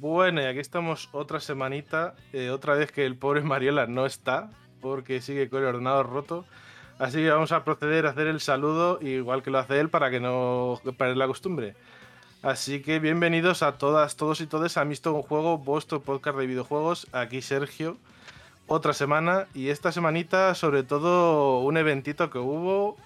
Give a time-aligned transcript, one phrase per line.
[0.00, 4.50] Bueno, y aquí estamos otra semanita, eh, otra vez que el pobre Mariola no está,
[4.80, 6.44] porque sigue con el ordenador roto.
[6.98, 10.10] Así que vamos a proceder a hacer el saludo, igual que lo hace él, para
[10.10, 11.74] que no perder la costumbre.
[12.42, 16.46] Así que bienvenidos a todas, todos y todas a Misto un Juego, vuestro podcast de
[16.46, 17.06] videojuegos.
[17.12, 17.96] Aquí Sergio,
[18.66, 22.96] otra semana, y esta semanita sobre todo un eventito que hubo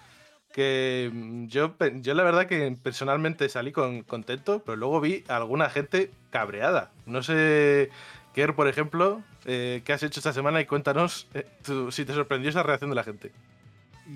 [0.52, 5.36] que mm, yo, yo la verdad que personalmente salí con, contento, pero luego vi a
[5.36, 6.90] alguna gente cabreada.
[7.06, 7.90] No sé,
[8.34, 10.60] Kier, por ejemplo, eh, ¿qué has hecho esta semana?
[10.60, 13.32] Y cuéntanos eh, tú- si te sorprendió esa reacción de la gente.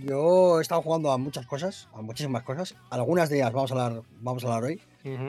[0.05, 2.75] Yo he estado jugando a muchas cosas, a muchísimas cosas.
[2.89, 4.81] Algunas de ellas vamos a hablar, vamos a hablar hoy.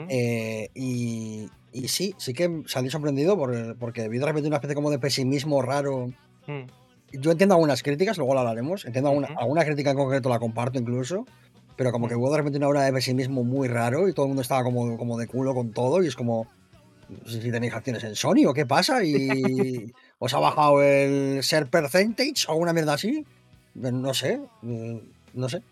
[0.08, 4.74] Eh, y, y sí, sí que salí sorprendido por- porque vi de repente una especie
[4.74, 6.06] como de pesimismo raro.
[6.46, 6.62] Mm.
[7.20, 8.84] Yo entiendo algunas críticas, luego lo hablaremos.
[8.86, 11.26] Entiendo alguna, alguna crítica en concreto la comparto incluso.
[11.76, 12.18] Pero como que Mm.
[12.20, 14.96] hubo de repente una hora de pesimismo muy raro y todo el mundo estaba como,
[14.96, 16.02] como de culo con todo.
[16.02, 16.46] Y es como,
[17.08, 19.04] no sé si tenéis acciones en Sony o qué pasa.
[19.04, 23.24] Y os ha bajado el share percentage o alguna mierda así.
[23.74, 24.96] No sé, mm,
[25.34, 25.62] no sé.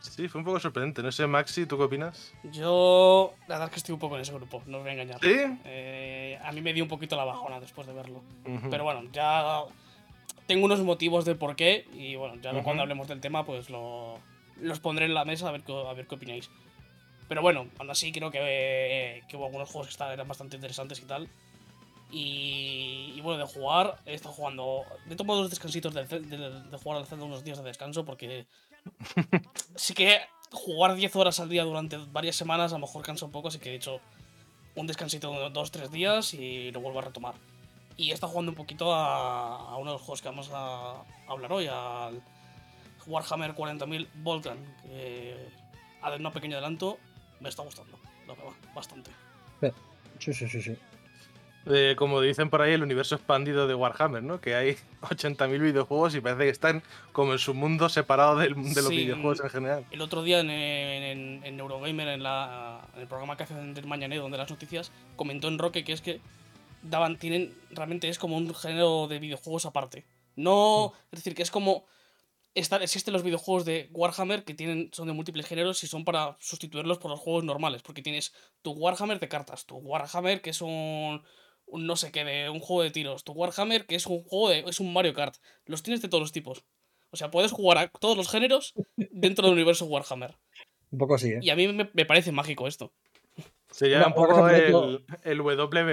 [0.00, 1.02] Sí, fue un poco sorprendente.
[1.02, 2.32] No sé, Maxi, ¿tú qué opinas?
[2.44, 4.92] Yo, la verdad es que estoy un poco en ese grupo, no os voy a
[4.94, 5.20] engañar.
[5.20, 5.36] ¿Sí?
[5.64, 8.22] Eh, a mí me dio un poquito la bajona después de verlo.
[8.46, 8.70] Ujú.
[8.70, 9.62] Pero bueno, ya
[10.46, 12.62] tengo unos motivos de por qué y bueno, ya Ujú.
[12.64, 14.18] cuando hablemos del tema pues lo,
[14.60, 16.50] los pondré en la mesa a ver, a ver qué opináis.
[17.28, 20.98] Pero bueno, aún así creo que, que hubo algunos juegos que estaban- eran bastante interesantes
[20.98, 21.28] y tal.
[22.10, 24.82] Y, y bueno, de jugar, he estado jugando.
[25.06, 28.04] Me he tomado los descansitos de, de, de jugar al Zelda unos días de descanso
[28.04, 28.46] porque
[29.76, 30.20] sí que
[30.50, 33.58] jugar 10 horas al día durante varias semanas a lo mejor cansa un poco, así
[33.58, 34.00] que he hecho
[34.74, 37.34] un descansito de 2-3 días y lo vuelvo a retomar.
[37.96, 41.02] Y he estado jugando un poquito a, a uno de los juegos que vamos a,
[41.28, 42.22] hablar hoy, al
[43.06, 45.36] Warhammer 40.000 Volcan, que
[46.00, 46.98] a un pequeño adelanto
[47.40, 49.10] me está gustando, lo que va, bastante.
[50.18, 50.76] Sí, sí, sí, sí.
[51.66, 54.40] Eh, como dicen por ahí, el universo expandido de Warhammer, ¿no?
[54.40, 56.82] Que hay 80.000 videojuegos y parece que están
[57.12, 58.96] como en su mundo separado del, de los Sí.
[58.96, 59.84] videojuegos en general.
[59.90, 63.86] El otro día en, en, en Eurogamer, en, la, en el programa que hacen del
[63.86, 66.20] Mañanero, donde las noticias, comentó en Roque que es que
[66.82, 70.06] daban, tienen, realmente es como un género de videojuegos aparte.
[70.36, 71.84] No, es decir, que es como,
[72.54, 76.38] estar, existen los videojuegos de Warhammer que tienen, son de múltiples géneros y son para
[76.40, 78.32] sustituirlos por los juegos normales, porque tienes
[78.62, 80.62] tu Warhammer de cartas, tu Warhammer que es
[81.70, 84.50] un, no sé qué, de un juego de tiros, tu Warhammer que es un juego
[84.50, 85.36] de, es un Mario Kart,
[85.66, 86.64] los tienes de todos los tipos.
[87.10, 90.36] O sea, puedes jugar a todos los géneros dentro del universo Warhammer.
[90.92, 91.38] Un poco así, ¿eh?
[91.40, 92.92] Y a mí me, me parece mágico esto.
[93.70, 95.40] Sería un poco por ejemplo- el, el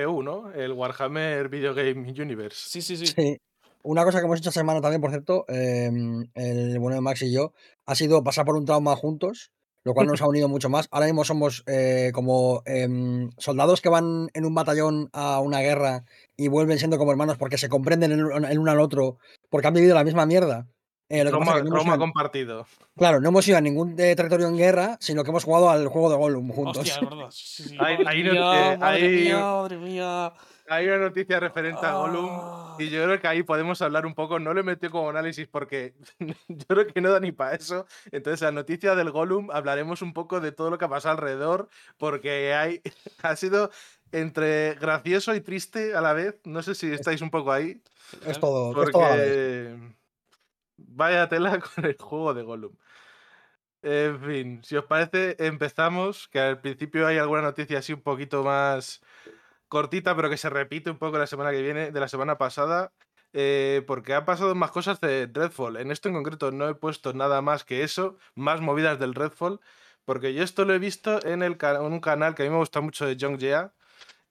[0.07, 0.51] WU, ¿no?
[0.51, 2.69] El Warhammer Video Game Universe.
[2.69, 3.07] Sí, sí, sí.
[3.07, 3.38] Sí.
[3.83, 5.89] Una cosa que hemos hecho esta semana también, por cierto, eh,
[6.33, 7.53] el bueno de Max y yo,
[7.85, 9.51] ha sido pasar por un trauma juntos,
[9.87, 10.87] lo cual nos ha unido mucho más.
[10.91, 16.03] Ahora mismo somos eh, como em, soldados que van en un batallón a una guerra
[16.35, 19.17] y vuelven siendo como hermanos porque se comprenden el, uno- el uno al otro,
[19.49, 20.67] porque han vivido la misma mierda.
[21.09, 22.65] Eh, lo que pasa Trauma, es que no hemos trauma ido a- compartido.
[22.97, 25.87] claro, no hemos ido a ningún eh, territorio en guerra, sino que hemos jugado al
[25.87, 26.79] juego de Gollum juntos.
[26.79, 27.29] Hostia.
[27.31, 30.33] Sí, Madre mía, eh, madre mía, madre mía.
[30.69, 34.38] Hay una noticia referente a Gollum y yo creo que ahí podemos hablar un poco.
[34.38, 35.94] No lo he metido como análisis porque
[36.47, 37.85] yo creo que no da ni para eso.
[38.11, 41.69] Entonces, la noticia del Gollum hablaremos un poco de todo lo que ha pasado alrededor
[41.97, 42.81] porque hay,
[43.23, 43.72] ha sido
[44.11, 46.39] entre gracioso y triste a la vez.
[46.44, 47.81] No sé si estáis un poco ahí.
[48.25, 49.69] Es todo, es todo a la vez.
[49.69, 49.95] Porque
[50.77, 52.75] vaya tela con el juego de Gollum.
[53.81, 56.27] En fin, si os parece, empezamos.
[56.27, 59.01] Que al principio hay alguna noticia así un poquito más
[59.67, 62.91] cortita, pero que se repite un poco la semana que viene, de la semana pasada.
[63.33, 65.77] eh, porque han pasado más cosas de Redfall.
[65.77, 69.59] En esto en concreto no he puesto nada más que eso, más movidas del Redfall.
[70.05, 72.57] Porque yo esto lo he visto en, el, en un canal que a mí me
[72.57, 73.73] gusta mucho de John Jea,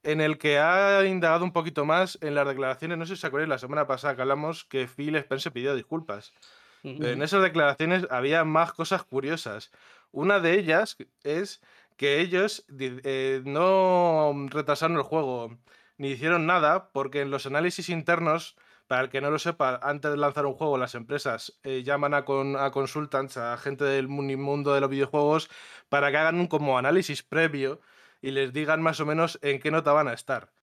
[0.03, 2.97] en el que ha indagado un poquito más en las declaraciones.
[2.97, 6.33] No sé si os acordáis la semana pasada que hablamos que Phil Spencer pidió disculpas.
[6.81, 9.71] Pero en esas declaraciones había más cosas curiosas.
[10.11, 11.61] Una de ellas es
[11.97, 15.57] que ellos eh, no retrasaron el juego
[15.97, 18.55] ni hicieron nada porque en los análisis internos,
[18.87, 22.13] para el que no lo sepa, antes de lanzar un juego las empresas eh, llaman
[22.13, 22.19] a,
[22.59, 25.49] a consultants, a gente del mu- mundo de los videojuegos,
[25.89, 27.81] para que hagan un como análisis previo
[28.21, 30.53] y les digan más o menos en qué nota van a estar.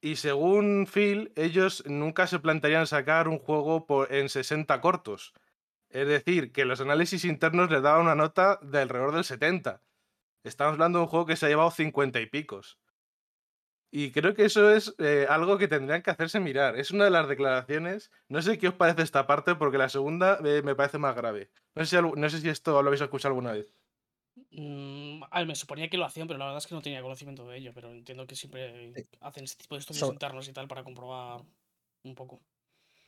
[0.00, 5.32] Y según Phil, ellos nunca se plantearían sacar un juego por, en 60 cortos.
[5.90, 9.82] Es decir, que los análisis internos les daban una nota de alrededor del 70.
[10.44, 12.78] Estamos hablando de un juego que se ha llevado 50 y picos.
[13.90, 16.76] Y creo que eso es eh, algo que tendrían que hacerse mirar.
[16.78, 18.10] Es una de las declaraciones.
[18.28, 21.50] No sé qué os parece esta parte, porque la segunda eh, me parece más grave.
[21.74, 23.72] No sé, si, algu- no sé si esto lo habéis escuchado alguna vez.
[24.50, 27.00] Mm, a ver, me suponía que lo hacían, pero la verdad es que no tenía
[27.00, 27.72] conocimiento de ello.
[27.74, 31.40] Pero entiendo que siempre hacen este tipo de estudios So- internos y tal para comprobar
[32.04, 32.42] un poco.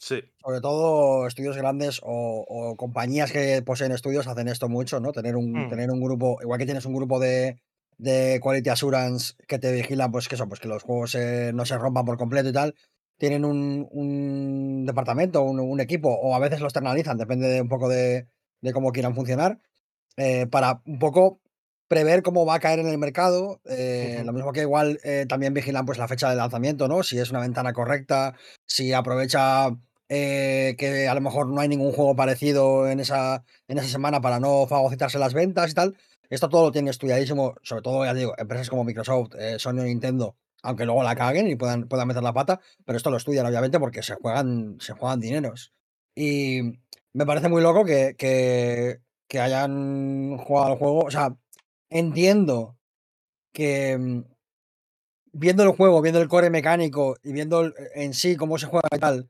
[0.02, 0.22] Sí.
[0.42, 5.12] Sobre todo estudios grandes o, o compañías que poseen estudios hacen esto mucho, ¿no?
[5.12, 5.68] Tener un, Mm.
[5.68, 7.60] tener un grupo, igual que tienes un grupo de,
[7.98, 11.66] de Quality Assurance que te vigila, pues que eso, pues que los juegos eh, no
[11.66, 12.74] se rompan por completo y tal.
[13.18, 17.68] Tienen un, un departamento, un, un equipo, o a veces lo externalizan, depende de un
[17.68, 18.26] poco de,
[18.62, 19.60] de cómo quieran funcionar,
[20.16, 21.40] eh, para un poco
[21.88, 23.60] prever cómo va a caer en el mercado.
[23.66, 24.22] eh.
[24.24, 27.02] Lo mismo que igual eh, también vigilan pues la fecha de lanzamiento, ¿no?
[27.02, 29.76] Si es una ventana correcta, si aprovecha
[30.12, 34.20] eh, que a lo mejor no hay ningún juego parecido en esa, en esa semana
[34.20, 35.96] para no fagocitarse las ventas y tal.
[36.28, 39.84] Esto todo lo tiene estudiadísimo, sobre todo, ya digo, empresas como Microsoft, eh, Sony o
[39.84, 43.46] Nintendo, aunque luego la caguen y puedan, puedan meter la pata, pero esto lo estudian,
[43.46, 45.72] obviamente, porque se juegan, se juegan dineros.
[46.14, 46.60] Y
[47.12, 51.00] me parece muy loco que, que, hayan jugado al juego.
[51.04, 51.36] O sea,
[51.88, 52.76] entiendo
[53.52, 54.24] que mm,
[55.32, 58.88] viendo el juego, viendo el core mecánico y viendo el- en sí cómo se juega
[58.94, 59.28] y tal,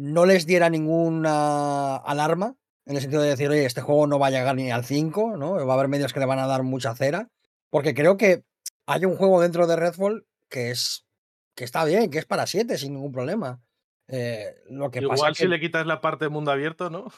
[0.00, 2.56] no les diera ninguna alarma,
[2.86, 5.36] en el sentido de decir, oye, este juego no va a llegar ni al 5,
[5.36, 5.54] ¿no?
[5.66, 7.28] Va a haber medios que le van a dar mucha cera,
[7.68, 8.42] porque creo que
[8.86, 11.06] hay un juego dentro de Redfall que es
[11.54, 13.60] que está bien, que es para 7 sin ningún problema.
[14.08, 16.88] Eh, lo que pasa Igual es si que le quitas la parte de mundo abierto,
[16.88, 17.08] ¿no?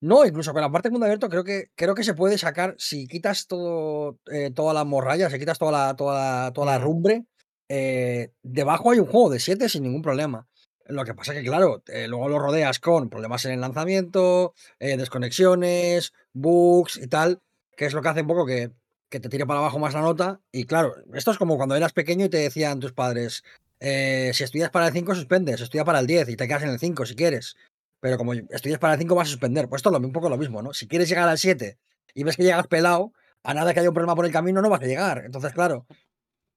[0.00, 2.74] no, incluso con la parte de mundo abierto creo que creo que se puede sacar
[2.78, 6.14] si quitas todo eh, toda la morralla, si quitas toda la toda
[6.46, 6.82] la, toda la Mm.
[6.82, 7.24] rumbre,
[7.68, 10.46] eh, debajo hay un juego de 7 sin ningún problema.
[10.86, 14.96] Lo que pasa que, claro, eh, luego lo rodeas con problemas en el lanzamiento, eh,
[14.98, 17.40] desconexiones, bugs y tal,
[17.76, 18.70] que es lo que hace un poco que,
[19.08, 20.40] que te tire para abajo más la nota.
[20.52, 23.44] Y claro, esto es como cuando eras pequeño y te decían tus padres,
[23.80, 26.70] eh, si estudias para el 5 suspendes, estudia para el 10 y te quedas en
[26.70, 27.56] el 5 si quieres.
[28.00, 29.68] Pero como estudias para el 5 vas a suspender.
[29.68, 30.74] Pues esto es un poco lo mismo, ¿no?
[30.74, 31.78] Si quieres llegar al 7
[32.14, 34.68] y ves que llegas pelado, a nada que haya un problema por el camino no
[34.68, 35.22] vas a llegar.
[35.24, 35.86] Entonces, claro,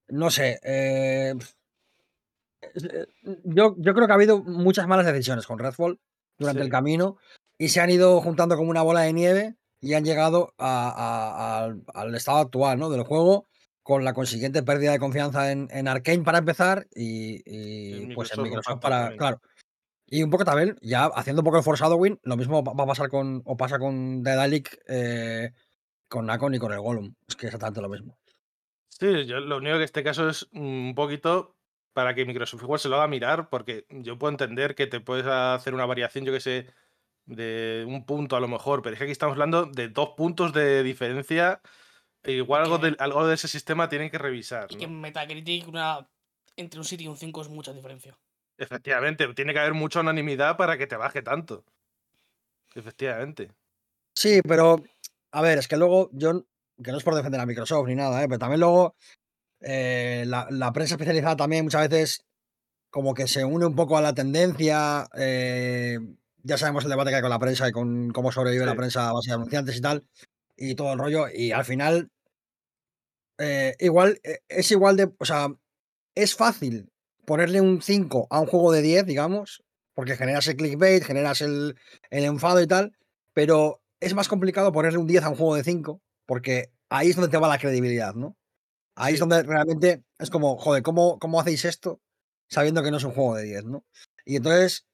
[0.09, 0.59] no sé.
[0.63, 1.35] eh,
[3.43, 5.99] yo, yo creo que ha habido muchas malas decisiones con Redfall
[6.37, 7.17] durante el camino
[7.57, 11.63] y se han ido juntando como una bola de nieve y han llegado a- a-
[11.65, 12.89] al, al estado actual ¿no?
[12.89, 13.45] del juego
[13.83, 17.41] con la consiguiente pérdida de confianza en, en Arkane para empezar y,
[18.13, 19.17] pues en Microsoft, para, también.
[19.17, 19.41] claro.
[20.09, 22.87] Y un poco también, ya haciendo un poco el foreshadowing, lo mismo va va a
[22.87, 25.51] pasar con, o pasa con Daedalic, eh,
[26.07, 27.13] con Nacon y con el Gollum.
[27.27, 28.17] Es que es exactamente lo mismo.
[28.87, 31.56] Sí, yo lo único que este caso es un poquito
[31.97, 35.25] para que Microsoft igual se lo haga mirar, porque yo puedo entender que te puedes
[35.25, 36.67] hacer una variación, yo que sé,
[37.25, 40.53] de un punto a lo mejor, pero es que aquí estamos hablando de dos puntos
[40.53, 41.59] de diferencia.
[42.21, 44.67] e igual algo de, algo de ese sistema tienen que revisar.
[44.69, 44.79] Y ¿no?
[44.79, 46.07] que en Metacritic una,
[46.55, 48.15] entre un 7 y un 5 es mucha diferencia.
[48.59, 51.65] Efectivamente, tiene que haber mucha unanimidad para que te baje tanto.
[52.75, 53.49] Efectivamente.
[54.13, 54.83] Sí, pero
[55.31, 56.45] a ver, es que luego yo,
[56.83, 58.27] que no es por defender a Microsoft ni nada, ¿eh?
[58.27, 58.95] pero también luego
[59.61, 62.25] eh, la, la prensa especializada también muchas veces
[62.89, 65.07] como que se une un poco a la tendencia.
[65.17, 65.99] eh,
[66.43, 69.09] ya sabemos el debate que hay con la prensa y con cómo sobrevive la prensa
[69.09, 70.05] a base de anunciantes y tal,
[70.55, 71.27] y todo el rollo.
[71.33, 72.09] Y al final,
[73.37, 75.47] eh, igual, eh, es igual de, o sea,
[76.15, 76.89] es fácil
[77.25, 81.75] ponerle un 5 a un juego de 10, digamos, porque generas el clickbait, generas el,
[82.09, 82.93] el enfado y tal,
[83.33, 87.15] pero es más complicado ponerle un 10 a un juego de 5, porque ahí es
[87.15, 88.35] donde te va la credibilidad, ¿no?
[88.97, 92.01] Ahí es donde realmente es como, joder, ¿cómo, ¿cómo hacéis esto
[92.49, 93.85] sabiendo que no es un juego de 10, ¿no?
[94.25, 94.87] Y entonces,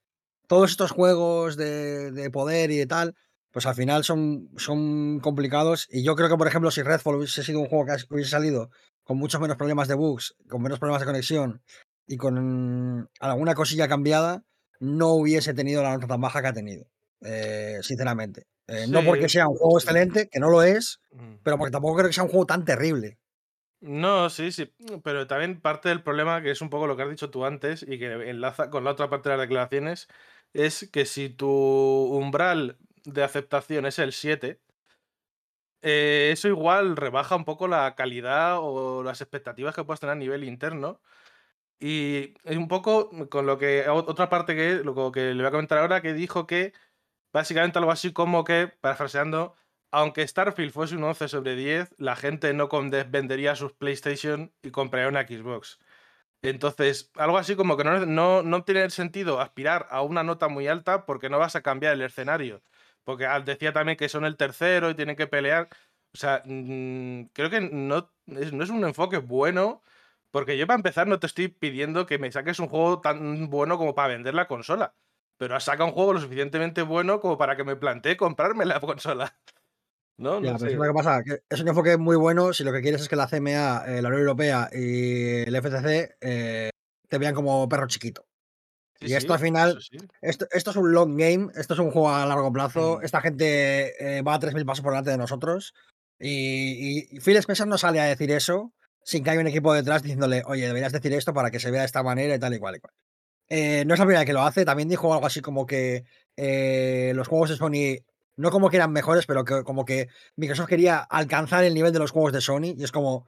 [0.48, 3.16] todos estos juegos de, de poder y de tal,
[3.52, 5.88] pues al final son, son complicados.
[5.90, 8.70] Y yo creo que, por ejemplo, si Redfall hubiese sido un juego que hubiese salido
[9.04, 11.62] con muchos menos problemas de bugs, con menos problemas de conexión
[12.08, 14.44] y con alguna cosilla cambiada,
[14.80, 16.86] no hubiese tenido la nota tan baja que ha tenido,
[17.22, 18.48] eh, sinceramente.
[18.68, 21.36] Eh, No porque sea un juego excelente, que no lo es, Mm.
[21.44, 23.20] pero porque tampoco creo que sea un juego tan terrible.
[23.86, 24.74] No, sí, sí.
[25.04, 27.84] Pero también parte del problema, que es un poco lo que has dicho tú antes
[27.84, 30.08] y que enlaza con la otra parte de las declaraciones,
[30.54, 34.62] es que si tu umbral de aceptación es el 7,
[35.82, 40.16] eh, eso igual rebaja un poco la calidad o las expectativas que puedas tener a
[40.16, 41.02] nivel interno.
[41.80, 43.88] Y es un poco con lo que.
[43.90, 46.74] Otra parte que, lo que le voy a comentar ahora, que dijo que
[47.34, 49.56] básicamente algo así como que, parafraseando,
[49.94, 52.68] aunque Starfield fuese un 11 sobre 10, la gente no
[53.10, 55.80] vendería sus PlayStation y compraría una Xbox.
[56.44, 60.68] Entonces, algo así como que no, no, no tiene sentido aspirar a una nota muy
[60.68, 62.64] alta porque no vas a cambiar el escenario.
[63.06, 65.70] Porque decía también que son el tercero y tienen que pelear.
[66.14, 69.84] O sea, mm, creo que no es, no es un enfoque bueno
[70.32, 73.78] Porque yo para empezar no te estoy pidiendo que me saques un juego tan bueno
[73.78, 74.96] como para vender la consola.
[75.38, 79.38] Pero sacado un juego lo suficientemente bueno como para que me plantee comprarme la consola.
[80.18, 80.42] ¿No?
[80.42, 80.66] Ya, no sé.
[80.68, 83.02] eso es lo que pasa, que es un enfoque muy bueno si lo que quieres
[83.02, 86.70] es que la CMA, eh, la Unión Europea y el FCC eh,
[87.10, 88.26] te vean como perro chiquito.
[89.00, 89.98] Sí, y esto sí, al final, sí.
[90.22, 93.06] esto, esto es un long game, esto es un juego a largo plazo, Mm.
[93.06, 95.74] esta gente eh, va a 3.000 pasos por delante de nosotros
[96.20, 98.72] y, y- Phil Spencer no sale a decir eso
[99.04, 101.82] sin que haya un equipo detrás diciéndole, oye, deberías decir esto para que se vea
[101.82, 102.94] de esta manera y tal y cual y cual.
[103.50, 106.06] No es la primera vez que lo hace, también dijo algo así como que
[107.14, 108.06] los juegos de Sony,
[108.36, 112.00] no como que eran mejores, pero que como que Microsoft quería alcanzar el nivel de
[112.00, 113.28] los juegos de Sony y es como,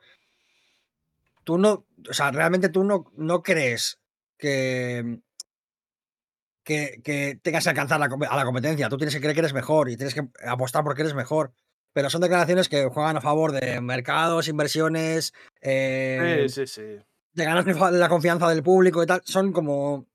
[1.43, 3.99] tú no, o sea, realmente tú no, no crees
[4.37, 5.19] que,
[6.63, 9.53] que, que tengas que alcanzar la a la competencia, tú tienes que creer que eres
[9.53, 11.51] mejor y tienes que apostar porque eres mejor.
[11.93, 16.81] Pero son declaraciones que juegan a favor de mercados, inversiones, eh, Sí, sí, sí.
[17.33, 19.21] de ganar la confianza del público y tal.
[19.23, 20.05] Son como.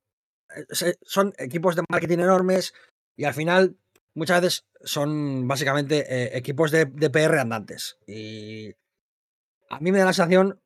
[0.54, 2.74] eh, Son equipos de marketing enormes
[3.16, 3.76] y al final
[4.14, 7.96] muchas veces son básicamente eh, equipos de, de PR andantes.
[8.06, 8.74] Y
[9.68, 10.60] a mí me da la sensación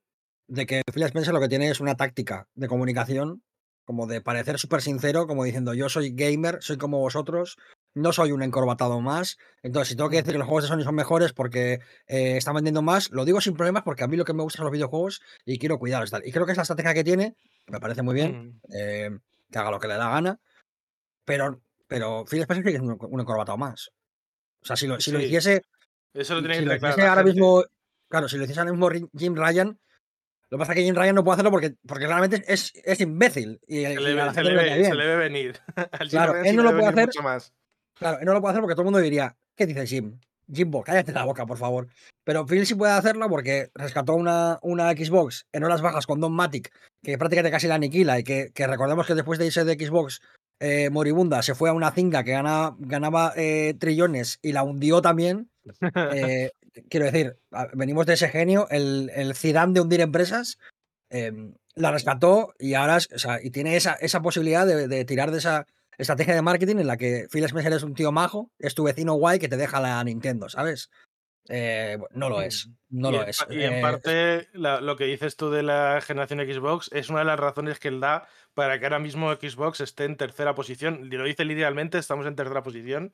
[0.46, 3.42] de que Phil Spencer lo que tiene es una táctica de comunicación,
[3.84, 7.56] como de parecer súper sincero, como diciendo yo soy gamer, soy como vosotros,
[7.94, 9.36] no soy un encorbatado más.
[9.62, 12.54] Entonces, si tengo que decir que los juegos de Sony son mejores porque eh, están
[12.54, 14.72] vendiendo más, lo digo sin problemas porque a mí lo que me gusta son los
[14.72, 16.10] videojuegos y quiero cuidarlos.
[16.10, 16.26] Tal.
[16.26, 17.36] Y creo que es la estrategia que tiene,
[17.66, 18.60] me parece muy bien, Mm.
[18.74, 19.10] eh,
[19.50, 20.40] que haga lo que le da gana,
[21.24, 23.90] pero, pero Phil Spencer que es un, un encorbatado más.
[24.62, 25.26] O sea, si lo, si lo Sí.
[25.26, 25.62] hiciese,
[26.14, 27.32] Eso lo si tiene que lo claro hiciese la ahora gente.
[27.40, 27.64] mismo,
[28.08, 29.78] claro, si lo hiciese ahora mismo Jim Ryan,
[30.50, 33.00] lo que pasa es que Jim Ryan no puede hacerlo porque, porque realmente es, es
[33.00, 34.84] imbécil y, Se y le, ve, se le ve- bien.
[34.84, 35.58] se le ve venir.
[35.92, 37.08] Al Jim Claro, él no lo puede hacer.
[37.22, 37.52] más.
[37.94, 40.18] Claro, él no lo puede hacer porque todo el mundo diría, ¿qué dice Jim?
[40.52, 41.88] Jimbo, cállate la boca, por favor.
[42.22, 46.32] Pero Phil sí puede hacerlo porque rescató una, una Xbox en horas bajas con Don
[46.34, 46.70] Matic,
[47.02, 50.20] que prácticamente casi la aniquila, y que, que recordemos que después de irse de Xbox
[50.60, 55.02] eh, moribunda, se fue a una cinga que gana- ganaba eh, trillones y la hundió
[55.02, 55.50] también.
[56.12, 56.50] Eh,
[56.90, 57.38] quiero decir,
[57.74, 60.58] venimos de ese genio, el, el Zidane de hundir empresas,
[61.10, 61.32] eh,
[61.74, 65.38] la rescató y ahora o sea, y tiene esa, esa posibilidad de, de tirar de
[65.38, 65.66] esa
[65.98, 69.14] estrategia de marketing en la que Phil Spencer es un tío majo, es tu vecino
[69.14, 70.90] guay que te deja la Nintendo, ¿sabes?
[71.48, 73.46] Eh, no lo es, no y lo en, es.
[73.50, 77.18] y en Eh, parte, la- lo que dices tú de la generación Xbox es una
[77.20, 81.00] de las razones que él da para que ahora mismo Xbox esté en tercera posición.
[81.12, 83.12] Y Lo dice literalmente, estamos en tercera posición.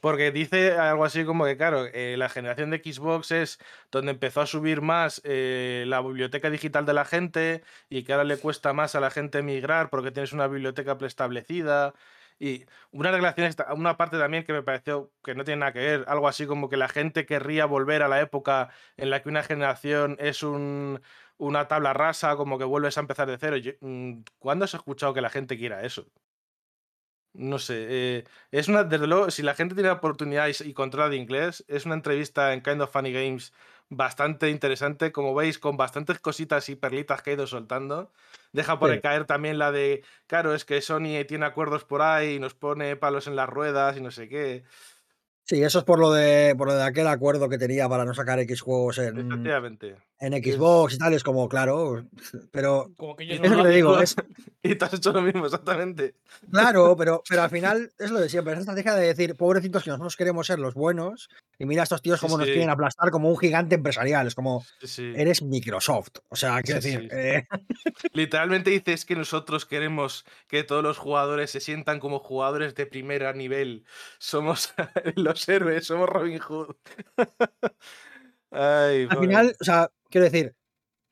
[0.00, 3.58] Porque dice algo así como que, claro, eh, la generación de Xbox es
[3.92, 8.24] donde empezó a subir más eh, la biblioteca digital de la gente y que ahora
[8.24, 11.94] le cuesta más a la gente migrar porque tienes una biblioteca preestablecida.
[12.38, 16.04] Y una relación, una parte también que me pareció que no tiene nada que ver,
[16.08, 19.42] algo así como que la gente querría volver a la época en la que una
[19.42, 21.00] generación es un,
[21.38, 23.56] una tabla rasa, como que vuelves a empezar de cero.
[23.56, 26.06] Yo- mm, ¿Cuándo has escuchado que la gente quiera eso?
[27.34, 27.86] No sé,
[28.18, 31.64] eh, es una, desde luego, si la gente tiene oportunidad y, y controla de inglés,
[31.66, 33.54] es una entrevista en Kind of Funny Games
[33.96, 38.12] bastante interesante, como veis, con bastantes cositas y perlitas que ha ido soltando.
[38.52, 39.00] Deja por Sí.
[39.00, 42.96] caer también la de, claro, es que Sony tiene acuerdos por ahí y nos pone
[42.96, 44.64] palos en las ruedas y no sé qué.
[45.44, 48.14] sí, eso es por lo de por lo de aquel acuerdo que tenía para no
[48.14, 49.96] sacar X juegos en, Efectivamente.
[50.22, 52.04] En Xbox y tal, es como, claro,
[52.52, 54.14] pero Como que Es lo que te digo, es-
[54.62, 56.14] y tú has hecho lo mismo, exactamente.
[56.50, 59.82] Claro, pero, pero al final es lo de siempre, es la estrategia de decir, pobrecitos
[59.82, 62.52] que nosotros queremos ser los buenos, y mira a estos tíos Sí, como nos sí.
[62.52, 66.18] quieren aplastar como un gigante empresarial, es como, Sí, eres Microsoft.
[66.28, 67.16] O sea, quiero Sí, decir, sí.
[67.16, 67.46] eh,
[68.12, 73.34] Literalmente dices que nosotros queremos que todos los jugadores se sientan como jugadores de primer
[73.36, 73.84] nivel.
[74.18, 74.72] Somos
[75.16, 76.76] los héroes, somos Robin Hood.
[78.50, 80.54] Ay, al final, o sea, quiero decir,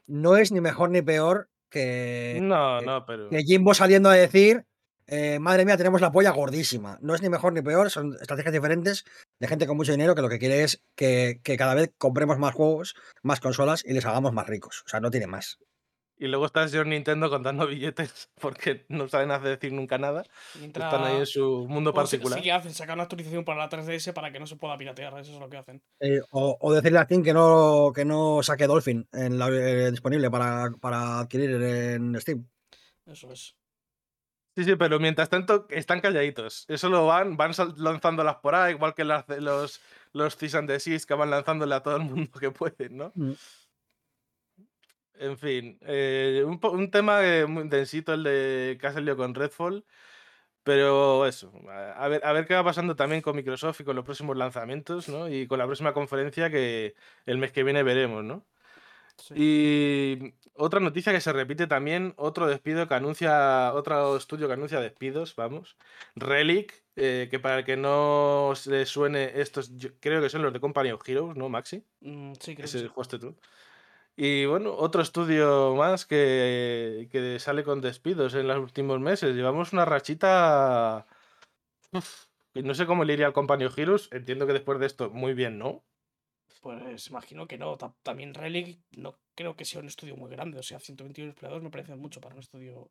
[0.06, 3.28] no es ni mejor ni peor que, No, no, pero.
[3.28, 4.64] que Jimbo saliendo a decir,
[5.06, 6.98] eh, madre mía, tenemos la polla gordísima.
[7.00, 9.04] No es ni mejor ni peor, son estrategias diferentes
[9.40, 12.38] de gente con mucho dinero que lo que quiere es que, que cada vez compremos
[12.38, 14.82] más juegos, más consolas y les hagamos más ricos.
[14.86, 15.58] O sea, no tiene más.
[16.22, 20.22] Y luego está el señor Nintendo contando billetes porque no saben hacer decir nunca nada.
[20.58, 22.38] Mientras- Están ahí en su mundo Bueno, sí- particular.
[22.38, 25.18] Sí que hacen, sacar una actualización para la 3DS para que no se pueda piratear,
[25.18, 25.82] eso es lo que hacen.
[25.98, 29.90] Eh, o, o decirle a Steam que no, que no saque Dolphin en la, eh,
[29.90, 32.46] disponible para, para adquirir en Steam.
[33.06, 33.56] Eso es.
[34.56, 36.66] Sí, sí, pero mientras tanto están calladitos.
[36.68, 39.80] Eso lo van, van lanzándolas por ahí, igual que las los,
[40.12, 43.12] los Cease and Desist que van lanzándole a todo el mundo que pueden, ¿no?
[43.14, 43.32] Mm.
[45.20, 49.84] En fin, eh, un, tema muy densito el de que ha salido con Redfall,
[50.62, 54.04] pero eso, a ver, a ver qué va pasando también con Microsoft y con los
[54.06, 55.28] próximos lanzamientos, ¿no?
[55.28, 56.94] Y con la próxima conferencia que
[57.26, 58.46] el mes que viene veremos, ¿no?
[59.18, 59.34] Sí.
[59.36, 64.80] Y otra noticia que se repite también, otro despido que anuncia, otro estudio que anuncia
[64.80, 65.76] despidos, vamos.
[66.16, 70.52] Relic, eh, que para el que no se suene, estos yo creo que son los
[70.54, 71.84] de Company of Heroes, ¿no, Maxi?
[72.00, 72.86] Mm, sí, creo que Ese sí.
[72.86, 73.36] jugaste tú.
[74.22, 79.34] Y bueno, otro estudio más que, que sale con despidos en los últimos meses.
[79.34, 81.06] Llevamos una rachita.
[81.92, 84.10] Uf, no sé cómo le iría al of Heroes.
[84.12, 85.82] Entiendo que después de esto, muy bien, ¿no?
[86.60, 87.78] Pues imagino que no.
[87.78, 90.58] Ta- También Relic no creo que sea un estudio muy grande.
[90.58, 92.90] O sea, 121 empleados me parece mucho para un estudio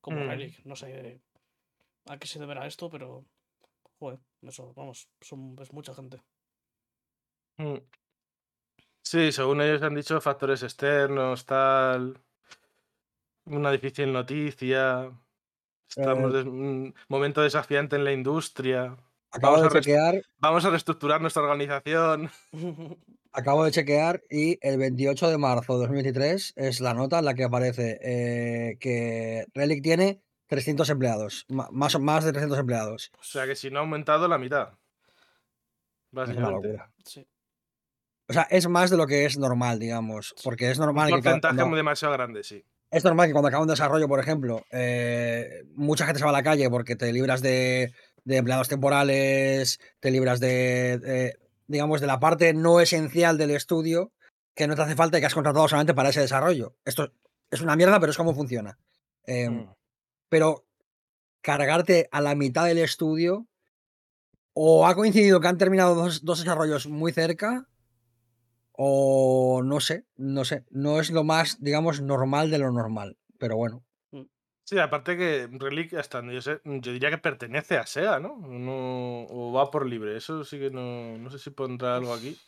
[0.00, 0.28] como Mm.
[0.30, 0.64] Relic.
[0.64, 1.20] No sé
[2.08, 3.24] a qué se deberá esto, pero.
[4.00, 6.20] Joder, eso, vamos, son, es mucha gente.
[7.58, 7.76] Mm.
[9.02, 12.18] Sí, según ellos han dicho, factores externos, tal.
[13.46, 15.10] Una difícil noticia.
[15.88, 16.40] Estamos Eh.
[16.40, 18.96] en un momento desafiante en la industria.
[19.32, 22.30] Acabo Vamos de a chequear, Vamos a reestructurar nuestra organización.
[23.32, 27.34] acabo de chequear y el 28 de marzo de 2023 es la nota en la
[27.34, 33.12] que aparece eh, que Relic tiene 300 empleados, más, más de 300 empleados.
[33.20, 34.74] O sea que si no ha aumentado la mitad.
[36.12, 36.68] una Básicamente.
[36.68, 36.92] locura.
[37.04, 37.26] sí.
[38.30, 41.12] O sea, es más de lo que es normal, digamos, porque es Un normal que
[41.14, 42.64] cada- porcentaje cuando- demasiado grande, sí.
[42.90, 46.32] Es normal que cuando acaba un desarrollo, por ejemplo, eh, mucha gente se va a
[46.34, 47.92] la calle porque te libras de,
[48.24, 51.36] de empleados temporales, te libras de,
[51.68, 54.12] digamos, de la parte no esencial del estudio
[54.56, 56.74] que no te hace falta y que has contratado solamente para ese desarrollo.
[56.84, 57.12] Esto
[57.50, 58.78] es una mierda, pero es como funciona.
[59.26, 59.68] Eh, Mm.
[60.28, 60.64] Pero
[61.42, 63.46] cargarte a la mitad del estudio
[64.52, 67.66] o ha coincidido que han terminado dos, dos desarrollos muy cerca
[68.72, 73.56] o no sé, no sé, no es lo más, digamos, normal de lo normal, pero
[73.56, 73.84] bueno.
[74.64, 78.36] Sí, aparte que Relic, hasta donde yo sé, yo diría que pertenece a Sega, ¿no?
[78.36, 80.16] No- o va por libre.
[80.16, 82.38] Eso sí que no, no sé si pondrá algo aquí.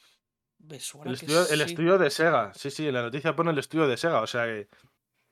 [0.61, 1.65] Me suena El que estudio, el sí.
[1.73, 2.53] estudio de Sega.
[2.55, 4.21] Sí, sí, en la noticia pone el estudio de Sega.
[4.21, 4.69] O sea que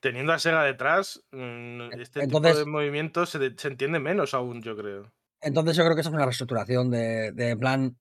[0.00, 4.60] teniendo a Sega detrás, mm, este tipo de movimientos se, de- se entiende menos aún,
[4.60, 5.12] yo creo.
[5.42, 7.96] Entonces yo creo que eso es una reestructuración de, de plan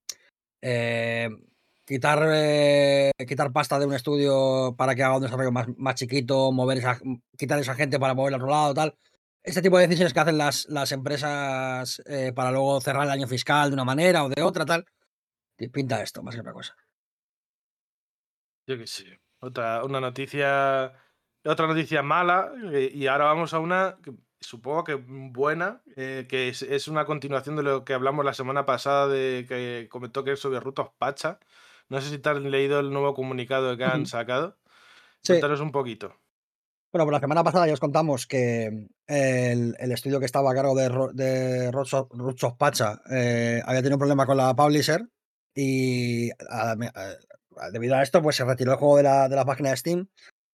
[0.64, 1.30] eh,
[1.90, 6.52] quitar, eh, quitar pasta de un estudio para que haga un desarrollo más, más chiquito,
[6.52, 7.00] mover esa,
[7.36, 8.96] quitar esa gente para mover al otro lado, tal.
[9.42, 13.26] Este tipo de decisiones que hacen las, las empresas eh, para luego cerrar el año
[13.26, 14.86] fiscal de una manera o de otra, tal.
[15.74, 16.76] Pinta esto, más que otra cosa.
[18.68, 19.06] Yo que sí.
[19.40, 20.94] Otra, una noticia.
[21.44, 22.52] Otra noticia mala.
[22.72, 23.98] eh, Y ahora vamos a una.
[24.04, 25.82] que supongo que buena.
[25.96, 29.08] que es, es una continuación de lo que hablamos la semana pasada.
[29.08, 31.40] De que comentó que sobre Rutos Pacha.
[31.90, 34.58] No sé si te has leído el nuevo comunicado que han sacado.
[35.24, 35.34] Sí.
[35.34, 36.14] Cuéntanos un poquito.
[36.92, 40.56] Bueno, pues la semana pasada ya os contamos que el, el estudio que estaba a
[40.56, 41.72] cargo de, de
[42.58, 45.08] Pacha eh, había tenido un problema con la publisher
[45.54, 46.72] y a-
[47.58, 49.78] a- debido a esto pues se retiró el juego de la, de la página de
[49.78, 50.08] Steam,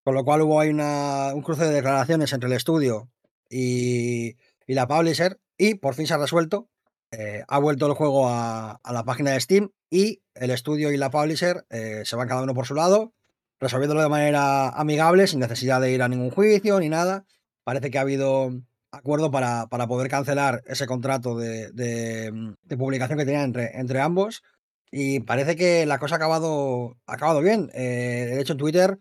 [0.03, 3.09] con lo cual hubo ahí una- un cruce de declaraciones entre el estudio
[3.49, 4.35] y,
[4.67, 6.69] y la publisher y por fin se ha resuelto.
[7.17, 11.09] Eh, ha vuelto el juego a, la página de Steam y el estudio y la
[11.09, 13.13] publisher eh, se van cada uno por su lado
[13.59, 17.25] resolviéndolo de manera amigable, sin necesidad de ir a ningún juicio ni nada.
[17.63, 18.51] Parece que ha habido
[18.91, 24.43] acuerdo para, poder cancelar ese contrato de, mm, publicación que tenían entre, ambos.
[24.91, 27.69] Y parece que la cosa ha acabado, ha acabado bien.
[27.73, 28.99] Eh, de hecho, en Twitter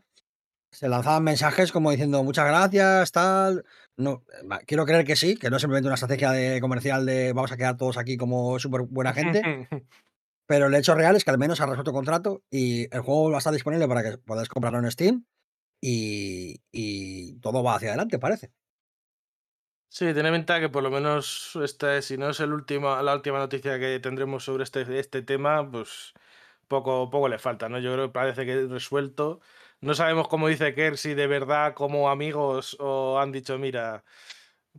[0.71, 3.65] se lanzaban mensajes como diciendo muchas gracias, tal.
[3.97, 4.25] No,
[4.67, 7.57] quiero creer que sí, que no es simplemente una estrategia de comercial de vamos a
[7.57, 9.43] quedar todos aquí como súper buena gente.
[10.47, 13.31] Pero el hecho real es que al menos ha resuelto el contrato y el juego
[13.31, 15.25] va a estar disponible para que podáis comprarlo en Steam
[15.81, 18.53] y, y todo va hacia adelante, parece.
[19.89, 23.39] Sí, tiene ventaja que por lo menos esta, si no es el último, la última
[23.39, 26.13] noticia que tendremos sobre este, este tema, pues
[26.67, 27.79] poco, poco le falta, ¿no?
[27.79, 29.41] Yo creo que parece que es resuelto.
[29.85, 34.03] No sabemos cómo dice Kerr, si de verdad como amigos o han dicho, mira,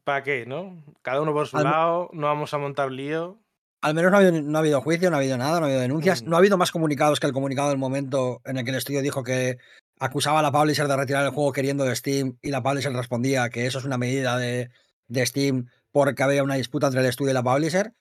[0.03, 0.83] ¿para qué, no?
[1.03, 3.37] Cada uno por su Al lado, no vamos a montar lío.
[3.81, 5.69] Al menos no ha, habido, no ha habido juicio, no ha habido nada, no ha
[5.69, 6.23] habido denuncias.
[6.23, 6.29] Mm.
[6.29, 9.03] No ha habido más comunicados que el comunicado del momento en el que el estudio
[9.03, 9.59] dijo que
[9.99, 13.49] acusaba a la publisher de retirar el juego queriendo de Steam y la publisher respondía
[13.49, 14.71] que eso es una medida de,
[15.07, 17.93] de Steam porque había una disputa entre el estudio y la publisher.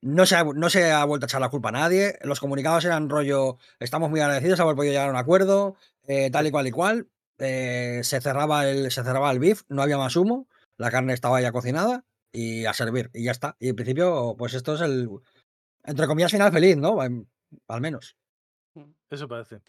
[0.00, 2.18] No se, ha, no se ha vuelto a echar la culpa a nadie.
[2.22, 6.46] Los comunicados eran rollo, estamos muy agradecidos haber podido llegar a un acuerdo, eh, tal
[6.46, 7.08] y cual y cual.
[7.38, 11.40] Eh, se, cerraba el, se cerraba el beef, no había más humo, la carne estaba
[11.40, 13.56] ya cocinada y a servir, y ya está.
[13.58, 15.08] Y en principio, pues esto es el,
[15.84, 17.00] entre comillas, final feliz, ¿no?
[17.00, 18.16] Al menos.
[19.10, 19.60] Eso parece.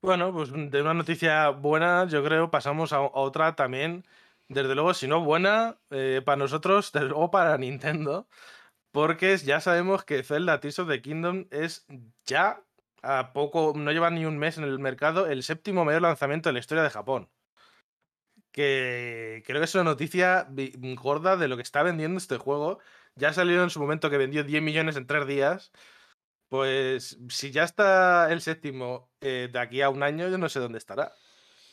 [0.00, 4.04] Bueno, pues de una noticia buena, yo creo, pasamos a, a otra también.
[4.48, 8.28] Desde luego, si no buena, eh, para nosotros, desde luego para Nintendo.
[8.92, 11.86] Porque ya sabemos que Zelda Tears of the Kingdom es
[12.26, 12.62] ya
[13.02, 16.54] a poco, no lleva ni un mes en el mercado, el séptimo mayor lanzamiento de
[16.54, 17.28] la historia de Japón.
[18.52, 20.46] Que creo que es una noticia
[21.00, 22.78] gorda de lo que está vendiendo este juego.
[23.14, 25.72] Ya salió en su momento que vendió 10 millones en tres días.
[26.48, 30.60] Pues si ya está el séptimo eh, de aquí a un año, yo no sé
[30.60, 31.12] dónde estará.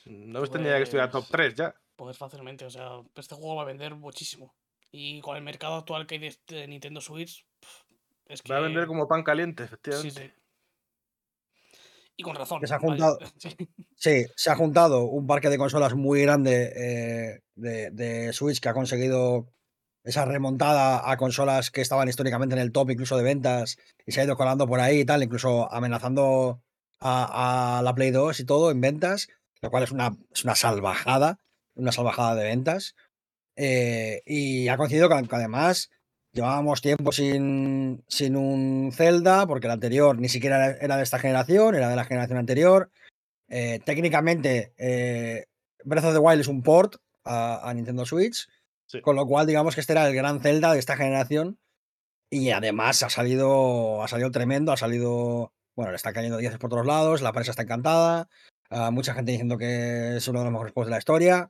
[0.06, 1.76] No me extrañaría que estuviera top Pues- 3 ya.
[1.98, 4.56] Pues fácilmente, o sea, este juego va a vender muchísimo.
[4.90, 7.46] Y con el mercado actual que hay de, Nintendo Switch,
[8.26, 8.54] es que.
[8.54, 10.34] Va a vender como pan caliente, Sí, efectivamente.
[10.34, 10.39] sí.
[12.20, 12.60] Y con razón.
[12.60, 13.56] Que se ha juntado- Sí.
[13.96, 18.68] Sí, se ha juntado un parque de consolas muy grande eh, de, de Switch que
[18.68, 19.48] ha conseguido
[20.04, 24.20] esa remontada a consolas que estaban históricamente en el top incluso de ventas y se
[24.20, 26.62] ha ido colando por ahí y tal, incluso amenazando
[27.00, 29.28] a, a la Play 2 y todo en ventas,
[29.62, 31.38] lo cual es una, es una salvajada,
[31.76, 32.96] una salvajada de ventas.
[33.56, 35.90] Eh, y ha coincidido con que además
[36.32, 41.76] llevábamos tiempo sin, sin un Zelda, porque el anterior ni siquiera era- de esta generación,
[41.76, 42.92] era de la generación anterior.
[43.50, 45.46] Eh, técnicamente, eh,
[45.84, 48.48] Breath of the Wild es un port a, a Nintendo Switch,
[48.86, 49.02] Sí.
[49.02, 51.60] con lo cual digamos que este era el gran Zelda de esta generación.
[52.32, 56.70] Y además ha salido, ha salido tremendo, ha salido, bueno, le está cayendo 10 por
[56.70, 58.28] todos lados, la prensa está encantada,
[58.92, 61.50] mucha gente diciendo que es uno de los mejores juegos de la historia.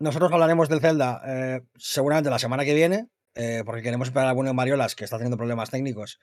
[0.00, 4.32] Nosotros hablaremos del Zelda eh, seguramente la semana que viene, eh, porque queremos esperar a
[4.32, 6.20] bueno Mariolas, que está teniendo problemas técnicos,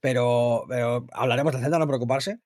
[0.00, 2.40] pero, pero hablaremos del Zelda, no preocuparse.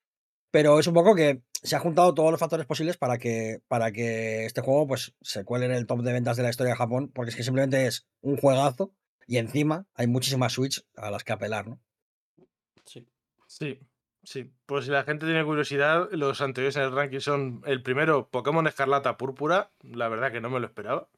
[0.49, 3.91] Pero es un poco que se han juntado todos los factores posibles para que, para
[3.91, 6.77] que este juego pues, se cuele en el top de ventas de la historia de
[6.77, 8.93] Japón, porque es que simplemente es un juegazo
[9.27, 11.81] y encima hay muchísimas Switch a las que apelar, ¿no?
[12.85, 13.05] Sí.
[13.47, 13.79] Sí,
[14.23, 14.53] sí.
[14.65, 18.67] Pues si la gente tiene curiosidad, los anteriores en el ranking son el primero, Pokémon
[18.67, 21.09] Escarlata Púrpura, la verdad que no me lo esperaba.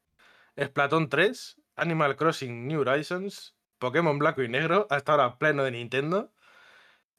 [0.60, 6.32] Splatoon 3, Animal Crossing New Horizons, Pokémon Blanco y Negro, hasta ahora pleno de Nintendo,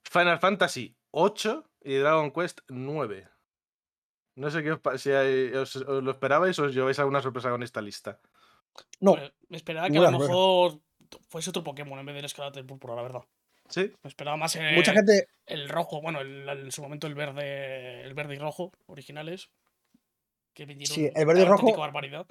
[0.04, 3.28] Final Fantasy 8 y Dragon Quest 9.
[4.36, 7.50] No sé qué os, si hay- os, os lo esperabais o os lleváis alguna sorpresa
[7.50, 8.20] con esta lista.
[9.00, 9.18] No,
[9.50, 10.80] me esperaba que a lo mejor
[11.28, 13.22] fuese otro Pokémon en vez del escarlata y púrpura, la verdad.
[13.68, 17.08] Sí, Me esperaba más el, mucha gente, el rojo, bueno, el- el- en su momento
[17.08, 19.50] el verde, el verde y rojo originales.
[20.54, 22.28] Que vendieron Sí, el verde y rojo- barbaridad.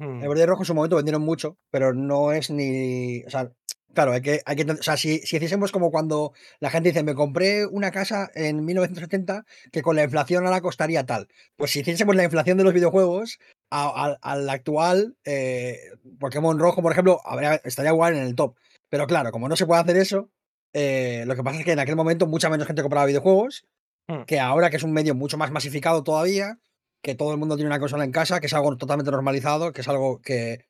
[0.00, 0.22] Hmm.
[0.22, 3.22] el verde y rojo en su momento vendieron mucho, pero no es ni.
[3.24, 3.52] O sea,
[3.94, 4.40] claro, hay que.
[4.46, 7.90] Hay que o sea, si, si hiciésemos como cuando la gente dice, me compré una
[7.90, 11.28] casa en 1970 que con la inflación ahora costaría tal.
[11.56, 13.38] Pues si hiciésemos la inflación de los videojuegos
[13.70, 15.78] al actual, eh,
[16.18, 18.56] Pokémon rojo, por ejemplo, habría- estaría igual en el top.
[18.88, 20.30] Pero claro, como no se puede hacer eso,
[20.72, 23.64] eh, lo que pasa es que en aquel momento mucha menos gente compraba videojuegos
[24.08, 24.22] Hmm.
[24.26, 26.58] que ahora que es un medio mucho más masificado todavía,
[27.02, 29.80] que todo el mundo tiene una consola en casa, que es algo totalmente normalizado, que
[29.80, 30.66] es algo que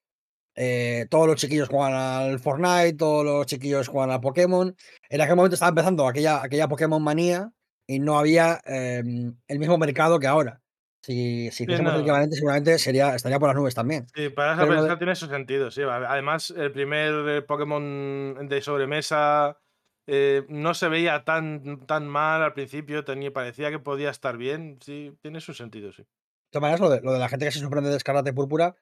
[0.54, 4.74] eh, todos los chiquillos juegan al Fortnite, todos los chiquillos juegan al Pokémon.
[5.08, 7.50] En aquel momento estaba empezando aquella, aquella Pokémon manía
[7.86, 9.02] y no había eh,
[9.48, 10.60] el mismo mercado que ahora.
[11.02, 12.00] Si, si hiciésemos el no.
[12.02, 14.06] equivalente, seguramente sería, estaría por las nubes también.
[14.14, 15.82] Sí, para esa de- persona tiene su sentido, sí.
[15.82, 19.58] Además, el primer eh, Pokémon de sobremesa
[20.06, 24.78] eh, no se veía tan, tan mal al principio, tenía, parecía que podía estar bien.
[24.82, 26.04] Sí, tiene su sentido, sí.
[26.50, 28.32] De todas maneras, lo de, lo de la gente que se sorprende de Escarlata y
[28.32, 28.74] Púrpura,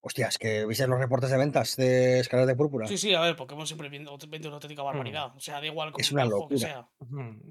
[0.00, 2.86] hostias, que viste los reportes de ventas de Escarlata y Púrpura.
[2.86, 5.34] Sí, sí, a ver, Pokémon siempre vende una auténtica barbaridad.
[5.36, 6.68] O sea, da igual Es como una el juego que locura.
[6.68, 6.88] sea.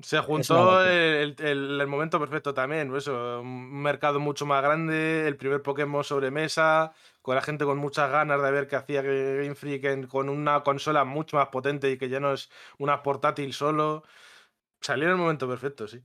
[0.01, 0.93] Se una juntó locura.
[0.93, 5.61] el, el- el momento perfecto también, pues eso, un mercado mucho más grande, el primer
[5.61, 10.07] Pokémon sobremesa, con la gente con muchas ganas de ver qué hacía Game Freak en-
[10.07, 14.03] con una consola mucho más potente y que ya no es una portátil solo.
[14.79, 16.01] Salió en el momento perfecto, sí.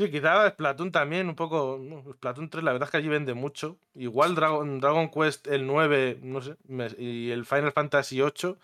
[0.00, 1.78] Sí, quizá Splatoon también, un poco.
[1.78, 3.76] no, Splatoon 3, la verdad es que allí vende mucho.
[3.94, 6.56] Igual Dragon, Dragon Quest el 9, no sé,
[6.96, 8.56] y el Final Fantasy 8.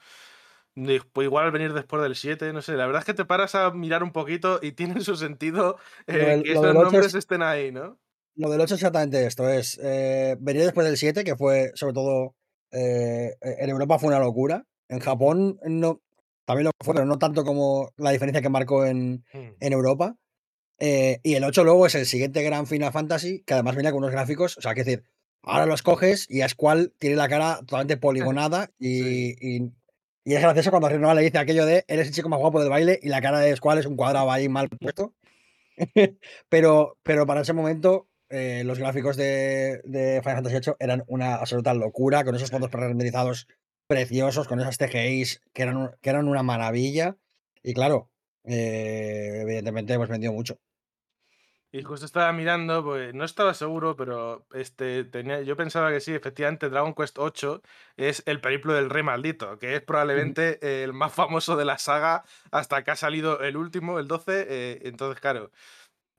[0.74, 2.72] de- Pues igual venir después del 7, no sé.
[2.72, 6.40] La verdad es que te paras a mirar un poquito y tiene su sentido eh,
[6.42, 7.98] que esos del 8 nombres es- estén ahí, ¿no?
[8.36, 11.92] Lo del 8 es exactamente esto, es eh, venir después del 7, que fue sobre
[11.92, 12.34] todo
[12.70, 14.64] eh, en Europa fue una locura.
[14.88, 16.00] En Japón no,
[16.46, 20.16] también lo fue, pero no tanto como la diferencia que marcó en, en Europa.
[20.78, 23.98] Eh, y el 8 luego es el siguiente gran Final Fantasy, que además viene con
[23.98, 25.04] unos gráficos, o sea, que decir,
[25.42, 29.36] ahora los coges y a Squall tiene la cara totalmente poligonada y, Sí.
[29.40, 29.62] y,
[30.24, 32.68] y es gracioso cuando Renoa le dice aquello de eres el chico más guapo del
[32.68, 35.14] baile y la cara de Squall es un cuadrado ahí mal puesto.
[36.48, 41.36] pero, pero para ese momento eh, los gráficos de, de Final Fantasy VIII eran una
[41.36, 43.46] absoluta locura, con esos fondos pre-renderizados
[43.86, 47.16] preciosos, con esas TGIs que eran, que eran una maravilla.
[47.62, 48.10] Y claro,
[48.44, 50.58] eh, evidentemente hemos vendido mucho.
[51.76, 56.14] Y justo estaba mirando, pues no estaba seguro, pero este, tenía, yo pensaba que sí,
[56.14, 57.60] efectivamente Dragon Quest 8
[57.98, 62.24] es el periplo del rey maldito, que es probablemente el más famoso de la saga
[62.50, 64.46] hasta que ha salido el último, el 12.
[64.48, 65.50] eh, entonces, claro,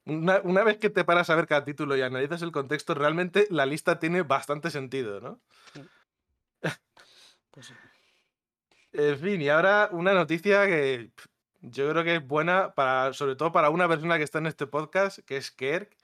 [0.04, 3.48] una, una vez que te paras a ver cada título y analizas el contexto, realmente
[3.50, 5.40] la lista tiene bastante sentido, ¿no?
[7.50, 7.74] Pues sí.
[8.92, 11.10] En fin, y ahora una noticia que
[11.60, 14.66] yo creo que es buena para, sobre todo para una persona que está en este
[14.66, 15.96] podcast, que es Kerk,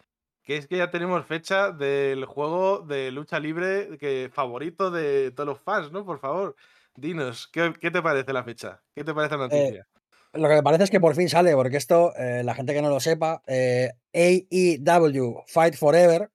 [0.43, 5.47] que es que ya tenemos fecha del juego de lucha libre que, favorito de todos
[5.47, 6.05] los fans, ¿no?
[6.05, 6.57] Por favor,
[6.97, 8.83] dinos, ¿qué, qué te parece la fecha?
[8.95, 9.87] ¿Qué te parece la noticia?
[10.35, 12.83] Lo que me parece es que por fin sale, porque esto, eh, la gente que
[12.83, 16.31] no lo sepa, eh, AEW Fight Forever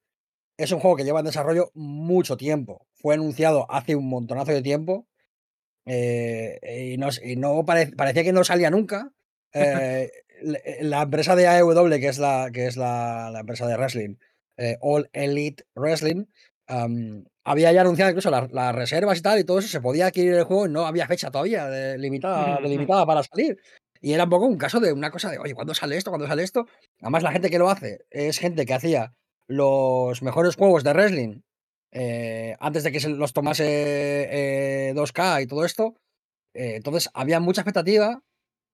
[0.57, 2.87] es un juego que lleva en desarrollo mucho tiempo.
[2.93, 5.05] Fue anunciado hace un montonazo de tiempo
[5.89, 9.11] eh, y no, y no pare- parecía que no salía nunca.
[9.53, 13.75] Eh, la- la empresa de AEW, que es la, que es la, la empresa de
[13.75, 14.15] wrestling,
[14.57, 16.25] eh, All Elite Wrestling,
[17.43, 20.33] había ya anunciado incluso las, las reservas y tal, y todo eso se podía adquirir
[20.35, 23.57] el juego y no había fecha todavía de- limitada, delimitada para salir.
[24.01, 26.11] Y era un poco un caso de una cosa de, oye, ¿cuándo sale esto?
[26.11, 26.67] ¿Cuándo sale esto?
[27.01, 29.13] Además, la gente que lo hace es gente que hacía
[29.47, 31.41] los mejores juegos de wrestling
[31.91, 33.65] eh, antes de que se los tomase
[34.89, 35.95] eh, 2K y todo esto.
[36.53, 38.23] Eh, entonces, había mucha expectativa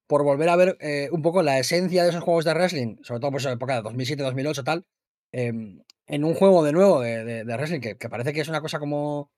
[0.06, 3.20] por volver a ver eh, un poco la esencia de esos juegos de wrestling, sobre
[3.20, 4.86] todo por esa época de 2007, 2008, tal,
[5.32, 9.30] em, en un juego de nuevo de, wrestling, que, parece que es una cosa como.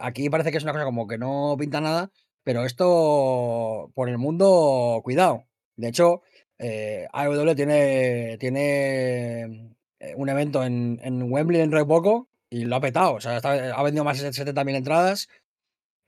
[0.00, 2.10] aquí parece que es una cosa como que no pinta nada,
[2.44, 5.46] pero esto por el mundo, cuidado.
[5.76, 6.22] De hecho,
[6.58, 9.76] AEW tiene, tiene
[10.16, 13.14] un evento en, en Wembley de poco y lo ha petado.
[13.14, 15.28] O sea, está- ha vendido más de 70.000 entradas.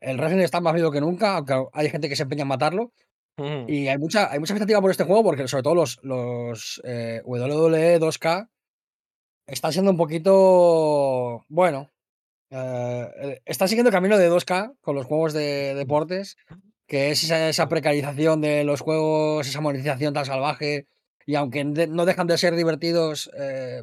[0.01, 2.93] El wrestling está más vivo que nunca, aunque hay gente que se empeña en matarlo.
[3.69, 7.23] Y hay mucha, hay mucha expectativa por este juego porque sobre todo los, los eh,
[7.25, 8.49] WWE 2K
[9.47, 11.91] están siendo un poquito, bueno,
[12.51, 16.37] eh, eh, están siguiendo el camino de 2K con los juegos de deportes,
[16.87, 20.87] que es esa, esa precarización de los juegos, esa monetización tan salvaje,
[21.25, 23.83] y aunque no dejan de ser divertidos, eh,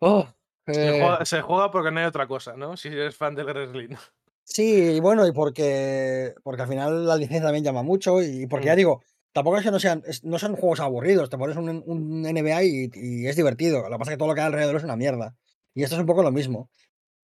[0.00, 0.26] oh,
[0.66, 2.76] Se, eh, juega, se juega porque no hay otra cosa, ¿no?
[2.76, 3.88] Si eres fan del wrestling.
[4.48, 8.66] Sí, y bueno, y porque, porque al final la licencia también llama mucho y porque
[8.66, 8.76] ya Mm.
[8.76, 9.02] digo,
[9.32, 12.90] tampoco es que no sean, no son juegos aburridos, te pones un, un NBA y,
[12.94, 14.94] y es divertido, lo que pasa es que todo lo que hay alrededor es una
[14.94, 15.34] mierda.
[15.74, 16.70] Y esto es un poco lo mismo.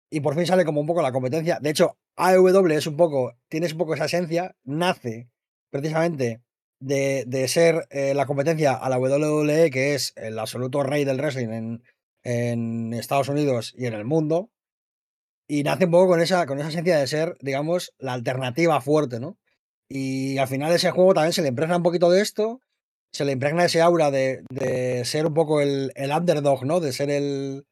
[0.10, 1.60] Y por fin sale como un poco la competencia.
[1.62, 5.30] De hecho, AEW es un poco, tienes un poco esa esencia, nace
[5.70, 6.42] precisamente
[6.80, 11.18] de, de ser eh, la competencia a la WWE, que es el absoluto rey del
[11.20, 11.84] wrestling en,
[12.24, 14.50] en Estados Unidos y en el mundo.
[15.48, 19.20] Y nace un poco con esa, con esa esencia de ser, digamos, la alternativa fuerte,
[19.20, 19.38] ¿no?
[19.90, 22.62] Y al final ese juego también se le impregna un poquito de esto,
[23.12, 26.80] se le impregna ese aura de, de ser un poco el, el underdog, ¿no?
[26.80, 27.66] De ser el,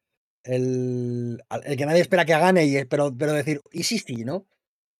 [0.44, 4.46] el, el que nadie espera que gane, y, pero, pero decir, y sí, sí, ¿no?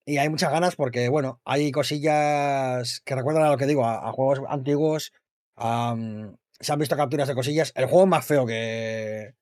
[0.07, 4.09] Y hay muchas ganas porque, bueno, hay cosillas que recuerdan a lo que digo, a,
[4.09, 5.13] a juegos antiguos.
[5.59, 7.73] se han visto capturas de cosillas.
[7.77, 9.35] El juego más feo que,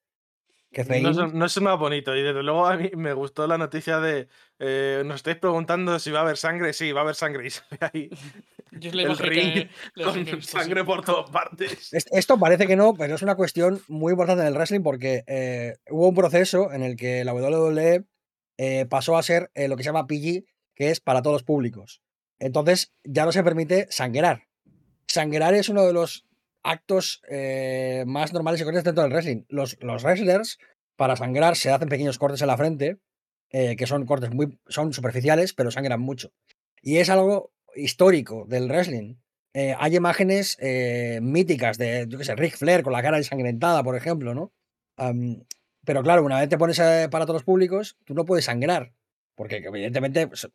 [0.70, 2.14] que No no es más bonito.
[2.16, 4.28] Y desde luego a mí me gustó la noticia de.
[4.58, 6.72] eh, nos estáis preguntando si va a haber sangre.
[6.72, 7.46] Sí, va a haber sangre.
[7.46, 8.10] Y sale ahí
[8.72, 11.92] Yo el ring que, que con sangre por todas partes.
[11.92, 15.24] Es- Esto parece que no, pero es una cuestión muy importante en el wrestling porque
[15.26, 18.04] eh, hubo un proceso en el que la WWE
[18.58, 21.42] eh, pasó a ser eh, lo que se llama PG, que es para todos los
[21.44, 22.02] públicos.
[22.38, 24.42] Entonces ya no se permite sangrar.
[25.06, 26.26] Sangrar es uno de los
[26.70, 29.44] actos eh, más normales y corrientes dentro del wrestling.
[29.48, 30.58] Los, los wrestlers,
[30.96, 32.98] para sangrar, se hacen pequeños cortes en la frente,
[33.50, 36.32] eh, que son cortes muy son superficiales, pero sangran mucho.
[36.82, 39.16] Y es algo histórico del wrestling.
[39.54, 43.82] Eh, hay imágenes eh, míticas de, yo qué sé, Ric Flair con la cara ensangrentada,
[43.82, 44.52] por ejemplo, ¿no?
[44.96, 45.44] Am,
[45.88, 48.92] pero claro, una vez te pones eh, para todos los públicos, tú no puedes sangrar.
[49.34, 50.46] Porque evidentemente pues,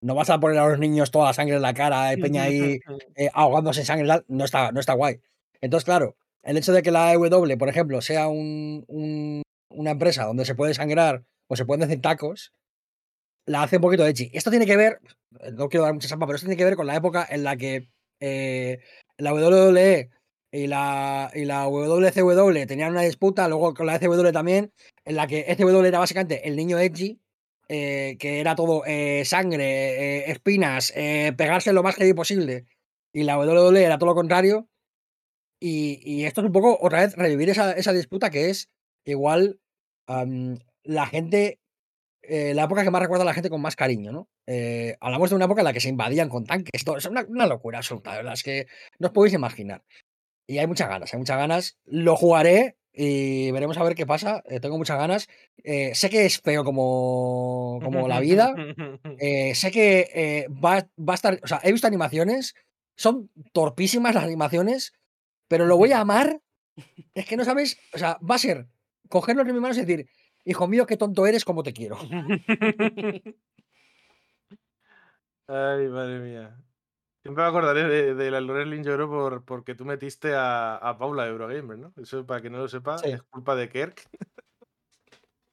[0.00, 2.42] no vas a poner a los niños toda la sangre en la cara, eh, peña
[2.42, 2.80] ahí
[3.16, 5.20] eh, ahogándose en sangre, no está, no está guay.
[5.64, 10.24] Entonces, claro, el hecho de que la AEW, por ejemplo, sea un- un- una empresa
[10.24, 12.52] donde se puede sangrar o se pueden decir tacos,
[13.46, 14.30] la hace un poquito edgy.
[14.34, 15.00] Esto tiene que ver,
[15.40, 17.44] eh, no quiero dar mucha champa, pero esto tiene que ver con la época en
[17.44, 17.88] la que
[18.20, 18.78] eh,
[19.16, 20.10] la WWE
[20.52, 24.70] y la, y WCW tenían una disputa, luego con la ECW también,
[25.06, 27.18] en la que ECW era básicamente el niño edgy,
[27.68, 28.82] eh, que era todo
[29.24, 30.92] sangre, espinas,
[31.36, 32.66] pegarse lo más heavy posible,
[33.12, 34.68] y la WWE era todo lo contrario.
[35.66, 38.68] Y, y esto es un poco otra vez revivir esa, esa disputa que es
[39.06, 39.60] igual
[40.06, 41.58] am, la gente
[42.22, 44.28] eh, la época que más recuerda a la gente con más cariño, ¿no?
[44.46, 47.24] Eh, hablamos de una época en la que se invadían con tanques, todo, es una,
[47.28, 48.66] una locura absoluta, la verdad, es que
[48.98, 49.82] no os podéis imaginar.
[50.48, 51.78] y hay muchas ganas, hay muchas ganas.
[51.86, 54.42] Lo jugaré y veremos a ver qué pasa.
[54.48, 55.28] eh, tengo muchas ganas.
[55.64, 58.54] Eh, sé que es feo como, como la vida.
[59.18, 61.40] eh, sé que eh, va, va a estar.
[61.42, 62.54] O sea, he visto animaciones.
[62.96, 64.92] Son torpísimas las animaciones,
[65.48, 66.40] pero lo voy a amar.
[67.14, 67.78] Es que no sabes.
[67.92, 68.66] O sea, va a ser
[69.08, 70.08] cogerlo en mis manos y decir,
[70.44, 71.96] hijo mío, qué tonto eres, como te quiero.
[75.46, 76.56] Ay, madre mía.
[77.22, 81.24] Siempre me acordaré de, de la Lorelin lloró por, porque tú metiste a, a Paula
[81.24, 81.92] de Eurogamer, ¿no?
[82.00, 83.10] Eso, para que no lo sepa, Sí.
[83.10, 84.08] es culpa de Kirk.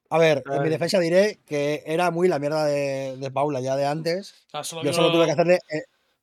[0.09, 3.77] A ver, en mi defensa diré que era muy la mierda de, de Paula ya
[3.77, 4.45] de antes.
[4.63, 5.59] Solo Yo solo tuve que hacerle.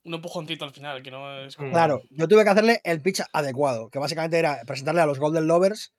[0.03, 1.71] Un empujoncito al final, que no es como-.
[1.71, 5.47] Claro, yo tuve que hacerle el pitch adecuado, que básicamente era presentarle a los Golden
[5.47, 5.93] Lovers,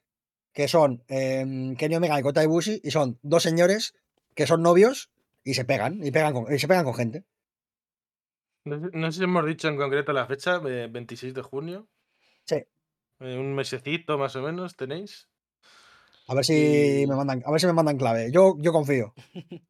[0.53, 3.93] que son eh, Kenny Omega y Kota Ibushi, y son dos señores
[4.35, 5.11] que son novios
[5.43, 7.23] y se pegan, y, pegan con, y se pegan con gente.
[8.65, 11.87] No sé, no sé si hemos dicho en concreto la fecha, eh, 26 de junio.
[12.45, 12.57] Sí.
[13.19, 15.27] Eh, un mesecito más o menos tenéis.
[16.27, 16.53] A ver si
[17.01, 18.31] Y- me mandan, a ver si me mandan clave.
[18.31, 19.13] Yo, yo confío.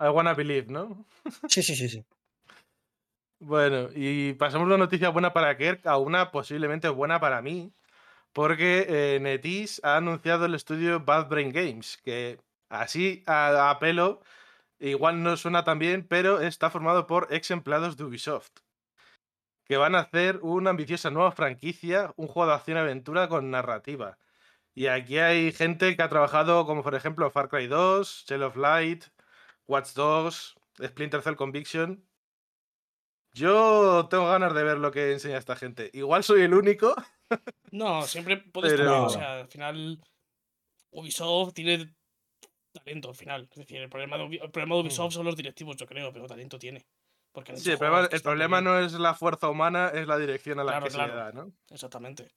[0.00, 1.04] I wanna believe, ¿no?
[1.48, 2.04] Sí, sí, sí, sí.
[3.40, 7.72] Bueno, y pasamos de una noticia buena para Kirk a una posiblemente buena para mí,
[8.32, 14.22] porque eh, ha anunciado el estudio Bad Brain Games, que así a, a pelo
[14.80, 18.50] igual no suena tan bien, pero está formado por ex empleados de Ubisoft,
[19.64, 24.18] que van a hacer una ambiciosa nueva franquicia, un juego de acción-aventura con narrativa.
[24.74, 28.56] Y aquí hay gente que ha trabajado como por ejemplo Far Cry 2, Shell of
[28.56, 29.06] Light,
[29.68, 32.07] Watch Dogs, Splinter Cell Conviction.
[33.38, 35.90] Yo tengo ganas de ver lo que enseña esta gente.
[35.92, 36.94] Igual soy el único.
[37.70, 40.00] No, siempre puedes Pero- tener, o sea, al final
[40.90, 41.94] Ubisoft tiene
[42.72, 43.48] talento al final.
[43.50, 46.12] Es decir, el problema de, Ubi- el problema de Ubisoft son los directivos, yo creo,
[46.12, 46.86] pero talento tiene.
[47.32, 48.08] Porque Sí, el problema,
[48.58, 48.64] el bien.
[48.64, 51.12] no es la fuerza humana, es la dirección a la Claro, que claro.
[51.12, 51.52] se le da, ¿no?
[51.70, 52.28] Exactamente.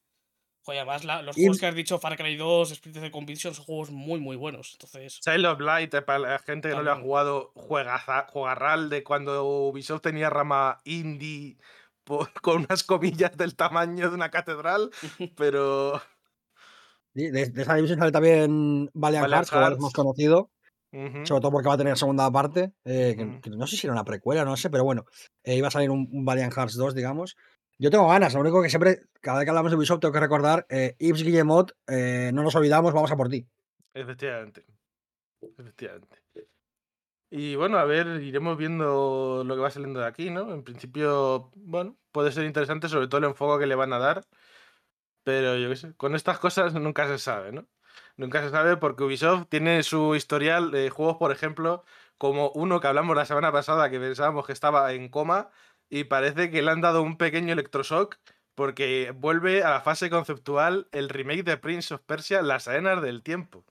[0.64, 3.54] Joder, además la- los Y- juegos que has dicho, Far Cry 2, Splinter Cell Conviction,
[3.56, 4.74] son juegos muy, muy buenos.
[4.74, 8.90] Entonces, Child of Light, eh, para la gente que no le ha jugado, juegaza, jugarral
[8.90, 11.58] de cuando Ubisoft tenía rama indie
[12.04, 14.92] por- con unas comillas del tamaño de una catedral,
[15.36, 16.02] pero
[17.14, 19.82] Sí, De, de esa división sale también Valiant, Valiant Hearts, que es Hearts.
[19.82, 20.50] más conocido,
[21.26, 22.72] sobre todo porque va a tener segunda parte.
[22.86, 25.06] eh, que- que no sé si era una precuela, no sé, pero bueno,
[25.44, 27.36] eh, iba a salir un, un Valiant Hearts 2, digamos.
[27.82, 30.20] Yo tengo ganas, lo único que siempre, cada vez que hablamos de Ubisoft, tengo que
[30.20, 33.48] recordar, eh, Yves Guillemot, eh, no nos olvidamos, vamos a por ti.
[33.96, 34.64] efectivamente.
[35.58, 36.22] Efectivamente.
[37.32, 40.54] Y bueno, a ver, iremos viendo lo que va saliendo de aquí, ¿no?
[40.54, 44.28] En principio, bueno, puede ser interesante, sobre todo el enfoque que le van a dar.
[45.24, 47.68] Pero yo qué sé, con estas cosas nunca se sabe, ¿no?
[48.16, 51.84] Nunca se sabe porque Ubisoft tiene su historial de juegos, por ejemplo,
[52.20, 55.50] como uno que hablamos la semana pasada que pensábamos que estaba en coma
[55.92, 58.18] y parece que le han dado un pequeño electroshock
[58.56, 63.22] porque vuelve a la fase conceptual el remake de Prince of Persia, Las Arenas del
[63.24, 63.64] Tiempo.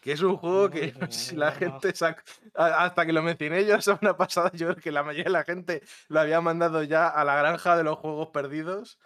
[0.00, 2.22] Que es un juego que si la gente sac-
[2.54, 5.30] a- hasta que lo mencioné yo la semana pasada, yo creo que la mayoría de
[5.30, 8.98] la gente lo había mandado ya a la granja de los juegos perdidos.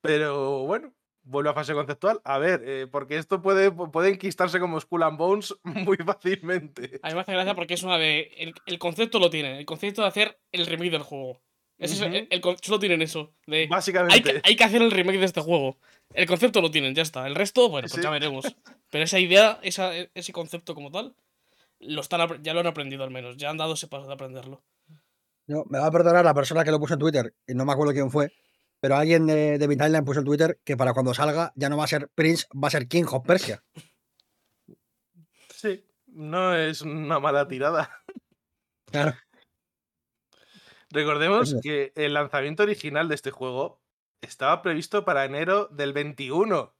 [0.00, 2.20] Pero bueno, vuelve a fase conceptual.
[2.24, 7.00] A ver, eh, porque esto puede, puede enquistarse como Skull and Bones muy fácilmente.
[7.02, 8.20] a mí me hace gracia porque es una de.
[8.38, 11.40] El, el concepto lo tienen, el concepto de hacer el remake del juego.
[11.80, 13.32] Ese es el- solo tienen eso.
[13.46, 14.22] De, hay, Básicamente.
[14.22, 15.78] que, hay que hacer el remake de este juego.
[16.14, 17.26] El concepto lo tienen, ya está.
[17.26, 18.02] El resto, bueno, pues Sí.
[18.02, 18.44] ya veremos.
[18.90, 21.14] Pero esa idea, esa, ese concepto como tal,
[21.80, 23.36] lo están, ya lo han aprendido al menos.
[23.38, 24.62] Ya han dado ese paso de aprenderlo.
[25.46, 27.72] No, me va a perdonar la persona que lo puso en Twitter, y no me
[27.72, 28.30] acuerdo quién fue,
[28.78, 31.76] pero alguien de, de mi timeline puso en Twitter que para cuando salga ya no
[31.76, 33.62] va a ser Prince, va a ser King of Persia.
[35.54, 37.90] Sí, no es una mala tirada.
[38.90, 39.14] Claro.
[40.90, 43.80] Recordemos que el lanzamiento original de este juego
[44.20, 46.74] estaba previsto para enero del 21.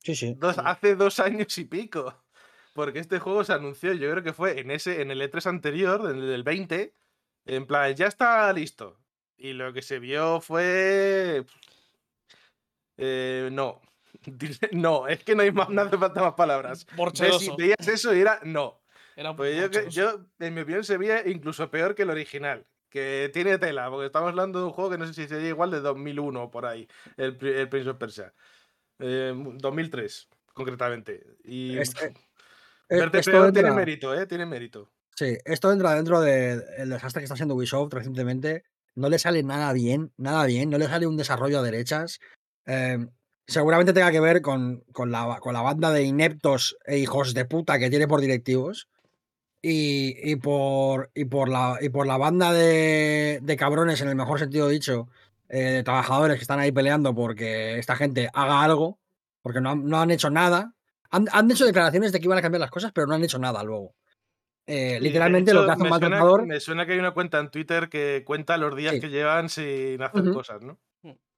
[0.00, 0.34] Sí, sí.
[0.36, 0.60] Dos- Sí.
[0.64, 2.22] hace dos años y pico.
[2.74, 6.00] Porque este juego se anunció, yo creo que fue en ese, en el E3 anterior,
[6.10, 6.94] en el del 20.
[7.44, 8.98] En plan, ya está listo.
[9.36, 11.44] Y lo que se vio fue.
[12.96, 13.80] eh, no.
[14.72, 16.86] No, es que no hay más, no hace falta más palabras.
[16.96, 17.56] Borcheroso.
[17.56, 18.80] veías eso y era no.
[19.16, 22.66] Era Pues yo, yo, en mi opinión, se veía incluso peor que el original.
[22.92, 25.70] Que tiene tela, porque estamos hablando de un juego que no sé si sería igual
[25.70, 26.86] de 2001 por ahí,
[27.16, 28.34] el, el Prince of Persia.
[28.98, 31.24] Eh, 2003, concretamente.
[31.42, 32.20] Y Este- pf,
[32.90, 34.26] verte esto peor entra- tiene mérito, ¿eh?
[34.26, 34.90] Tiene mérito.
[35.16, 38.64] Sí, esto entra dentro del desastre que está haciendo Ubisoft recientemente.
[38.94, 42.20] No le sale nada bien, nada bien, no le sale un desarrollo a derechas.
[42.66, 42.98] Eh,
[43.46, 47.46] seguramente tenga que ver con, con la, con la banda de ineptos e hijos de
[47.46, 48.88] puta que tiene por directivos.
[49.64, 54.16] Y, y por, y, por, la, y por la banda de, de cabrones, en el
[54.16, 55.08] mejor sentido dicho,
[55.48, 58.98] eh, trabajadores que están ahí peleando porque esta gente haga algo,
[59.40, 60.74] porque no han, no han hecho nada.
[61.10, 63.38] Han, han hecho declaraciones de que iban a cambiar las cosas, pero no han hecho
[63.38, 63.94] nada luego.
[64.66, 66.46] Eh, de literalmente lo hecho, que hace un maltratador.
[66.46, 69.00] Me suena que hay una cuenta en Twitter que cuenta los días Sí.
[69.00, 70.32] que llevan sin hacer Ujú.
[70.34, 70.78] cosas, ¿no?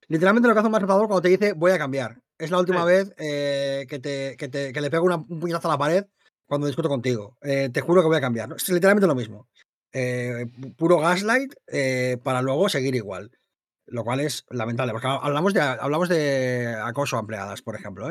[0.08, 2.20] Literalmente lo que hace un maltratador cuando te dice voy a cambiar.
[2.38, 2.86] Es la última Sí.
[2.86, 6.04] vez eh, que, te, que, te- que le pego una- un puñetazo a la pared
[6.46, 7.36] cuando discuto contigo.
[7.42, 8.52] Eh, te juro que voy a cambiar.
[8.56, 9.48] Es literalmente lo mismo.
[9.92, 13.30] Eh, pu- puro gaslight eh, para luego seguir igual.
[13.86, 14.92] Lo cual es lamentable.
[14.92, 18.08] Porque hablamos de, hablamos de acoso a empleadas, por ejemplo.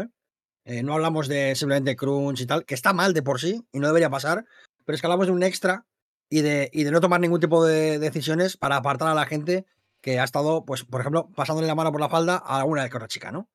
[0.66, 3.88] no hablamos de simplemente crunch y tal, que está mal de por sí y no
[3.88, 4.46] debería pasar.
[4.86, 5.86] Pero es que hablamos de un extra
[6.30, 9.66] y de, y de no tomar ningún tipo de decisiones para apartar a la gente
[10.02, 12.98] que ha estado, pues, por ejemplo, pasándole la mano por la falda a alguna que
[12.98, 13.48] otra chica, ¿no?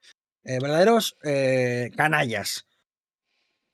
[0.43, 1.17] Verdaderos
[1.97, 2.67] canallas.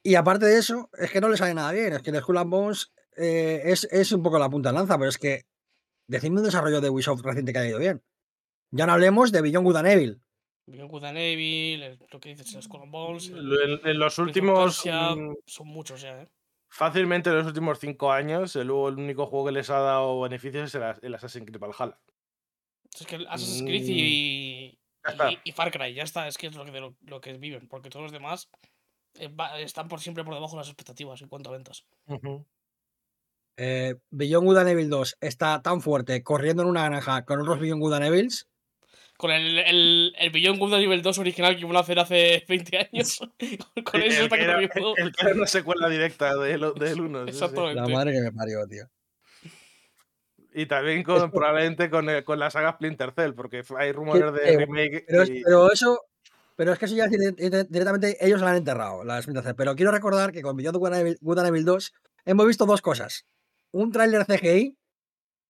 [0.07, 1.95] Y aparte de eso, es que no le sale nada bien.
[1.95, 4.99] Es que el Skull and Bones eh, es, es un poco la punta de lanza,
[4.99, 5.47] pero es que
[6.07, 8.03] decidme un desarrollo de Ubisoft reciente que haya ido bien.
[8.71, 10.21] Ya no hablemos de Beyond Good and Evil.
[10.67, 13.29] Beyond Good and Evil, lo que dices, el Skull and Bones.
[13.31, 14.85] el En, en los últimos.
[14.85, 16.29] Mm, son muchos ya, ¿eh?
[16.69, 20.65] Fácilmente en los últimos cinco años, el, el único juego que les ha dado beneficios
[20.65, 21.99] es el, As- el Assassin's Creed Valhalla.
[22.93, 25.31] Es que el Assassin's Creed y, está.
[25.33, 27.69] y, y Far Cry, ya está, es que es lo que, lo, lo que viven,
[27.69, 28.51] porque todos los demás
[29.61, 31.85] están por siempre por debajo de las expectativas en cuanto a ventas.
[33.57, 37.61] Eh, Beyond Good and Evil 2 está tan fuerte corriendo en una granja con otros
[37.61, 38.49] Beyond Good and Evils.
[39.17, 42.79] Con el, el, el Beyond Good Nivel 2 original que iban a hacer hace 20
[42.93, 43.19] años.
[43.85, 44.95] con El- eso está que era, corriendo.
[44.97, 47.23] el que era una secuela directa del, del 1.
[47.29, 47.81] Exactamente.
[47.81, 48.89] La madre que me parió, tío.
[50.57, 54.53] Y también con, probablemente con, el- con la saga Splinter Cell, porque hay rumores de
[54.53, 55.05] eh, remake.
[55.07, 56.01] Pero, y- pero eso.
[56.57, 59.55] Pero es que eso ya dire- dire- directamente ellos la han enterrado, la Cell.
[59.57, 61.93] Pero quiero recordar que con Beyond Good and Evil 2
[62.27, 63.27] hemos visto dos cosas.
[63.73, 64.77] Un tráiler CGI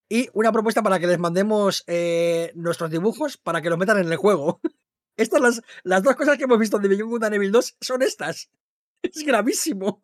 [0.08, 4.10] y una propuesta para que les mandemos eh, nuestros dibujos para que los metan en
[4.10, 4.60] el juego.
[5.16, 8.02] Estas las, las dos cosas que hemos visto de Beyond Good and Evil 2 son
[8.02, 8.50] estas.
[9.02, 10.00] Es gravísimo.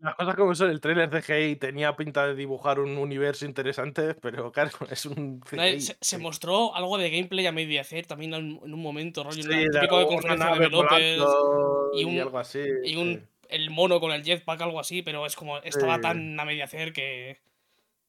[0.00, 4.52] Las cosas como son, el trailer CGI tenía pinta de dibujar un universo interesante, pero
[4.52, 5.94] claro, es un eh, CGI.
[6.00, 9.68] Se, mostró algo de gameplay a medio hacer también en, un momento, rollo, Sí, de
[9.68, 11.18] típico de conferencia de
[11.94, 12.60] y un- algo así.
[12.84, 13.20] Y sí.
[13.48, 16.02] el mono con el jetpack, algo así, pero es como estaba Sí.
[16.02, 17.40] tan a medio hacer que.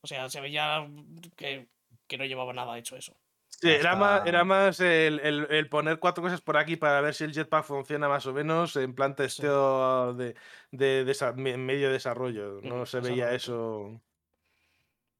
[0.01, 0.87] O sea, se veía
[1.35, 1.67] que,
[2.07, 3.18] que no llevaba nada hecho eso.
[3.61, 7.13] Sí, era más, era más el, el- el poner cuatro cosas por aquí para ver
[7.13, 10.35] si el jetpack funciona más o menos en plan testeo de,
[10.71, 12.61] de, me- medio desarrollo.
[12.61, 14.01] No se veía eso.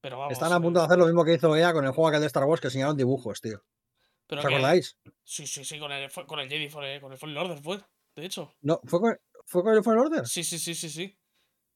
[0.02, 0.32] Pero vamos.
[0.34, 2.28] Están a punto de hacer lo mismo que hizo EA con el juego aquel de
[2.28, 3.62] Star Wars que enseñaron dibujos, tío.
[4.28, 4.98] pero ¿Os que- acordáis?
[5.26, 7.80] Sí, sí, sí, con el, con el Jedi, con el Fallen Order fue,
[8.16, 8.54] de hecho.
[8.62, 10.26] No, ¿fue con, ¿fue con el Fallen Order?
[10.28, 11.18] Sí, sí, sí, sí, sí.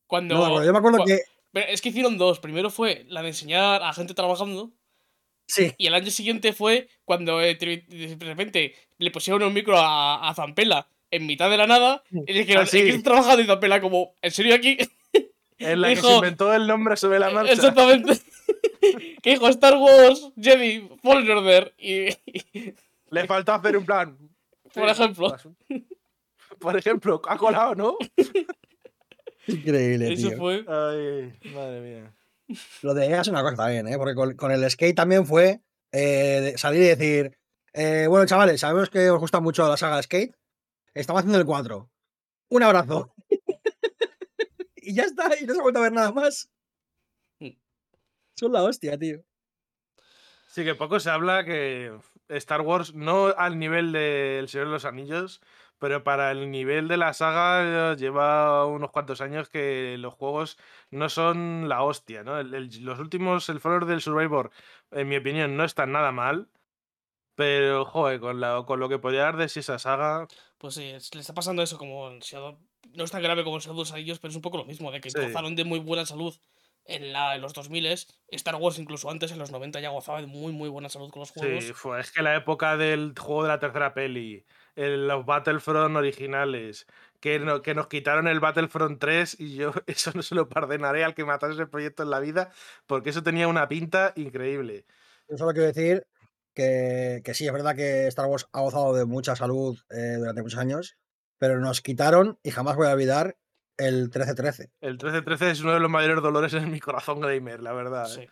[0.07, 0.35] Cuando.
[0.35, 0.65] No, me acuerdo.
[0.67, 1.19] Yo me acuerdo que.
[1.51, 2.39] pero es que hicieron dos.
[2.39, 4.71] Primero fue la de enseñar a gente trabajando.
[5.45, 10.27] Sí, Y el año siguiente fue cuando eh, de repente le pusieron un micro a,
[10.29, 12.03] a Zampela en mitad de la nada.
[12.11, 12.79] Y le dijeron, Ah, sí.
[12.79, 13.41] ¿en qué estás trabajando?
[13.43, 14.77] Y Zampela, como, ¿en serio aquí?
[15.59, 17.53] En la que Dijo- se inventó el nombre sobre la marcha.
[17.53, 18.19] Exactamente.
[19.21, 21.73] que dijo Star Wars, Jedi, Fallen Order.
[21.77, 22.73] Y, y-
[23.11, 24.17] Le faltó hacer un plan.
[24.73, 25.37] Por ejemplo.
[26.59, 27.97] Por ejemplo, ha colado, ¿no?
[29.47, 30.37] increíble, eso tío.
[30.37, 30.65] fue.
[30.67, 32.13] Ay, madre mía.
[32.81, 33.97] Lo de EA es una cosa también, ¿eh?
[33.97, 37.37] Porque con, con el skate también fue eh, de salir y decir,
[37.73, 40.35] eh, bueno, chavales, sabemos que os gusta mucho la saga de skate.
[40.93, 41.89] Estamos haciendo el 4.
[42.49, 43.13] Un abrazo.
[44.75, 46.51] y ya está, y no se ha vuelto a ver nada más.
[47.39, 47.51] Mm.
[48.35, 49.23] Son la hostia, tío.
[50.47, 51.97] Sí, que poco se habla que
[52.29, 55.41] Star Wars, no al nivel del Señor de los Anillos,
[55.83, 60.57] pero para el nivel de la saga eh, lleva unos cuantos años que los juegos
[60.91, 62.39] no son la hostia, ¿no?
[62.39, 64.49] El- el- los últimos, el Fallout del Survivor,
[64.91, 66.47] en mi opinión, no están nada mal,
[67.35, 70.27] pero, joder, con, la, con lo que podía dar de sí esa saga,
[70.57, 72.59] Pues sí, es- le está pasando eso como Shadow-
[72.95, 74.91] No es tan grave como en Shadow the Anillos, pero es un poco lo mismo,
[74.91, 75.19] de que Sí.
[75.19, 76.35] gozaron de muy buena salud
[76.85, 77.85] en, la, en los 2000
[78.29, 81.21] Star Wars incluso antes, en los 90, ya gozaba de muy, muy buena salud con
[81.21, 81.63] los juegos.
[81.65, 84.45] Sí, fue, es que la época del juego de la tercera peli,
[84.75, 86.85] el- los Battlefront originales,
[87.19, 91.03] que, no- que nos quitaron el Battlefront 3 y yo eso no se lo perdonaré
[91.03, 92.51] al que matase ese proyecto en la vida,
[92.87, 94.85] porque eso tenía una pinta increíble.
[95.29, 96.05] Yo solo quiero decir
[96.53, 100.41] que, que sí, es verdad que Star Wars ha gozado de mucha salud eh, durante
[100.43, 100.97] muchos años,
[101.39, 103.37] pero nos quitaron, y jamás voy a olvidar,
[103.77, 104.69] el 1313.
[104.81, 108.05] El 1313 es uno de los mayores dolores en mi corazón gamer, la verdad.
[108.05, 108.21] Sí.
[108.21, 108.29] ¿eh?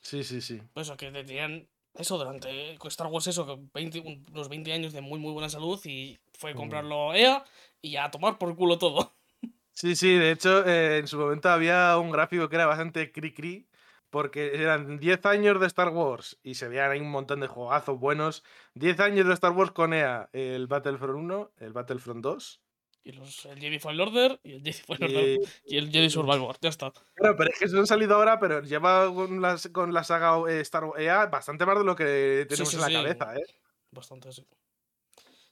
[0.00, 0.62] Sí, sí, sí.
[0.74, 4.72] Pues eso, que tenían eso durante con Star Wars, eso, que 20, un- unos 20
[4.72, 6.56] años de muy, muy buena salud y fue Mm.
[6.56, 7.44] comprarlo EA
[7.82, 9.12] y a tomar por culo todo.
[9.74, 13.66] Sí, sí, de hecho, eh, en su momento había un gráfico que era bastante cri-cri,
[14.10, 17.98] porque eran 10 años de Star Wars y se veían ahí un montón de juegazos
[17.98, 18.44] buenos.
[18.74, 22.60] 10 años de Star Wars con EA, el Battlefront 1, el Battlefront 2.
[23.04, 26.10] Y los, el Jedi Fallen Order y el Jedi Fallen Y, Order y el Jedi
[26.10, 26.56] Survivor.
[26.60, 26.92] Ya está.
[27.14, 30.38] claro, pero es que se han salido ahora, pero lleva con, las, con la saga
[30.50, 32.92] eh, Star Wars EA bastante más de lo que tenemos sí, en la sí.
[32.94, 33.44] cabeza, ¿eh?
[33.90, 34.46] Bastante, sí.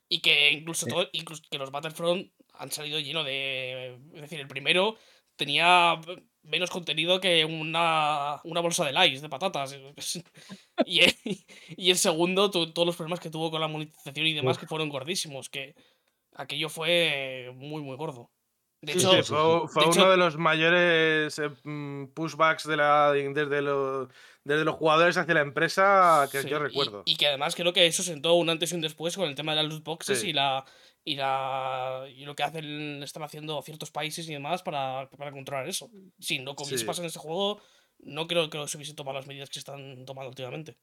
[0.09, 3.99] Y que incluso, todo, incluso que los Battlefront han salido lleno de.
[4.15, 4.97] Es decir, el primero
[5.37, 6.01] tenía
[6.43, 9.77] menos contenido que una, una bolsa de likes, de patatas.
[10.87, 11.15] Y, el-
[11.77, 14.89] y el segundo, todos los problemas que tuvo con la monetización y demás, que fueron
[14.89, 15.49] gordísimos.
[15.51, 15.75] Que
[16.35, 18.31] aquello fue muy, muy gordo.
[18.83, 22.67] De hecho, Sí, sí, fue, fue de uno hecho- de los mayores eh, mm, pushbacks
[22.67, 24.09] de la, desde, los,
[24.43, 27.03] desde los jugadores hacia la empresa que Sí, yo recuerdo.
[27.05, 29.53] Y, que además creo que eso sentó un antes y un después con el tema
[29.55, 30.31] de las loot boxes Sí.
[30.31, 30.65] y la
[31.05, 35.69] y la y lo que hacen están haciendo ciertos países y demás para, para controlar
[35.69, 35.91] eso.
[36.19, 36.85] Si no hubiese Sí.
[36.87, 37.61] pasado en ese juego,
[37.99, 40.79] no creo que se hubiesen tomado las medidas que se están tomando últimamente.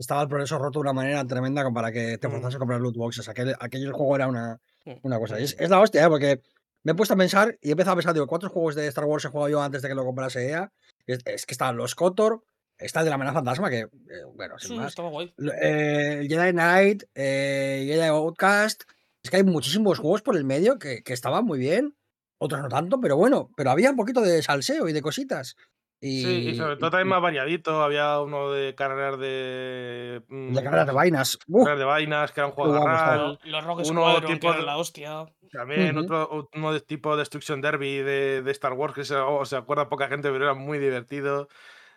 [0.00, 2.30] Estaba el progreso roto de una manera tremenda para que te Mm.
[2.32, 3.28] forzase a comprar loot boxes.
[3.28, 4.92] Aquel, aquel juego era una, Mm.
[5.02, 5.38] una cosa.
[5.38, 6.08] Y Es, es la hostia, ¿eh?
[6.08, 6.40] porque
[6.84, 9.04] me he puesto a pensar y he empezado a pensar, digo, ¿cuántos juegos de Star
[9.04, 10.72] Wars he jugado yo antes de que lo comprase EA?
[11.06, 12.42] Es, es que estaban los KOTOR,
[12.78, 13.88] está el de la amenaza fantasma, que, eh,
[14.34, 14.88] bueno, sin Sí, más.
[14.88, 15.34] estaba guay.
[15.60, 18.84] Eh, Jedi Knight, eh, Jedi Outcast.
[19.22, 21.94] Es que hay muchísimos juegos por el medio que, que estaban muy bien,
[22.38, 25.56] otros no tanto, pero bueno, pero había un poquito de salseo y de cositas.
[26.02, 27.82] Y, Sí, y sobre todo y- también más variadito.
[27.82, 30.22] Había uno de carreras de.
[30.28, 31.38] mm, de carreras de vainas.
[31.46, 31.64] ¡Uf!
[31.64, 32.80] carreras de vainas, que era un juego de.
[32.86, 33.18] RAL.
[33.18, 35.26] Los, los Rogue uno Squadron, que tipo de- la hostia.
[35.52, 36.04] También Ujú.
[36.06, 39.88] otro uno de tipo Destruction Derby de, de Star Wars, que se, o se acuerda
[39.88, 41.48] poca gente, pero era muy divertido.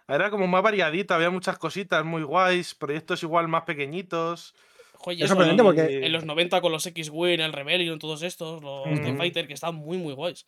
[0.07, 4.53] Era como más variadito, había muchas cositas muy guays, proyectos igual más pequeñitos.
[4.95, 8.61] Joder, Es sorprendente en- porque- en los 90 con los X-Wing, el Rebellion, todos estos,
[8.61, 9.17] los TIE Ujú.
[9.17, 10.45] Fighter, que estaban muy, muy guays.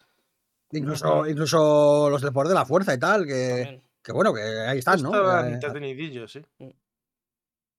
[0.77, 4.79] Incluso, incluso los del poder de la fuerza y tal, que, que bueno, que ahí
[4.79, 5.09] están, ¿no?
[5.13, 6.41] Estaban Eh, entretenidillos, sí.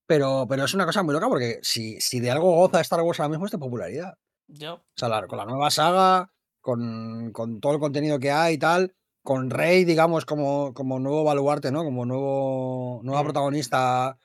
[0.06, 3.18] pero, pero es una cosa muy loca porque si, si de algo goza Star Wars
[3.20, 4.16] ahora mismo es de popularidad.
[4.48, 4.74] Ya.
[4.74, 6.30] O sea, la- con la nueva saga,
[6.60, 11.24] con, con todo el contenido que hay y tal, con Rey, digamos, como, como nuevo
[11.24, 11.82] baluarte, ¿no?
[11.82, 13.24] Como nuevo, nueva Mm.
[13.24, 14.18] protagonista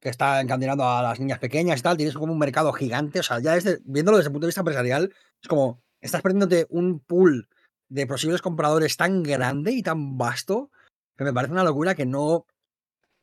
[0.00, 3.20] que está encandilando a las niñas pequeñas y tal, tienes como un mercado gigante.
[3.20, 5.12] O sea, ya desde, viéndolo desde el punto de vista empresarial,
[5.42, 7.48] es como, estás perdiéndote un pool
[7.88, 10.70] de posibles compradores tan grande y tan vasto
[11.16, 12.46] que me parece una locura que no,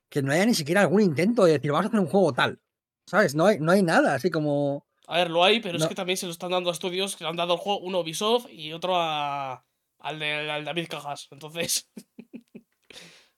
[0.09, 2.59] que no haya ni siquiera algún intento de decir, vamos a hacer un juego tal.
[3.05, 3.35] ¿Sabes?
[3.35, 4.85] No hay, no hay nada, así como...
[5.07, 7.25] A ver, lo hay, pero es que también se lo están dando a estudios que
[7.25, 9.65] le han dado el juego, uno a Ubisoft y otro a,
[9.99, 11.27] al, de, al David Cajas.
[11.31, 11.89] Entonces,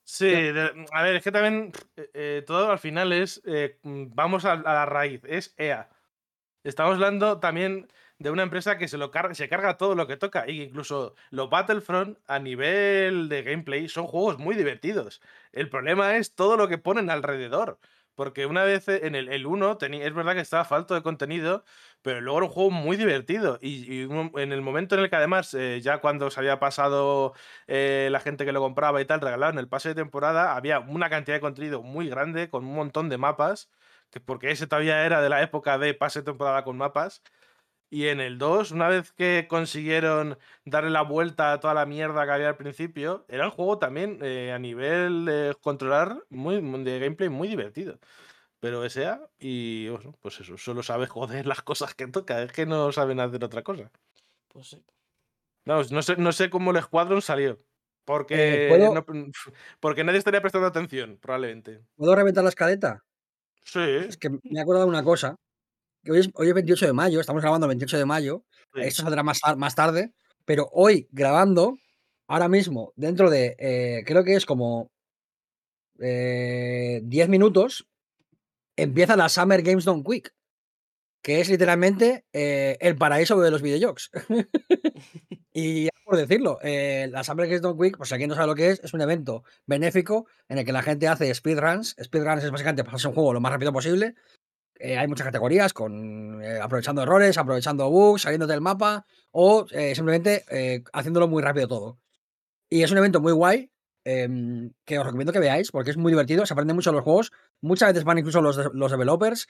[0.03, 3.41] Sí, de- a ver, es que también eh, eh, todo al final es.
[3.45, 5.89] eh, mm, vamos a, a la raíz, es EA.
[6.63, 7.88] Estamos hablando también
[8.20, 10.47] de una empresa que se, lo carga, se carga todo lo que toca.
[10.49, 15.22] Y incluso los Battlefront a nivel de gameplay son juegos muy divertidos.
[15.51, 17.80] El problema es todo lo que ponen alrededor.
[18.16, 21.66] Porque una vez en el, el 1 teni- es verdad que estaba falto de contenido,
[22.01, 23.59] pero luego era un juego muy divertido.
[23.61, 27.34] Y, en el momento en el que además, eh, ya cuando se había pasado
[27.68, 31.09] eh, la gente que lo compraba y tal, regalaban el pase de temporada, había una
[31.09, 33.70] cantidad de contenido muy grande, con un montón de mapas,
[34.11, 37.22] que porque ese todavía era de la época de pase de temporada con mapas.
[37.95, 42.25] Y en el 2, una vez que consiguieron darle la vuelta a toda la mierda
[42.25, 46.99] que había al principio, era un juego también eh, a nivel de controlar, muy, de
[46.99, 47.99] gameplay muy divertido.
[48.59, 49.29] Pero S.A.
[49.39, 53.21] y bueno, pues eso, solo sabe joder las cosas que toca, es que no saben
[53.21, 53.91] hacer otra cosa.
[54.49, 54.83] pues sí.
[55.65, 57.59] Vamos, no sé, no sé cómo el Squadron salió.
[58.05, 59.05] Porque, Eh, ¿puedo- no-
[59.79, 61.81] porque nadie estaría prestando atención, probablemente.
[61.95, 63.03] ¿Puedo reventar la escaleta?
[63.63, 65.35] Sí, Es que me he acordado de una cosa.
[66.09, 68.43] Hoy es, hoy es 28 de mayo, estamos grabando el 28 de mayo.
[68.73, 68.81] sí.
[68.81, 70.13] Esto saldrá más, tar- más tarde.
[70.45, 71.77] Pero hoy grabando,
[72.27, 74.91] ahora mismo, dentro de, eh, creo que es como
[75.99, 77.87] eh, 10 minutos,
[78.75, 80.33] empieza la Summer Games Done Quick.
[81.23, 84.11] Que es literalmente eh, el paraíso de los videojuegos.
[85.53, 88.53] y por decirlo, eh, la Summer Games Done Quick, pues si alguien no sabe lo
[88.53, 91.95] que es, es un evento benéfico en el que la gente hace speedruns.
[91.99, 94.13] Speedruns es básicamente pasarse un juego lo más rápido posible.
[94.80, 99.95] Eh, hay muchas categorías, con eh, aprovechando errores, aprovechando bugs, saliendo del mapa o eh,
[99.95, 100.43] simplemente
[100.93, 101.99] haciéndolo muy rápido todo.
[102.69, 103.71] Y es un evento muy guay
[104.03, 107.32] em, que os recomiendo que veáis porque es muy divertido, se aprende mucho los juegos.
[107.61, 109.47] Muchas veces van incluso los, los developers.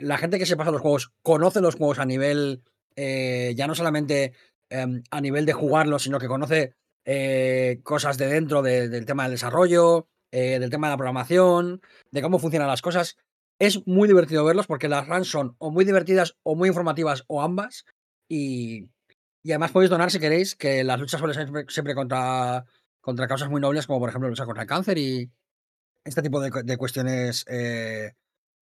[0.00, 2.62] la gente que se pasa los juegos conoce los juegos a nivel,
[2.96, 4.34] ya no solamente
[4.68, 6.74] em, a nivel de jugarlos, sino que conoce
[7.82, 11.80] cosas de dentro de- del tema del desarrollo, del tema de la programación,
[12.12, 13.16] de cómo funcionan las cosas.
[13.60, 17.42] Es muy divertido verlos porque las runs son o muy divertidas o muy informativas o
[17.42, 17.84] ambas.
[18.28, 18.88] Y,
[19.42, 22.64] y además podéis donar si queréis, que las luchas suelen ser siempre, contra
[23.00, 25.30] contra causas muy nobles, como por ejemplo lucha contra el cáncer y
[26.04, 28.12] este tipo de, de cuestiones eh,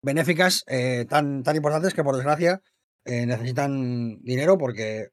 [0.02, 2.60] benéficas eh, tan, tan importantes que, por desgracia,
[3.04, 5.10] eh, necesitan dinero porque,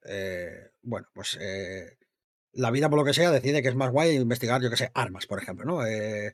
[0.81, 1.37] bueno, pues
[2.53, 4.91] la vida, por lo que sea, decide que es más guay investigar, yo que sé,
[4.93, 5.85] armas, por ejemplo, ¿no?
[5.85, 6.33] Eh,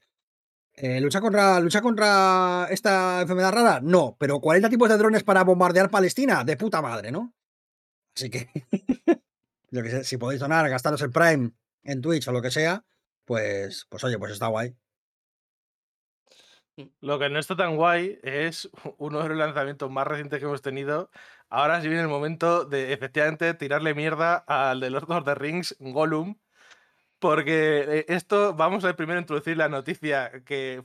[0.82, 3.80] eh, ¿lucha, contra, ¿Lucha contra esta enfermedad rara?
[3.82, 7.34] No, pero 40 tipos de drones para bombardear Palestina, de puta madre, ¿no?
[8.16, 8.50] Así que,
[9.72, 11.52] que si podéis donar, gastaros el Prime
[11.84, 12.86] en Twitch o lo que sea,
[13.26, 14.74] pues, pues oye, pues está guay.
[17.02, 20.62] Lo que no está tan guay es uno de los lanzamientos más recientes que hemos
[20.62, 21.12] tenido.
[21.50, 25.76] Ahora sí viene el momento de efectivamente tirarle mierda al de Lord of the Rings,
[25.80, 26.38] Gollum.
[27.20, 30.84] Porque eh, esto, vamos a primero introducir la noticia que,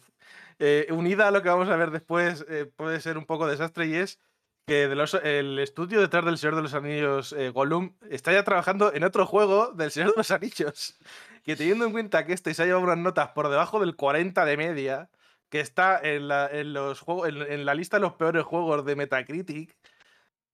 [0.59, 3.87] eh, unida a lo que vamos a ver después, eh, puede ser un poco desastre
[3.87, 4.21] y es
[4.67, 9.27] que el estudio detrás del Señor de los Anillos, Gollum, está ya trabajando en otro
[9.27, 10.99] juego del Señor de los Anillos.
[11.45, 14.47] Que teniendo en cuenta que este se ha llevado unas notas por debajo del 40
[14.47, 15.11] de media,
[15.51, 19.77] que está en la, en los en, la lista de los peores juegos de Metacritic,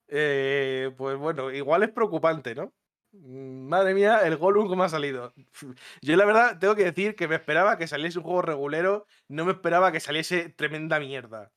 [0.08, 2.72] pues bueno, igual es preocupante, ¿no?
[3.12, 5.32] Mm, Madre mía, el Gollum cómo ha salido.
[6.02, 9.44] Yo la verdad tengo que decir que me esperaba que saliese un juego regulero, no
[9.44, 11.52] me esperaba que saliese tremenda mierda.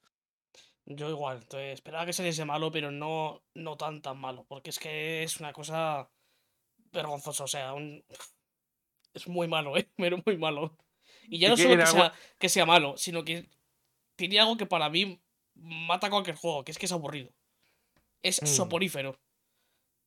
[0.86, 4.80] Yo igual, entonces, esperaba que saliese malo, pero no, no tan tan malo, porque es
[4.80, 6.10] que es una cosa
[6.91, 8.04] vergonzosa, o sea, un-
[9.14, 9.89] es muy malo, ¿eh?
[9.95, 10.78] Pero muy malo.
[11.30, 13.49] Y ya no solo que sea, que sea malo, sino que
[14.18, 15.22] tiene algo que para mí
[15.56, 17.32] mata cualquier juego, que es que es aburrido.
[18.22, 18.45] Es Mm.
[18.47, 19.18] soporífero.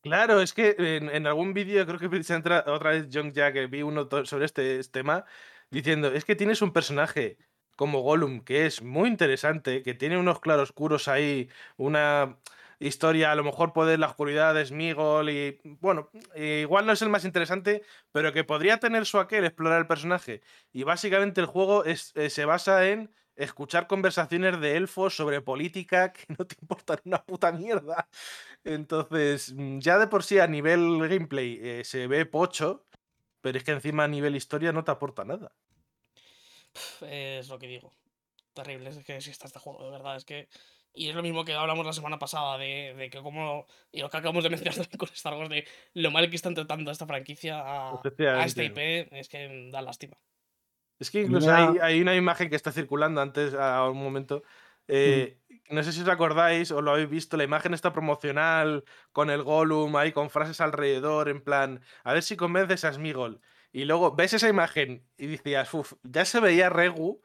[0.07, 3.81] Claro, es que en, algún vídeo, creo que precisamente otra vez John Jack, que vi
[3.81, 5.25] uno sobre este s- tema,
[5.69, 7.37] diciendo, es que tienes un personaje
[7.75, 12.37] como Gollum que es muy interesante, que tiene unos claroscuros ahí, una
[12.79, 17.01] historia, a lo mejor puede la oscuridad de Smigol y, bueno, eh, igual no es
[17.01, 17.83] el más interesante,
[18.13, 20.41] pero que podría tener su aquel explorar el personaje.
[20.71, 26.11] Y básicamente el juego es, eh, se basa en escuchar conversaciones de elfos sobre política
[26.13, 28.09] que no te importan una puta mierda.
[28.63, 32.85] Entonces, mm, ya de por sí a nivel gameplay eh, se ve pocho,
[33.41, 35.53] pero es que encima a nivel historia no te aporta nada.
[37.01, 37.93] Es lo que digo.
[38.53, 40.49] Terrible, es que si está este juego, de verdad, es que...
[40.93, 43.67] Y es lo mismo que hablamos la semana pasada de, de que como...
[43.91, 46.55] Y lo que acabamos de mencionar también con Star Wars, de lo mal que están
[46.55, 50.17] tratando a esta franquicia, a, a este IP, es que da lástima.
[50.99, 54.43] Es que incluso hay, hay una imagen que está circulando antes, a un momento.
[54.87, 55.37] eh,
[55.69, 59.43] No sé si os acordáis o lo habéis visto, la imagen está promocional con el
[59.43, 63.41] Gollum ahí con frases alrededor, en plan, a ver si convences a Smigol.
[63.71, 67.21] Y luego ves esa imagen y decías, uff, ya se veía Regu,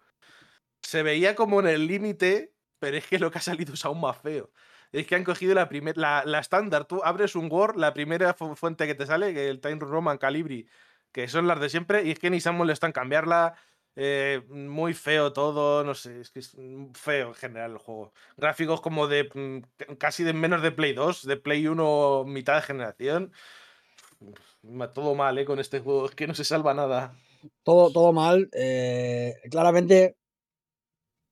[0.82, 4.00] se veía como en el límite, pero es que lo que ha salido es aún
[4.00, 4.50] más feo.
[4.90, 6.84] Es que han cogido la primera, la, la estándar.
[6.84, 10.18] Tú abres un Word, la primera fu- fuente que te sale, que el Time Roman
[10.18, 10.68] Calibri,
[11.12, 13.54] que son las de siempre, y es que ni se han molestado en cambiarla.
[13.94, 16.56] eh, muy feo todo, no sé, es que es
[16.94, 18.12] feo en general el juego.
[18.38, 22.62] Gráficos como de mm, casi de menos de Play 2, de Play 1 mitad de
[22.62, 23.32] generación.
[24.94, 25.44] Todo mal, ¿eh?
[25.44, 27.14] Con este juego, es que no se salva nada.
[27.64, 28.48] Todo, todo mal.
[28.52, 30.16] eh, claramente,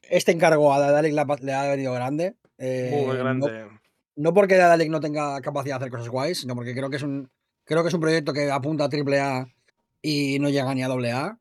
[0.02, 2.36] este encargo a Daedalic le ha, venido grande.
[2.58, 3.68] eh, Muy grande.
[4.16, 7.02] No, porque Daedalic no tenga capacidad de hacer cosas guays, sino porque creo que es
[7.02, 7.30] un,
[7.64, 9.46] creo que es un proyecto que apunta a AAA
[10.02, 11.38] y no llega ni a AA.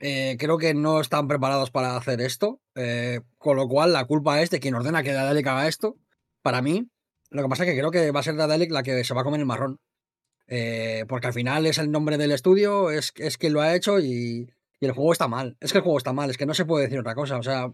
[0.00, 2.60] Eh, creo que no están preparados para hacer esto.
[2.74, 5.96] eh, con lo cual, la culpa es de quien ordena que Daedalic haga esto.
[6.42, 6.88] Para mí,
[7.30, 9.20] lo que pasa es que creo que va a ser Daedalic la que se va
[9.22, 9.78] a comer el marrón.
[10.46, 13.98] Eh, porque al final es el nombre del estudio, es, es quien lo ha hecho
[14.00, 14.50] y,
[14.80, 15.56] y el juego está mal.
[15.60, 17.38] Es que el juego está mal, es que no se puede decir otra cosa.
[17.38, 17.72] O sea,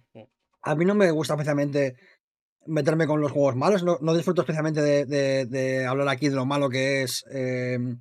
[0.63, 1.97] a mí no me gusta especialmente
[2.67, 3.83] meterme con los juegos malos.
[3.83, 7.99] No, no disfruto especialmente de, de- de hablar aquí de lo malo que es el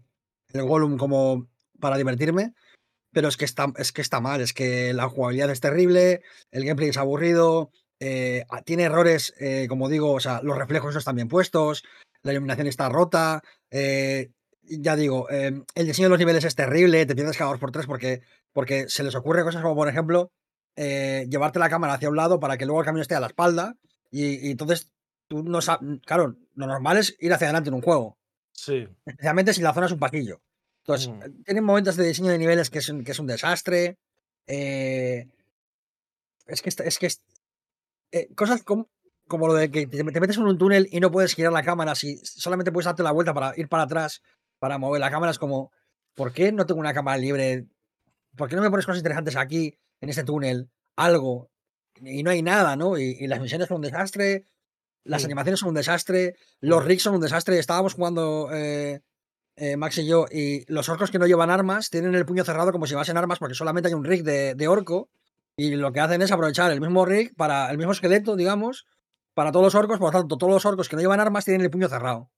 [0.53, 1.47] Gollum como
[1.79, 2.53] para divertirme.
[3.11, 6.21] Pero es que, está, es que está mal, es que la jugabilidad es terrible,
[6.51, 10.93] el gameplay es aburrido, eh, a- tiene errores, eh, como digo, o sea, los reflejos
[10.93, 11.83] no están bien puestos,
[12.21, 14.29] la iluminación está rota, eh,
[14.61, 17.71] ya digo, eh, el diseño de los niveles es terrible, te pierdes cada dos por
[17.71, 18.21] tres porque,
[18.53, 20.31] porque se les ocurre cosas como, por ejemplo,
[20.77, 23.75] llevarte la cámara hacia un lado para que luego el camino esté a la espalda
[24.11, 24.93] y, y entonces
[25.27, 28.17] tú no sabes, claro, lo normal es ir hacia adelante en un juego,
[28.53, 28.87] Sí.
[29.05, 30.41] especialmente si la zona es un pasillo.
[30.89, 31.21] Entonces, Mm.
[31.23, 33.97] eh, tienen momentos de diseño de niveles que es un, que es un desastre.
[34.51, 35.27] eh,
[36.47, 37.21] es que, es que es-
[38.11, 38.89] eh, cosas como,
[39.27, 41.61] como lo de que te, te metes en un túnel y no puedes girar la
[41.61, 44.23] cámara, si solamente puedes darte la vuelta para ir para atrás,
[44.57, 45.71] para mover la cámara, es como,
[46.15, 47.67] ¿por qué no tengo una cámara libre?
[48.35, 50.71] ¿Por qué no me pones cosas interesantes aquí, en este túnel?
[50.95, 51.51] Algo.
[52.01, 52.97] Y no hay nada, ¿no?
[52.97, 54.45] Y, y las misiones son un desastre,
[55.03, 55.25] las Mm.
[55.25, 57.59] animaciones son un desastre, los rigs son un desastre.
[57.59, 59.01] Estábamos jugando eh,
[59.59, 62.71] eh, Max y yo, y los orcos que no llevan armas tienen el puño cerrado
[62.71, 65.09] como si llevasen armas porque solamente hay un rig de, de orco
[65.57, 68.85] y lo que hacen es aprovechar el mismo rig para el mismo esqueleto, digamos,
[69.33, 69.99] para todos los orcos.
[69.99, 72.29] Por lo tanto, todos los orcos que no llevan armas tienen el puño cerrado.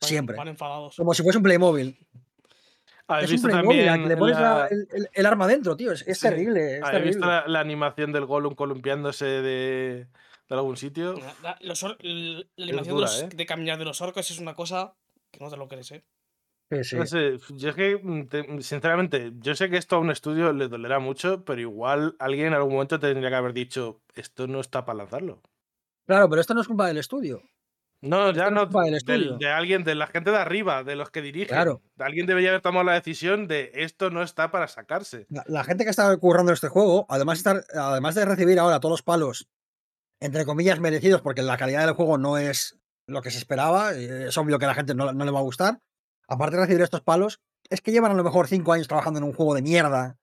[0.00, 0.36] Van- Siempre.
[0.36, 0.96] Van enfadados.
[0.96, 1.98] Como si fuese un Playmobil.
[3.08, 5.76] ¿Habéis Es un visto Playmobil, también al que le pones la- la- el, arma dentro,
[5.76, 5.92] tío.
[5.92, 6.28] Es, es Sí.
[6.28, 6.78] terrible.
[6.78, 7.42] Es ¿Habéis visto terrible.
[7.42, 10.06] la, la animación del Gollum columpiándose de,
[10.48, 11.14] de algún sitio?
[11.14, 13.36] La, la- los or- l- la Es animación dura, de, los- ¿eh?
[13.36, 14.94] de caminar de los orcos es una cosa
[15.30, 16.04] que no te lo crees, ¿eh?
[16.72, 16.96] Sí, sí.
[16.96, 20.52] No sé, yo es que, mm, te- sinceramente, yo sé que esto a un estudio
[20.54, 24.60] le dolerá mucho, pero igual alguien en algún momento tendría que haber dicho, esto no
[24.60, 25.42] está para lanzarlo.
[26.06, 27.42] Claro, pero esto no es culpa del estudio.
[28.00, 29.36] No, ya no no, es culpa del estudio.
[29.38, 31.48] de alguien, de la gente de arriba, de los que dirigen.
[31.54, 31.82] Claro.
[31.98, 35.26] Alguien debería haber tomado la decisión de esto no está para sacarse.
[35.28, 38.94] La, la gente que está currando este juego, además, estar, además de recibir ahora todos
[38.94, 39.46] los palos,
[40.20, 44.04] entre comillas, merecidos, porque la calidad del juego no es lo que se esperaba, y
[44.06, 45.78] es obvio que a la gente no, no le va a gustar,
[46.28, 49.24] aparte de recibir estos palos, es que llevan a lo mejor cinco años trabajando en
[49.24, 50.18] un juego de mierda,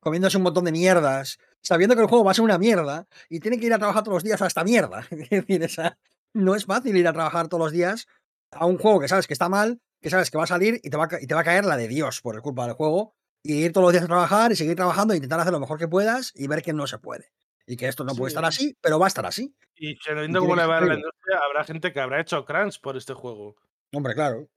[0.00, 3.40] comiéndose un montón de mierdas, sabiendo que el juego va a ser una mierda, y
[3.40, 5.06] tienen que ir a trabajar todos los días a esta mierda.
[5.10, 5.98] Es decir, esa,
[6.34, 8.06] no es fácil ir a trabajar todos los días
[8.50, 10.90] a un juego que sabes que está mal, que sabes que va a salir y
[10.90, 13.64] te va y te va a caer la de Dios por culpa del juego, y
[13.64, 15.88] ir todos los días a trabajar y seguir trabajando e intentar hacer lo mejor que
[15.88, 17.32] puedas y ver que no se puede.
[17.66, 18.64] Y que esto no puede estar Sí.
[18.64, 19.54] así, pero va a estar así.
[19.76, 22.80] Y tiene cómo que le va a la industria, habrá gente que habrá hecho crunch
[22.80, 23.56] por este juego.
[23.92, 24.48] Hombre, claro.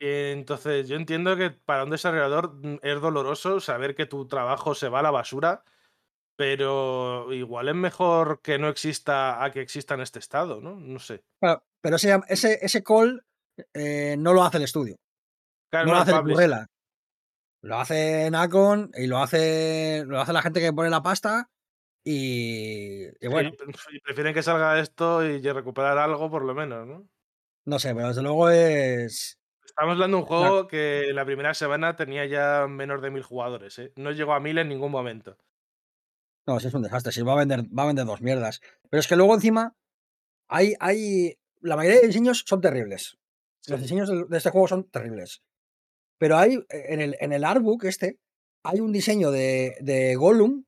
[0.00, 4.88] Entonces, yo entiendo que para un desarrollador mm, es doloroso saber que tu trabajo se
[4.88, 5.64] va a la basura,
[6.36, 10.76] pero igual es mejor que no exista a que exista en este estado, ¿no?
[10.78, 11.24] No sé.
[11.40, 13.24] Claro, pero ese, ese, ese call
[13.74, 14.96] eh, no lo hace el estudio,
[15.70, 16.36] Claro, no lo hace el publisher.
[16.36, 16.66] Currela.
[17.60, 21.50] Lo hace Nacon y lo hace, lo hace la gente que pone la pasta.
[22.04, 23.50] Y, y bueno,
[23.90, 27.08] y prefieren que salga esto y recuperar algo por lo menos, ¿no?
[27.68, 29.38] no sé, pero desde luego es.
[29.78, 30.42] Estamos hablando de un Claro.
[30.48, 33.92] juego que la primera semana tenía ya menos de mil jugadores, ¿eh?
[33.94, 35.38] No llegó a mil en ningún momento.
[36.48, 37.12] No, sí es un desastre.
[37.12, 38.60] Sí, va a vender, va a vender dos mierdas.
[38.90, 39.76] Pero es que luego encima
[40.48, 41.38] hay, hay.
[41.60, 43.18] La mayoría de diseños son terribles.
[43.68, 45.44] Los diseños de este juego son terribles.
[46.18, 48.18] Pero hay, eh, en el, en el artbook este,
[48.64, 50.64] hay un diseño de, de Gollum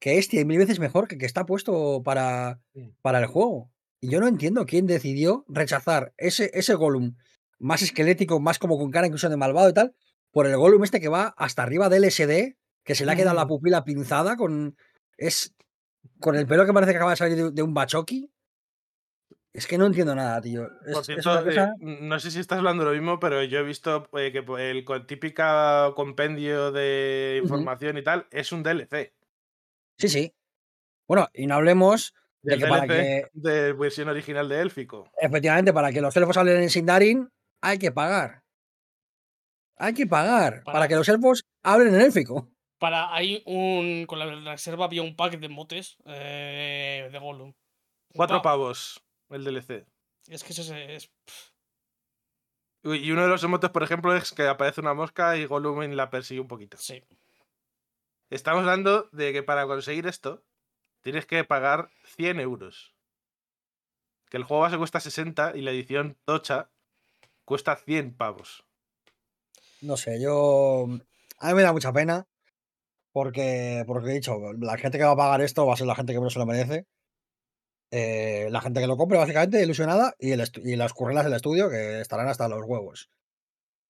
[0.00, 2.60] que es cien mil veces mejor que que está puesto para,
[3.02, 3.70] para el juego.
[4.00, 7.16] Y yo no entiendo quién decidió rechazar ese, ese Gollum
[7.58, 9.94] más esquelético, más como con cara incluso de malvado y tal,
[10.30, 13.36] por el Gollum este que va hasta arriba del SD, que se le ha quedado
[13.36, 14.76] la pupila pinzada con.
[15.16, 15.54] Es.
[16.20, 18.30] Con el pelo que parece que acaba de salir de, de un bachoqui.
[19.52, 20.68] Es que no entiendo nada, tío.
[20.86, 23.62] Es, Por es cierto, eh, no sé si estás hablando lo mismo, pero yo he
[23.62, 29.14] visto eh, que po- el co- típica compendio de información y tal es un DLC.
[29.98, 30.34] Sí, sí.
[31.08, 35.10] Bueno, y no hablemos de Del que para que, de versión original de Élfico.
[35.20, 37.30] efectivamente, para que los elfos hablen en Sindarin,
[37.62, 38.42] hay que pagar.
[39.78, 42.50] Hay que pagar para, Para- que los elfos hablen en élfico.
[42.78, 44.04] Para ahí un.
[44.06, 47.54] Con la reserva había un pack de motes eh, de Gollum.
[48.14, 49.86] Cuatro pa- pavos el DLC.
[50.28, 51.10] Es que eso es.
[52.84, 56.10] Y uno de los emotes, por ejemplo, es que aparece una mosca y Gollum la
[56.10, 56.76] persigue un poquito.
[56.76, 57.02] sí.
[58.28, 60.42] Estamos hablando de que para conseguir esto
[61.02, 62.94] tienes que pagar 100 euros.
[64.28, 66.68] Que el juego base cuesta 60 y la edición tocha
[67.46, 68.66] cuesta 100 pavos.
[69.80, 70.86] No sé, yo.
[71.38, 72.26] A mí me da mucha pena.
[73.12, 75.94] Porque, porque he dicho, la gente que va a pagar esto va a ser la
[75.94, 76.86] gente que menos se lo merece.
[77.90, 81.70] Eh, la gente que lo compre, básicamente, ilusionada, y, el y las currelas del estudio
[81.70, 83.08] que estarán hasta los huevos.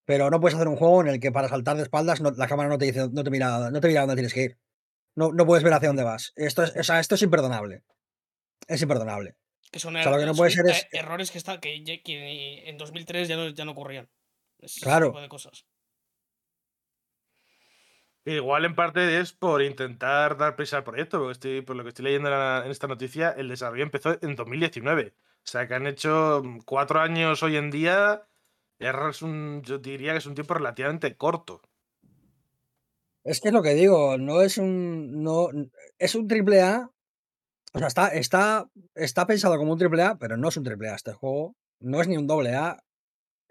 [0.04, 2.68] Pero no puedes hacer un juego en el que para saltar de espaldas la cámara
[2.68, 4.58] no te dice, no te mira, no te mira dónde tienes que ir.
[5.16, 6.32] No, no puedes ver hacia dónde vas.
[6.36, 7.82] Esto es, o sea, esto es imperdonable.
[8.68, 9.34] Es imperdonable.
[9.70, 11.82] Que son, O sea, lo que no puede son, ser es- errores que, está, que,
[11.84, 14.08] ya- que en 2003 ya no, ya no ocurrían.
[14.60, 15.08] Ese Claro.
[15.08, 15.66] tipo de cosas.
[18.24, 21.90] Igual en parte es por intentar dar prisa al proyecto, porque estoy, por lo que
[21.90, 22.28] estoy leyendo
[22.64, 25.14] en esta noticia, el desarrollo empezó en 2019.
[25.18, 28.26] O sea, que han hecho mm, cuatro años hoy en día.
[28.78, 31.62] Es un, yo diría que es un tiempo relativamente corto.
[33.22, 35.22] Es que es lo que digo, no es un.
[35.22, 35.48] No,
[35.98, 36.90] es un triple A.
[37.76, 40.88] O sea, está, está, está pensado como un triple A, pero no es un triple
[40.90, 41.54] A este juego.
[41.80, 42.78] No es ni un doble A.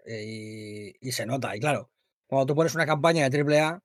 [0.06, 1.56] eh, Y, y se nota.
[1.56, 1.90] Y claro,
[2.28, 3.80] cuando tú pones una campaña de triple A,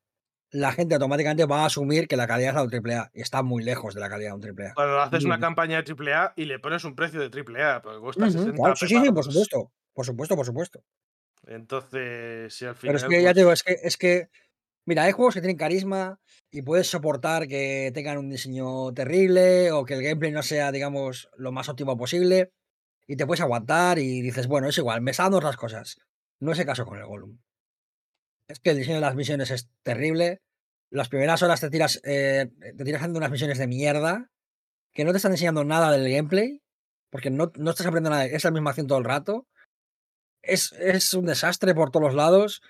[0.52, 3.12] la gente automáticamente va a asumir que la calidad es la de un triple A.
[3.14, 4.74] Y está muy lejos de la calidad de un triple A.
[4.76, 8.26] Cuando haces una campaña de AAA y le pones un precio de AAA, porque cuesta
[8.26, 9.72] Ujú, 60 claro, sí, sí, sí, por supuesto.
[9.94, 10.84] Por supuesto, por supuesto.
[11.48, 12.98] Entonces, si al Pero final.
[12.98, 14.30] es que ya te digo, pues, es que, es que,
[14.92, 16.20] mira, hay juegos que tienen carisma
[16.52, 21.30] y puedes soportar que tengan un diseño terrible o que el gameplay no sea, digamos,
[21.38, 22.52] lo más óptimo posible
[23.08, 25.96] y te puedes aguantar y dices, bueno, es igual, me están otras cosas.
[26.42, 27.38] No es el caso con el Gollum.
[28.50, 30.42] Es que el diseño de las misiones es terrible.
[30.90, 34.30] Las primeras horas te tiras, eh, te tiras haciendo unas misiones de mierda
[34.92, 36.60] que no te están enseñando nada del gameplay,
[37.10, 39.48] porque no, no estás aprendiendo nada, es la misma acción todo el rato.
[40.42, 42.62] Es, es un desastre por todos lados.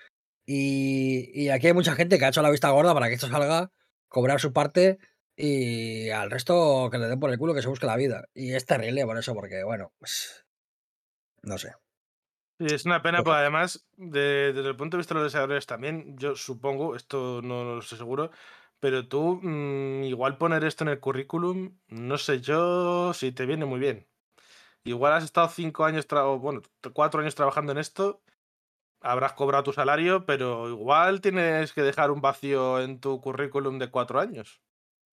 [0.46, 3.28] Y, y aquí hay mucha gente que ha hecho la vista gorda para que esto
[3.28, 3.70] salga,
[4.08, 4.98] cobrar su parte
[5.36, 8.28] y al resto que le den por el culo que se busque la vida.
[8.34, 10.44] Y es terrible por eso, porque bueno, pues.
[11.42, 11.72] No sé.
[12.58, 15.66] Sí, es una pena, porque además, de- desde el punto de vista de los desarrolladores
[15.66, 18.30] también, yo supongo, esto no lo sé seguro,
[18.78, 23.64] pero tú mm, igual poner esto en el currículum, no sé yo si te viene
[23.64, 24.06] muy bien.
[24.84, 26.06] Igual has estado cinco años,
[26.40, 26.62] bueno,
[26.94, 28.22] cuatro años trabajando en esto,
[29.02, 33.90] habrás cobrado tu salario, pero igual tienes que dejar un vacío en tu currículum de
[33.90, 34.60] cuatro años.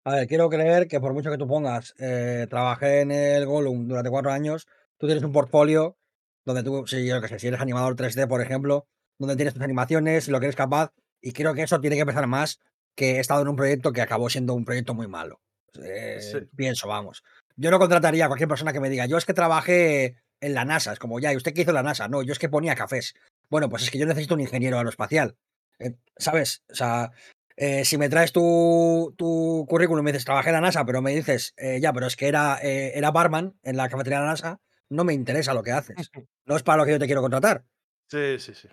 [0.04, 3.86] A ver, quiero creer que por mucho que tú pongas, eh, trabajé en el Gollum
[3.86, 4.66] durante cuatro años,
[4.96, 5.98] tú tienes un portfolio
[6.44, 8.86] donde tú, si yo que sé, si eres animador 3D, por ejemplo,
[9.18, 12.06] donde tienes tus animaciones y lo que eres capaz, y creo que eso tiene que
[12.06, 12.60] pesar más
[12.94, 15.40] que he estado en un proyecto que acabó siendo un proyecto muy malo.
[15.82, 16.38] Eh, Sí.
[16.56, 17.22] Pienso, vamos.
[17.56, 20.64] Yo no contrataría a cualquier persona que me diga, yo es que trabajé en la
[20.64, 22.08] NASA, es como, ya, ¿y usted qué hizo en la NASA?
[22.08, 23.14] No, yo es que ponía cafés.
[23.50, 25.36] Bueno, pues es que yo necesito un ingeniero aeroespacial.
[25.78, 26.62] eh, ¿Sabes?
[26.70, 27.10] O sea,
[27.56, 31.02] eh, si me traes tu, tu currículum y me dices, trabajé en la NASA, pero
[31.02, 34.24] me dices, eh, ya, pero es que era, eh, era barman en la cafetería de
[34.24, 35.96] la NASA, no me interesa lo que haces.
[36.46, 37.64] No es para lo que yo te quiero contratar.
[38.08, 38.68] Sí, sí, sí.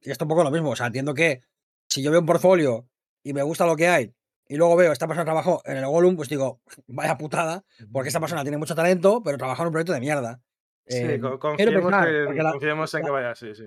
[0.00, 0.70] Y esto un poco lo mismo.
[0.70, 1.42] O sea, entiendo que
[1.88, 2.86] si yo veo un portfolio
[3.22, 4.14] y me gusta lo que hay,
[4.46, 8.20] y luego veo esta persona trabajó en el Gollum, pues digo, vaya putada, porque esta
[8.20, 10.42] persona tiene mucho talento, pero trabaja en un proyecto de mierda.
[10.86, 13.64] Sí, Eh, confiemos, pensar, en, porque la, confiemos en la- que vaya así, sí.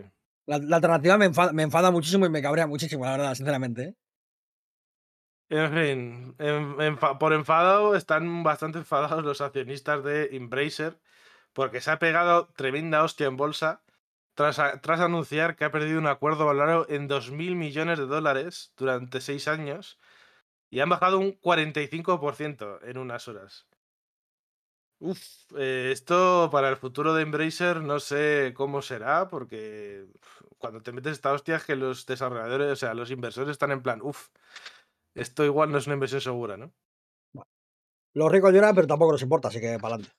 [0.47, 3.83] la- la alternativa me enfada, me enfada muchísimo y me cabrea muchísimo, la verdad, sinceramente.
[3.83, 3.95] ¿eh?
[5.49, 10.99] En fin, en- por enfadado están bastante enfadados los accionistas de Embracer
[11.53, 13.83] porque se ha pegado tremenda hostia en bolsa
[14.33, 18.73] tras, a- tras anunciar que ha perdido un acuerdo valorado en 2.000 millones de dólares
[18.75, 19.99] durante seis años
[20.71, 23.67] y han bajado un 45% en unas horas.
[24.99, 30.81] Uf, eh, esto para el futuro de Embracer no sé cómo será porque uf, cuando
[30.81, 33.99] te metes esta hostia es que los desarrolladores, o sea, los inversores están en plan,
[34.01, 34.29] uff,
[35.15, 36.73] esto igual no es una inversión segura, ¿no?
[38.13, 40.15] Los ricos lloran, pero tampoco nos importa, así que para adelante.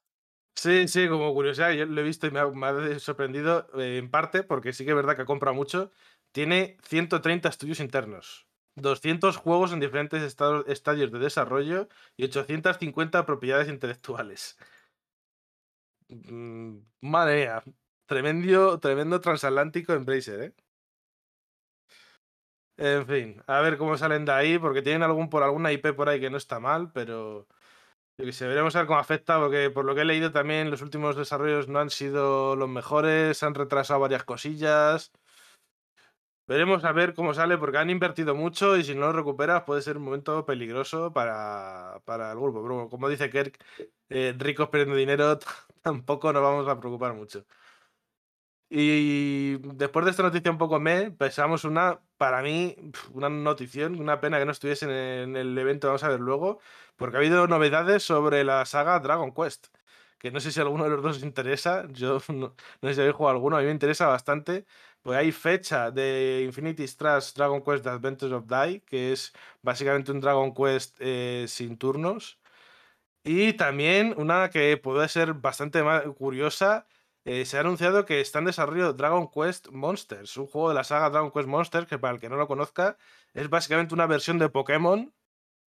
[0.54, 3.98] Sí, sí, como curiosidad, yo lo he visto y me ha, me ha sorprendido eh,
[3.98, 5.92] en parte porque sí que es verdad que compra mucho.
[6.32, 8.45] Tiene 130 estudios internos,
[8.76, 14.56] 200 juegos en diferentes estadios de desarrollo y 850 propiedades intelectuales.
[16.08, 17.62] Mm, madre mía,
[18.06, 20.54] tremendo, tremendo transatlántico Embracer, ¿eh?
[22.78, 26.08] En fin, a ver cómo salen de ahí, porque tienen algún por alguna IP por
[26.10, 27.46] ahí que no está mal, pero
[28.18, 30.70] yo que sé, veremos a ver cómo afecta, porque por lo que he leído también
[30.70, 35.12] los últimos desarrollos no han sido los mejores, han retrasado varias cosillas.
[36.48, 39.82] Veremos a ver cómo sale, porque han invertido mucho y si no lo recuperas puede
[39.82, 42.62] ser un momento peligroso para, para el grupo.
[42.62, 43.58] Pero como dice Kirk,
[44.08, 45.38] eh, ricos perdiendo dinero,
[45.82, 47.44] tampoco nos vamos a preocupar mucho.
[48.68, 52.74] Y después de esta noticia un poco me, pensamos una, para mí,
[53.12, 56.58] una notición, una pena que no estuviesen en el evento, vamos a ver luego,
[56.96, 59.68] porque ha habido novedades sobre la saga Dragon Quest,
[60.18, 63.00] que no sé si alguno de los dos os interesa, yo no, no sé si
[63.00, 64.66] habéis jugado alguno, a mí me interesa bastante,
[65.06, 69.32] pues hay fecha de Infinity Strash Dragon Quest Adventures of Die, que es
[69.62, 72.40] básicamente un Dragon Quest eh, sin turnos,
[73.22, 75.80] y también una que puede ser bastante
[76.18, 76.88] curiosa,
[77.24, 80.82] eh, se ha anunciado que está en desarrollo Dragon Quest Monsters, un juego de la
[80.82, 82.98] saga Dragon Quest Monsters, que para el que no lo conozca,
[83.32, 85.14] es básicamente una versión de Pokémon,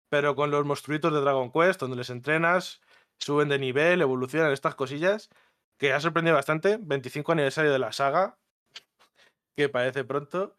[0.09, 2.81] pero con los monstruitos de Dragon Quest, donde les entrenas,
[3.19, 5.29] suben de nivel, evolucionan estas cosillas,
[5.77, 6.79] que ha sorprendido bastante.
[6.81, 8.39] 25 aniversario de la saga,
[9.57, 10.55] que parece pronto.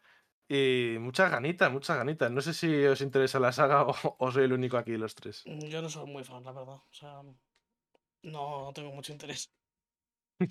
[0.47, 2.29] Y muchas ganitas, muchas ganitas.
[2.31, 5.15] No sé si os interesa la saga o, o soy el único aquí de los
[5.15, 5.43] tres.
[5.45, 6.75] Mm, Yo no soy muy fan, la verdad.
[6.75, 7.21] O sea,
[8.23, 9.49] no tengo mucho interés.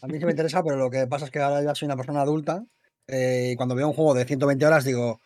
[0.03, 1.97] A mí sí me interesa, pero lo que pasa es que ahora ya soy una
[1.97, 2.65] persona adulta
[3.07, 5.21] eh, y cuando veo un juego de 120 horas digo,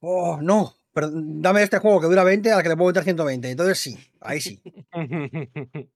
[0.00, 3.50] oh, no, pero dame este juego que dura 20 al que le puedo meter 120.
[3.50, 4.60] Entonces sí, ahí sí.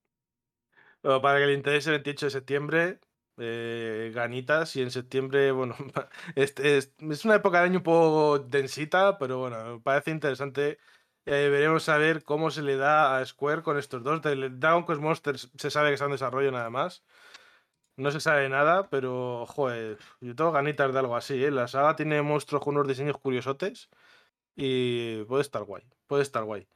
[1.02, 2.98] Bueno, para que le interese 28 de septiembre,
[3.38, 5.74] eh, ganitas, y en septiembre, bueno,
[6.34, 10.78] este es, es una época del año un poco densita, pero bueno, parece interesante.
[11.26, 14.22] Eh, veremos a ver cómo se le da a Square con estos dos.
[14.22, 17.04] Del Dragon Quest Monsters se sabe que está en desarrollo nada más.
[17.96, 21.50] No se sabe nada, pero joder, yo tengo ganitas de algo así, ¿eh?
[21.50, 23.88] La saga tiene monstruos con unos diseños curiosotes
[24.56, 26.68] y puede estar guay, puede estar guay.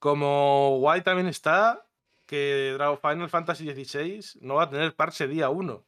[0.00, 1.87] Como guay también está
[2.28, 5.84] que Final Fantasy XVI no va a tener parche día 1.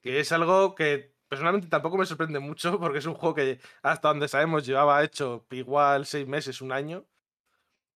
[0.00, 4.08] Que es algo que personalmente tampoco me sorprende mucho porque es un juego que hasta
[4.08, 7.04] donde sabemos llevaba hecho igual seis meses, un año.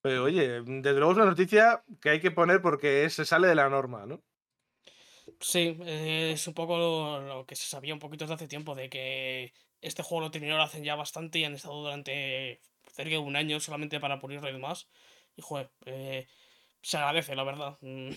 [0.03, 3.55] Pero oye, desde luego es una noticia que hay que poner porque se sale de
[3.55, 4.23] la norma, ¿no?
[5.39, 9.53] Sí, es un poco lo, que se sabía un poquito desde hace tiempo, de que
[9.81, 12.61] este juego lo terminaron hacen ya bastante y han estado durante
[12.93, 14.89] cerca de un año solamente para pulirlo y demás.
[15.37, 16.27] Y joder, eh,
[16.83, 17.79] se agradece, la verdad.
[17.81, 18.11] Mm,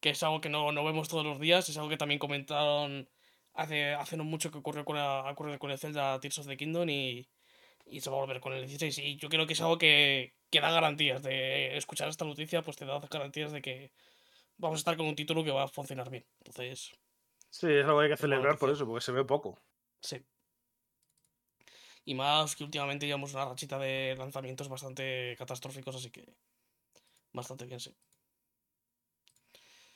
[0.00, 3.08] Que es algo que no, no vemos todos los días, es algo que también comentaron
[3.54, 6.56] hace, hace no mucho que ocurrió con, la, ocurrió con el Zelda Tears of the
[6.56, 7.28] Kingdom y,
[7.86, 8.98] y se va a volver con el 16.
[8.98, 12.76] Y yo creo que es algo que, que da garantías de escuchar esta noticia, pues
[12.76, 13.92] te da garantías de que
[14.58, 16.26] vamos a estar con un título que va a funcionar bien.
[16.40, 16.92] Entonces,
[17.50, 19.62] Sí, es algo que hay que celebrar por eso, porque se ve poco.
[20.02, 20.22] sí.
[22.04, 26.24] Y más que últimamente llevamos una rachita de lanzamientos bastante catastróficos, así que
[27.32, 27.94] bastante bien, sí.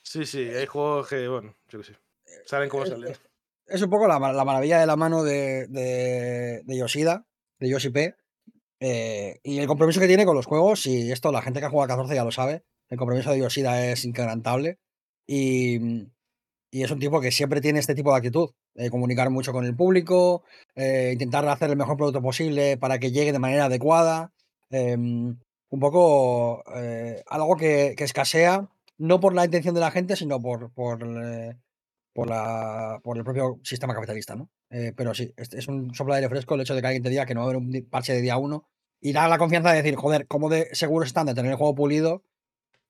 [0.03, 1.97] Sí, sí, hay juegos que, bueno, yo qué sé.
[2.45, 3.13] Saben cómo Es- salen.
[3.65, 7.25] Es un poco la, la maravilla de la mano de, de, de Yoshida,
[7.59, 8.15] de Yoshi P.
[8.79, 11.69] eh, y el compromiso que tiene con los juegos, y esto la gente que ha
[11.69, 14.79] jugado a 14 ya lo sabe, el compromiso de Yoshida es inquebrantable.
[15.27, 16.07] Y,
[16.71, 18.51] y es un tipo que siempre tiene este tipo de actitud,
[18.89, 20.43] comunicar mucho con el público,
[20.75, 24.31] eh, intentar hacer el mejor producto posible para que llegue de manera adecuada.
[24.69, 25.37] em,
[25.69, 30.41] un poco eh, algo que, que escasea, no por la intención de la gente, sino
[30.41, 31.55] por, por, eh,
[32.13, 34.49] por, la, por el propio sistema capitalista, ¿no?
[34.69, 37.03] Eh, pero sí, es, es un soplo de aire fresco el hecho de que alguien
[37.03, 38.67] te diga que no va a haber un parche de día uno
[38.99, 41.75] y da la confianza de decir, joder, ¿cómo de seguros están de tener el juego
[41.75, 42.23] pulido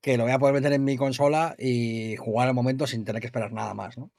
[0.01, 3.19] que lo voy a poder meter en mi consola y jugar al momento sin tener
[3.19, 4.11] que esperar nada más, ¿no?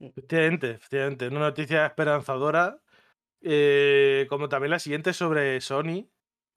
[0.00, 1.28] Efectivamente, efectivamente.
[1.28, 2.80] Una noticia esperanzadora.
[4.28, 6.08] como también la siguiente sobre Sony.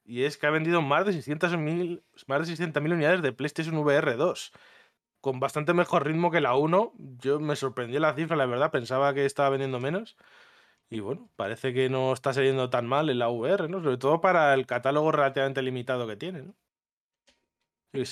[0.06, 4.16] Y es que ha vendido más de 600.000 más de 600.000 unidades de PlayStation VR
[4.16, 4.52] 2.
[5.22, 6.94] Con bastante mejor ritmo que la 1.
[7.20, 8.72] Yo me sorprendió la cifra, la verdad.
[8.72, 10.18] Pensaba que estaba vendiendo menos.
[10.90, 13.82] Y bueno, parece que no está saliendo tan mal en la VR, ¿no?
[13.82, 16.54] Sobre todo para el catálogo relativamente limitado que tiene, ¿no?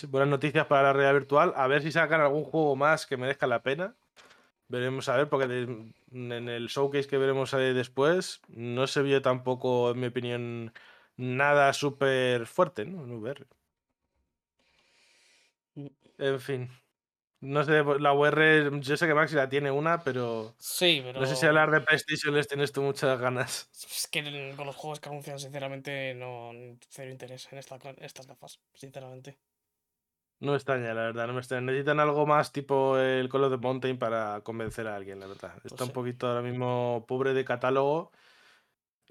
[0.10, 1.54] Buenas noticias para la realidad virtual.
[1.56, 3.96] A ver si sacan algún juego más que merezca la pena.
[4.68, 5.46] Veremos a ver, porque
[6.12, 10.72] en el showcase que veremos después no se vio tampoco, en mi opinión,
[11.22, 13.04] nada súper fuerte, ¿no?
[13.04, 13.46] En VR.
[15.76, 15.88] Mm.
[16.18, 16.70] En fin.
[17.42, 21.20] No sé, pues, la VR, yo sé que Maxi la tiene una, pero Sí, pero.
[21.20, 23.70] no sé si hablar de PlayStation les tienes tú muchas ganas.
[23.74, 26.52] Es que con los juegos que anuncian, sinceramente, no.
[26.90, 29.40] Cero interés en esta, estas gafas, sinceramente.
[30.40, 31.62] No me extraña, la verdad, no me extraña.
[31.68, 35.54] Necesitan algo más tipo el Call of the Mountain para convencer a alguien, la verdad.
[35.64, 35.94] Está un sí.
[35.94, 38.12] poquito ahora mismo pobre de catálogo.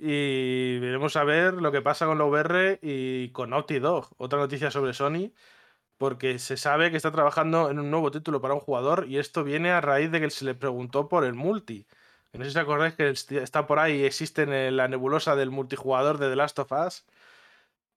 [0.03, 4.09] Y veremos a ver lo que pasa con la VR y con Naughty Dog.
[4.16, 5.32] Otra noticia sobre Sony,
[5.98, 9.44] porque se sabe que está trabajando en un nuevo título para un jugador y esto
[9.44, 11.86] viene a raíz de que se le preguntó por el multi.
[12.32, 16.30] No sé si acordáis que está por ahí, existe en la nebulosa del multijugador de
[16.30, 17.07] The Last of Us.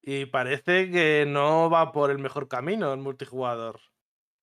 [0.02, 3.80] Y parece que no va por el mejor camino el multijugador.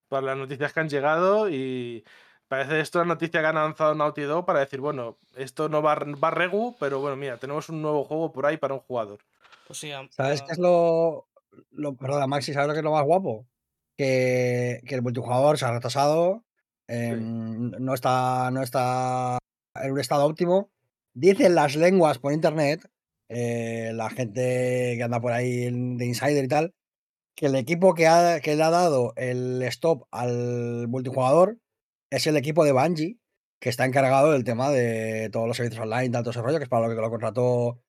[0.09, 2.05] Por las noticias que han llegado y
[2.51, 5.95] parece esto una noticia que han lanzado Naughty Dog para decir, bueno, esto no va,
[5.95, 9.19] va regu, pero bueno, mira, tenemos un nuevo juego por ahí para un jugador.
[9.65, 11.29] Pues sí, a- ¿Sabes a- qué es lo,
[11.71, 13.45] lo perdona, Maxi, ¿sabes lo que es lo más guapo?
[13.95, 16.43] Que, que el multijugador se ha retrasado,
[16.89, 19.37] em, no, está, no está
[19.81, 20.69] en un estado óptimo.
[21.13, 22.85] Dicen las lenguas por internet,
[23.29, 26.73] eh, la gente que anda por ahí de Insider y tal,
[27.33, 31.55] que el equipo que, ha, que le ha dado el stop al multijugador
[32.11, 33.17] es el equipo de Bungie,
[33.59, 36.69] que está encargado del tema de todos los servicios online, tanto ese rollo, que es
[36.69, 37.81] para lo que lo contrató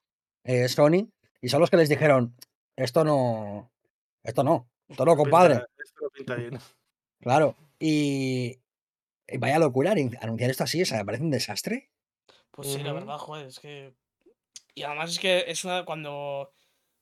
[0.44, 1.10] eh, Sony,
[1.40, 2.34] y son los que les dijeron,
[2.76, 3.70] esto no,
[4.22, 5.54] esto no, esto no, compadre.
[5.56, 6.58] Pinta- esto pinta bien.
[7.20, 8.58] Claro, y,
[9.28, 11.90] y vaya locura anunciar esto así, o sea, me parece un desastre.
[12.50, 13.94] Pues sí, la verdad, joder, es que.
[14.74, 15.84] Y además es que es una.
[15.84, 16.52] Cuando.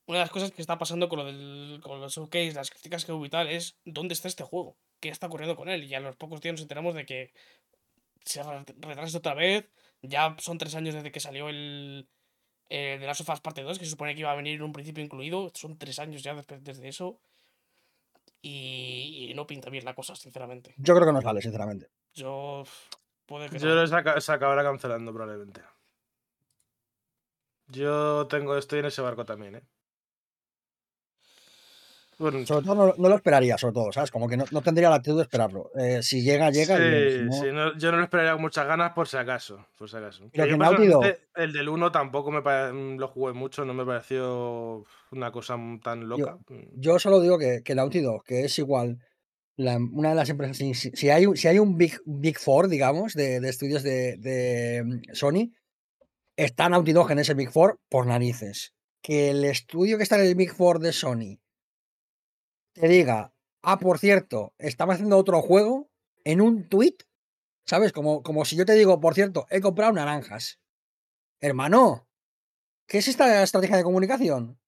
[0.07, 1.81] Una de las cosas que está pasando con lo del.
[1.83, 4.77] con los showcase, las críticas que hubo y tal, es dónde está este juego.
[5.01, 5.84] ¿Qué está ocurriendo con él?
[5.84, 7.32] Y a los pocos días nos enteramos de que
[8.24, 9.66] se ha retrasado otra vez.
[10.03, 12.09] Ya son tres años desde que salió el.
[12.68, 14.72] Eh, de las sofás parte 2, que se supone que iba a venir en un
[14.72, 15.51] principio incluido.
[15.55, 17.20] Son tres años ya después, desde eso.
[18.42, 20.74] Y, y no pinta bien la cosa, sinceramente.
[20.78, 21.90] Yo creo que no sale, sinceramente.
[22.14, 22.64] Yo.
[23.26, 23.86] Puede que Yo no.
[24.20, 25.62] se acabará cancelando probablemente.
[27.68, 29.62] Yo tengo, estoy en ese barco también, ¿eh?
[32.21, 34.11] Bueno, Sobre todo no, no lo esperaría, sobre todo, ¿sabes?
[34.11, 35.71] Como que no, no tendría la actitud de esperarlo.
[35.75, 36.77] Eh, si llega, llega.
[36.79, 39.66] y si sí, no- no- yo no lo esperaría con muchas ganas por si acaso.
[39.79, 40.29] Por si acaso.
[40.31, 40.59] Pero
[41.01, 45.57] que el del 1 tampoco me pare- lo jugué mucho, no me pareció una cosa
[45.83, 46.37] tan loca.
[46.75, 48.99] Yo solo digo que, que Naughty Dog, que es igual
[49.57, 53.14] la- una de las empresas, si, hay, un- si hay un Big, Big Four, digamos,
[53.14, 55.53] de, de estudios de, de, mm, Sony,
[56.37, 58.75] está Naughty Dog en ese Big Four por narices.
[59.03, 61.39] Que el estudio que está en el Big Four de Sony
[62.81, 65.91] te diga, ah, por cierto, estamos haciendo otro juego
[66.24, 66.97] en un tweet,
[67.66, 67.93] ¿sabes?
[67.93, 70.59] Como, como si yo te digo, por cierto, he comprado naranjas.
[71.41, 72.09] Hermano,
[72.87, 74.59] ¿qué es esta estrategia de comunicación?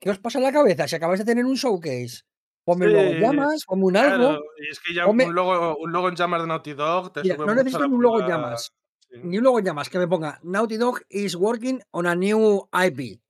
[0.00, 2.22] ¿Qué os pasa en la cabeza si acabáis de tener un showcase?
[2.64, 4.16] Ponme un logo en llamas, ponme un algo.
[4.28, 7.12] Claro, y es que ya Ponme- un logo, un logo en llamas de Naughty Dog
[7.12, 8.72] te Mira, sube no necesito ni un logo en llamas.
[9.00, 9.16] Sí.
[9.24, 12.68] Ni un logo en llamas que me ponga Naughty Dog is working on a new
[12.72, 13.20] IP.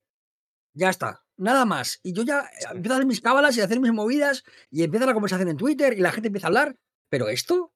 [0.73, 1.23] Ya está.
[1.39, 2.01] Nada más.
[2.03, 4.83] Y yo ya eh, empiezo a hacer mis cábalas y a hacer mis movidas y
[4.83, 6.75] empieza la conversación en Twitter y la gente empieza a hablar.
[7.09, 7.73] ¿Pero esto?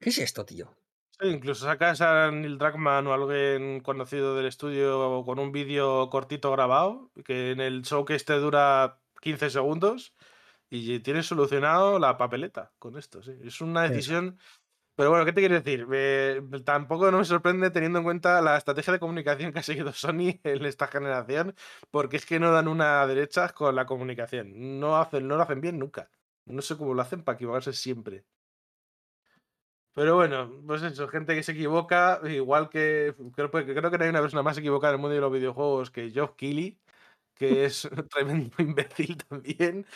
[0.00, 0.74] ¿Qué es esto, tío?
[1.20, 6.50] Sí, incluso sacas a Neil Druckmann o alguien conocido del estudio con un vídeo cortito
[6.50, 10.14] grabado, que en el showcase te dura 15 segundos
[10.70, 13.22] y tienes solucionado la papeleta con esto.
[13.22, 13.32] Sí.
[13.44, 14.38] Es una decisión.
[14.94, 15.86] Pero bueno, ¿qué te quiero decir?
[16.64, 20.38] Tampoco no me sorprende teniendo en cuenta la estrategia de comunicación que ha seguido Sony
[20.44, 21.54] en esta generación,
[21.90, 24.80] porque es que no dan una derecha con la comunicación.
[24.80, 26.10] No, hacen, no lo hacen bien nunca.
[26.46, 28.24] No sé cómo lo hacen para equivocarse siempre.
[29.94, 34.04] Pero bueno, pues eso, gente que se equivoca, igual que creo, pues, creo que no
[34.04, 36.80] hay una persona más equivocada en el mundo de los videojuegos que Geoff Keighley,
[37.34, 39.86] que es un tremendo imbécil también,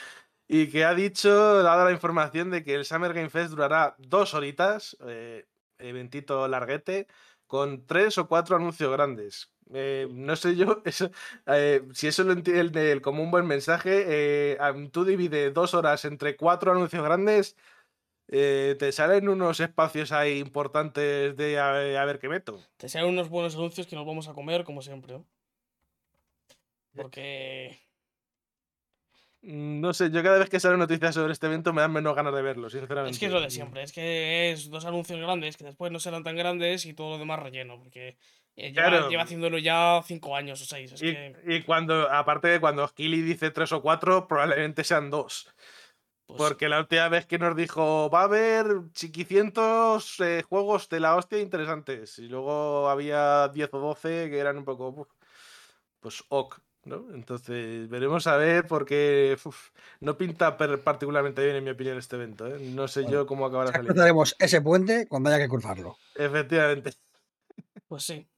[0.49, 4.35] y que ha dicho, dado la información de que el Summer Game Fest durará dos
[4.35, 5.47] horitas, eh,
[5.79, 7.09] eventito larguete,
[7.47, 9.53] con tres o cuatro anuncios grandes.
[9.75, 11.11] Eh, no sé yo eso,
[11.47, 14.57] eh, si eso lo entiende él como un buen mensaje.
[14.93, 17.57] tú divides dos horas entre cuatro anuncios grandes,
[18.29, 21.71] te salen unos espacios ahí importantes de a,
[22.01, 22.61] a ver qué meto.
[22.77, 25.15] Te salen unos buenos anuncios que nos vamos a comer, como siempre.
[25.15, 25.27] ¿no?
[26.97, 27.86] Porque.
[29.47, 32.15] Mm, No sé, yo cada vez que salen noticias sobre este evento me dan menos
[32.17, 33.13] ganas de verlo, sinceramente.
[33.13, 33.83] Es que es lo de siempre.
[33.83, 37.19] Es que es dos anuncios grandes que después no serán tan grandes y todo lo
[37.19, 37.79] demás relleno.
[37.79, 38.17] Porque
[38.57, 39.09] eh, lleva, Claro.
[39.11, 40.93] lleva haciéndolo ya cinco años o seis.
[40.93, 41.35] Es Y, que.
[41.47, 45.49] y cuando, aparte de cuando Kili dice tres o cuatro, probablemente sean dos.
[46.27, 50.99] pues, Porque la última vez que nos dijo, va a haber chiquicientos eh, juegos de
[51.01, 52.19] la hostia interesantes.
[52.19, 55.07] Y luego había 10 o 12 que eran un poco,
[56.01, 57.05] pues ok, ¿no?
[57.15, 59.71] Entonces veremos a ver porque uf,
[60.01, 62.47] no pinta particularmente bien en mi opinión este evento.
[62.47, 62.59] ¿eh?
[62.61, 63.93] No sé Bueno, yo cómo acabará saliendo.
[63.93, 65.97] cruzaremos ese puente cuando haya que cruzarlo.
[66.15, 66.93] Efectivamente.
[67.89, 68.29] pues sí.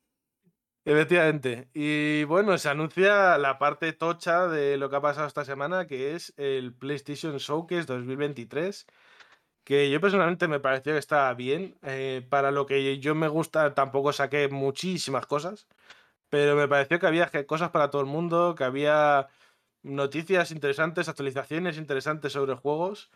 [0.85, 1.69] Efectivamente.
[1.75, 6.15] Y bueno, se anuncia la parte tocha de lo que ha pasado esta semana, que
[6.15, 8.87] es el PlayStation Showcase 2023.
[9.65, 11.77] Que yo personalmente me pareció que estaba bien.
[11.83, 15.67] eh, para lo que yo me gusta, tampoco saqué muchísimas cosas.
[16.31, 19.29] Pero me pareció que había cosas para todo el mundo, que había
[19.83, 23.11] noticias interesantes, actualizaciones interesantes sobre juegos.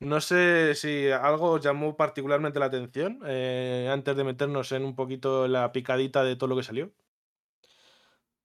[0.00, 5.48] No sé si algo llamó particularmente la atención eh, antes de meternos en un poquito
[5.48, 6.94] la picadita de todo lo que salió.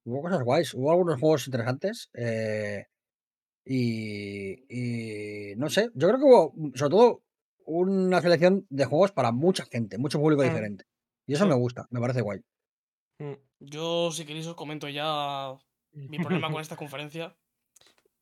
[0.04, 2.10] Hubo cosas guays, hubo algunos juegos interesantes.
[2.14, 2.86] eh,
[3.64, 7.24] y, y no sé, yo creo que hubo, mm, sobre todo,
[7.66, 10.44] una selección de juegos para mucha gente, mucho público Mm.
[10.44, 10.86] diferente.
[11.26, 11.48] Y eso Sí.
[11.48, 12.40] me gusta, me parece guay.
[13.20, 13.49] Mm.
[13.60, 15.54] Yo, si queréis, os comento ya
[15.92, 17.34] mi problema con esta conferencia.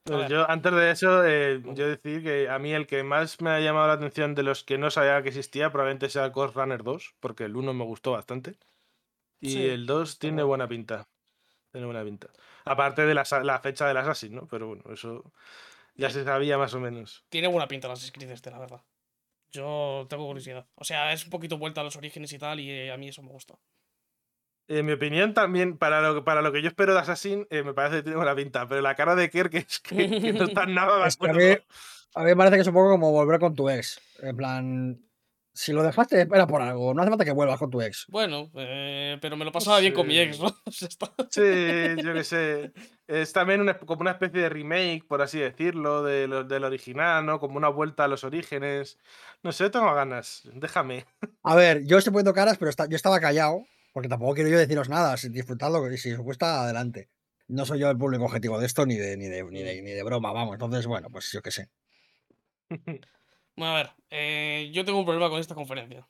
[0.04, 3.50] Pues yo, antes de eso, eh, yo decir que a mí el que más me
[3.50, 6.82] ha llamado la atención de los que no sabía que existía probablemente sea Ghost Runner
[6.82, 8.56] 2, porque el 1 me gustó bastante.
[9.38, 11.06] Y Sí, el 2 está tiene buena pinta.
[11.72, 12.28] Tiene buena pinta.
[12.64, 14.48] Aparte de la, la fecha del Assassin, ¿no?
[14.48, 15.30] Pero bueno, eso
[15.94, 17.24] ya se sabía más o menos.
[17.28, 18.80] Tiene buena pinta las Creed este, la verdad.
[19.50, 20.66] Yo tengo curiosidad.
[20.74, 23.08] O sea, es un poquito vuelta a los orígenes y tal, y eh, a mí
[23.08, 23.58] eso me gusta.
[24.68, 27.72] En mi opinión, también, para lo, para lo que yo espero de Assassin, eh, me
[27.74, 28.68] parece que tiene buena pinta.
[28.68, 31.30] Pero la cara de Kerr, que, es que, que no está nada de Es que
[31.30, 31.44] a mí,
[32.14, 33.98] a mí me parece que es un poco como volver con tu ex.
[34.20, 35.00] En plan,
[35.54, 36.92] si lo dejaste, espera por algo.
[36.92, 38.04] No hace falta que vuelvas con tu ex.
[38.08, 40.42] Bueno, eh, pero me lo pasaba bien con mi ex, Sí.
[40.42, 40.54] ¿no?
[41.30, 42.72] Sí, yo qué sé.
[43.06, 47.24] Es también una- como una especie de remake, por así decirlo, de lo- del original,
[47.24, 47.40] ¿no?
[47.40, 48.98] Como una vuelta a los orígenes.
[49.42, 50.42] No sé, tengo ganas.
[50.52, 51.06] Déjame.
[51.42, 54.58] A ver, yo estoy poniendo caras, pero está- yo estaba callado, porque tampoco quiero yo
[54.58, 55.16] deciros nada.
[55.16, 57.08] Si disfrutadlo, y si os gusta, adelante.
[57.48, 59.90] No soy yo el público objetivo de esto, ni de, ni de, ni de, ni
[59.92, 60.54] de broma, vamos.
[60.54, 61.70] Entonces, bueno, pues yo qué sé.
[63.56, 66.08] Bueno, a ver, eh, yo tengo un problema con esta conferencia.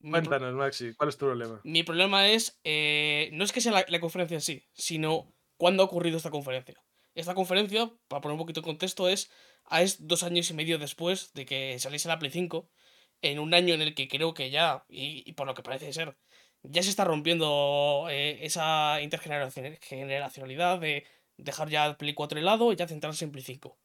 [0.00, 1.60] Cuéntanos, Maxi, ¿cuál es tu problema?
[1.62, 5.84] mi problema es, eh, no es que sea la, la conferencia en sí, sino cuándo
[5.84, 6.74] ha ocurrido esta conferencia.
[7.14, 9.30] Esta conferencia, para poner un poquito en contexto, es,
[9.64, 12.68] a es dos años y medio después de que saliese la Play 5,
[13.22, 15.92] en un año en el que creo que ya, y, y por lo que parece
[15.92, 16.16] ser,
[16.62, 21.04] ya se está rompiendo eh, esa intergeneracionalidad de
[21.36, 23.78] dejar ya Play 4 de lado y ya centrarse en Play 5.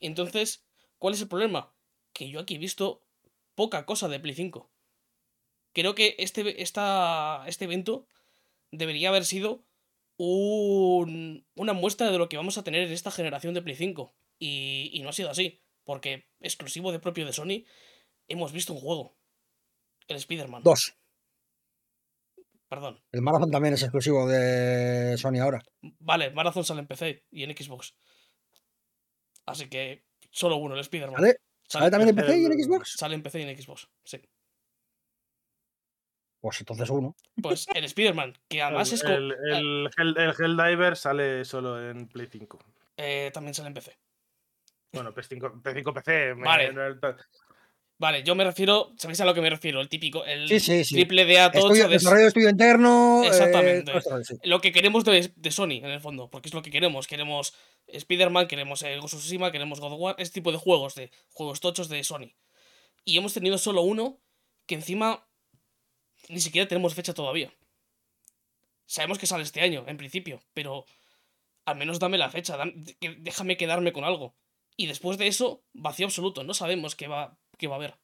[0.00, 0.64] Entonces,
[0.98, 1.72] ¿cuál es el problema?
[2.12, 3.02] que yo aquí he visto
[3.56, 4.70] poca cosa de Play 5.
[5.72, 8.06] Creo que este, esta, este evento
[8.70, 9.64] debería haber sido
[10.16, 14.14] un- una muestra de lo que vamos a tener en esta generación de Play 5.
[14.38, 17.64] Y, y no ha sido así, porque exclusivo de propio de Sony,
[18.28, 19.16] hemos visto un juego.
[20.06, 20.62] El Spider-Man.
[20.62, 20.94] Dos.
[22.74, 23.00] Perdón.
[23.12, 25.62] El Marathon también es exclusivo de Sony ahora.
[26.00, 27.94] Vale, Marathon sale en PC y en Xbox.
[29.46, 31.20] Así que solo uno, el Spider-Man.
[31.20, 31.36] ¿Sale?
[31.68, 32.94] ¿Sale también en PC y en Xbox?
[32.96, 34.20] Sale en PC y en Xbox, sí.
[36.40, 37.14] Pues entonces uno.
[37.40, 39.04] Pues el Spider-Man, que además el, es.
[39.04, 42.58] el, el el Helldiver sale solo en Play 5.
[42.96, 43.96] eh, también sale en PC.
[44.92, 46.32] Bueno, PS5, P5 PC.
[46.34, 46.72] Vale.
[47.96, 48.92] Vale, yo me refiero.
[48.98, 49.80] ¿Sabéis a lo que me refiero?
[49.80, 50.24] El típico.
[50.24, 50.94] El Sí, sí, sí.
[50.94, 53.22] triple de A tocho Estudio, de desarrollo de estudio interno.
[53.22, 53.92] eh, Exactamente.
[54.42, 56.28] lo que queremos de, de Sony, en el fondo.
[56.28, 57.06] Porque es lo que queremos.
[57.06, 57.54] Queremos
[57.86, 60.14] Spider-Man, queremos eh, Ghost of Tsushima, queremos God of War.
[60.18, 62.34] Este tipo de juegos, de juegos tochos de Sony.
[63.04, 64.20] Y hemos tenido solo uno
[64.66, 65.26] que encima
[66.28, 67.52] ni siquiera tenemos fecha todavía.
[68.86, 70.84] Sabemos que sale este año, en principio, pero
[71.64, 72.58] al menos dame la fecha,
[73.20, 74.34] déjame quedarme con algo.
[74.76, 77.94] Y después de eso, vacío absoluto, no sabemos qué va, qué va a haber.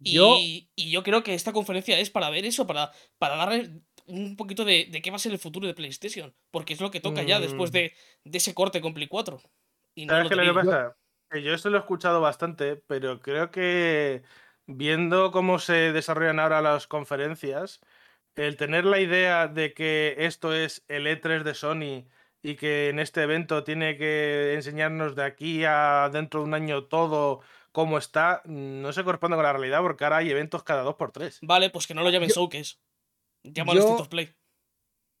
[0.00, 3.80] Y Yo- y yo creo que esta conferencia es para ver eso, para, para darle
[4.06, 6.34] un poquito de, de qué va a ser el futuro de PlayStation.
[6.50, 7.74] Porque es lo que toca ya después Mm.
[7.74, 7.92] de,
[8.24, 9.40] de ese corte con Play 4.
[9.94, 10.96] Y no ¿Sabes lo qué lo que pasa?
[11.30, 14.22] Que yo esto lo he escuchado bastante, pero creo que
[14.66, 17.80] viendo cómo se desarrollan ahora las conferencias,
[18.36, 22.06] el tener la idea de que esto es el E3 de Sony
[22.40, 26.84] y que en este evento tiene que enseñarnos de aquí a dentro de un año
[26.84, 27.40] todo
[27.78, 31.12] cómo está, no se corresponde con la realidad porque ahora hay eventos cada dos por
[31.12, 31.38] tres.
[31.42, 32.74] Vale, pues que no lo llamen Yo- Showcase.
[33.44, 34.34] Llámalo State of Play.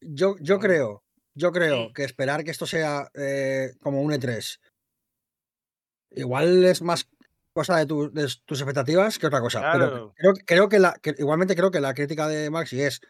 [0.00, 1.04] Yo, yo creo,
[1.34, 1.92] yo creo Mm.
[1.92, 4.58] que esperar que esto sea eh, como un E3
[6.10, 7.08] igual es más
[7.52, 9.60] cosa de, tu- de tus expectativas que otra cosa.
[9.60, 10.12] Claro.
[10.16, 13.00] Pero creo, creo que la que igualmente creo que la crítica de Maxi es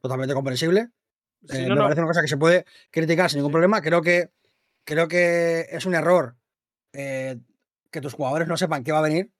[0.00, 0.88] totalmente comprensible.
[1.48, 3.80] Sí, Eh, no, me no, parece una cosa que se puede criticar sin ningún problema.
[3.82, 4.30] Creo que
[4.84, 6.36] creo que es un error
[6.92, 7.36] eh,
[7.90, 9.32] que tus jugadores no sepan qué va a venir.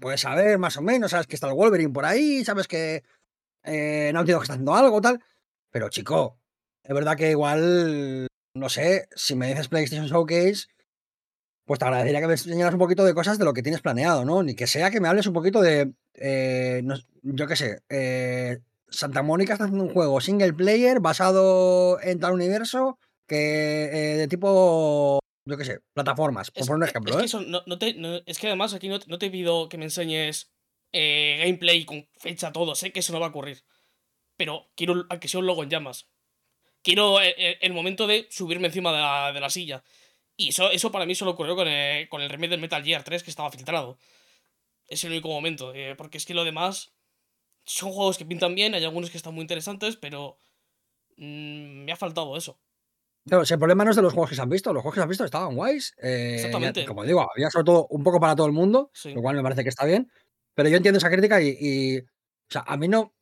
[0.00, 3.02] Puedes saber más o menos, sabes que está el Wolverine por ahí, sabes que
[3.64, 5.22] eh, Naughty Dog está haciendo algo, tal.
[5.70, 6.38] Pero chico,
[6.82, 10.66] es verdad que igual, no sé, si me dices PlayStation Showcase,
[11.64, 14.24] pues te agradecería que me enseñaras un poquito de cosas de lo que tienes planeado,
[14.24, 14.42] ¿no?
[14.42, 16.82] Ni que sea que me hables un poquito de, eh,
[17.22, 18.58] yo qué sé, eh,
[18.88, 24.26] Santa Mónica está haciendo un juego single player basado en tal universo que eh, de
[24.26, 25.20] tipo,
[25.50, 27.24] yo qué sé, plataformas, por Es, poner un es ejemplo, que ¿eh?
[27.26, 30.50] eso no, no te, no- es que además aquí no, te- pido que me enseñes
[30.92, 32.74] eh, gameplay con fecha, todo.
[32.74, 33.64] Sé que eso no va a ocurrir.
[34.36, 36.08] Pero quiero que sea un logo en llamas.
[36.82, 39.84] Quiero eh, eh, el, momento de subirme encima de la, de la silla.
[40.36, 43.04] Y eso, eso para mí solo ocurrió con el, con el remake del Metal Gear
[43.04, 43.98] 3 que estaba filtrado.
[44.88, 45.74] Es el único momento.
[45.74, 46.92] eh, porque es que lo demás
[47.64, 50.38] son juegos que pintan bien, hay algunos que están muy interesantes, pero
[51.16, 52.60] mm, me ha faltado eso.
[53.26, 55.00] Claro, el problema no es de los juegos que se han visto, los juegos que
[55.00, 55.94] se han visto estaban guays.
[56.02, 56.84] eh, ya- Exactamente.
[56.86, 59.12] como digo, había sobre todo un poco para todo el mundo, Sí.
[59.12, 60.10] lo cual me parece que está bien.
[60.54, 62.04] Pero yo entiendo esa crítica y, y, o
[62.48, 63.14] sea, a mí no,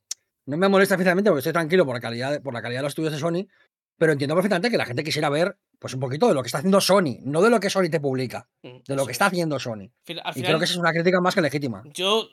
[0.47, 2.85] no me molesta especialmente porque estoy tranquilo por la calidad, de- por la calidad de
[2.85, 3.47] los estudios de Sony,
[3.99, 6.59] pero entiendo perfectamente que la gente quisiera ver pues un poquito de lo que está
[6.59, 9.17] haciendo Sony, no de lo que Sony te publica, Mm, de lo que es.
[9.17, 9.91] está haciendo Sony.
[10.07, 11.83] Y creo que esa es una crítica más que legítima.
[11.93, 12.29] Yo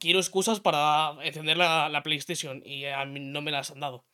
[0.00, 4.04] quiero excusas para encender la, la PlayStation y a mí no me las han dado.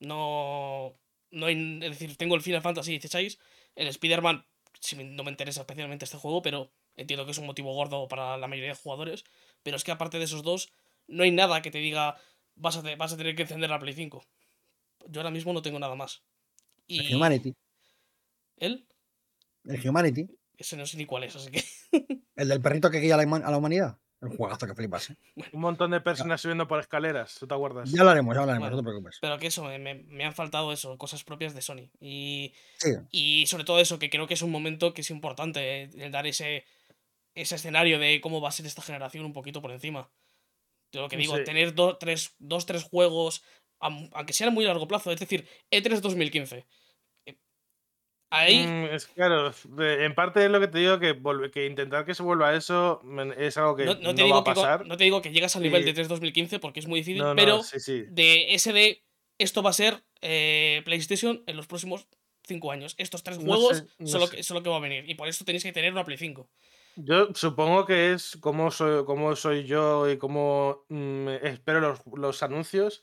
[0.00, 0.94] No.
[1.30, 3.38] No hay, es decir, tengo el Final Fantasy XVI,
[3.76, 4.46] el Spider-Man,
[4.80, 8.36] si no me interesa especialmente este juego, pero entiendo que es un motivo gordo para
[8.38, 9.24] la mayoría de jugadores.
[9.62, 10.72] Pero es que aparte de esos dos,
[11.06, 12.16] no hay nada que te diga
[12.54, 14.24] vas a, te- vas a tener que encender la Play 5.
[15.08, 16.22] Yo ahora mismo no tengo nada más.
[16.88, 17.14] El.
[17.14, 17.54] Humanity.
[18.56, 18.86] ¿Él?
[19.64, 20.26] El Humanity.
[20.56, 21.62] Ese no sé ni cuál es, así que.
[22.36, 23.98] El del perrito que guía a la, huma- a la humanidad.
[24.20, 25.10] Un juegazo que flipas.
[25.10, 25.16] ¿eh?
[25.52, 27.88] un montón de personas subiendo por escaleras, ¿tú te acuerdas?
[27.92, 28.76] Ya hablaremos, ya hablaremos, Bueno.
[28.76, 29.18] no te preocupes.
[29.20, 31.88] Pero que eso, me, me- me han faltado eso, cosas propias de Sony.
[32.00, 32.52] Y.
[32.78, 32.90] Sí.
[33.12, 36.10] Y sobre todo eso, que creo que es un momento que es importante, eh, el
[36.10, 36.64] dar ese,
[37.36, 40.10] ese escenario de cómo va a ser esta generación un poquito por encima.
[40.90, 41.44] De lo que digo, Sí.
[41.44, 43.44] tener do- tres, dos, tres juegos,
[43.78, 46.66] aunque sean muy a largo plazo, es decir, E E3 2015.
[48.30, 52.04] Eh, Ahí, Mm, es claro, de- en parte es lo que te digo que, intentar
[52.04, 53.00] que se vuelva a eso
[53.38, 54.86] es algo que no, no, no te va a que, pasar.
[54.86, 55.86] no te digo que llegas al nivel Sí.
[55.88, 58.04] de 3 2015 porque es muy difícil, No, pero sí, sí.
[58.10, 59.02] de ese de
[59.38, 62.06] esto va a ser eh, PlayStation en los próximos
[62.46, 62.94] 5 años.
[62.98, 65.08] Estos tres juegos sé, son, lo que, son lo que va a venir.
[65.08, 66.50] Y por eso tenéis que tener una Play 5.
[66.96, 72.42] Yo supongo que es como soy, cómo soy yo y cómo mm, espero los, los
[72.42, 73.02] anuncios,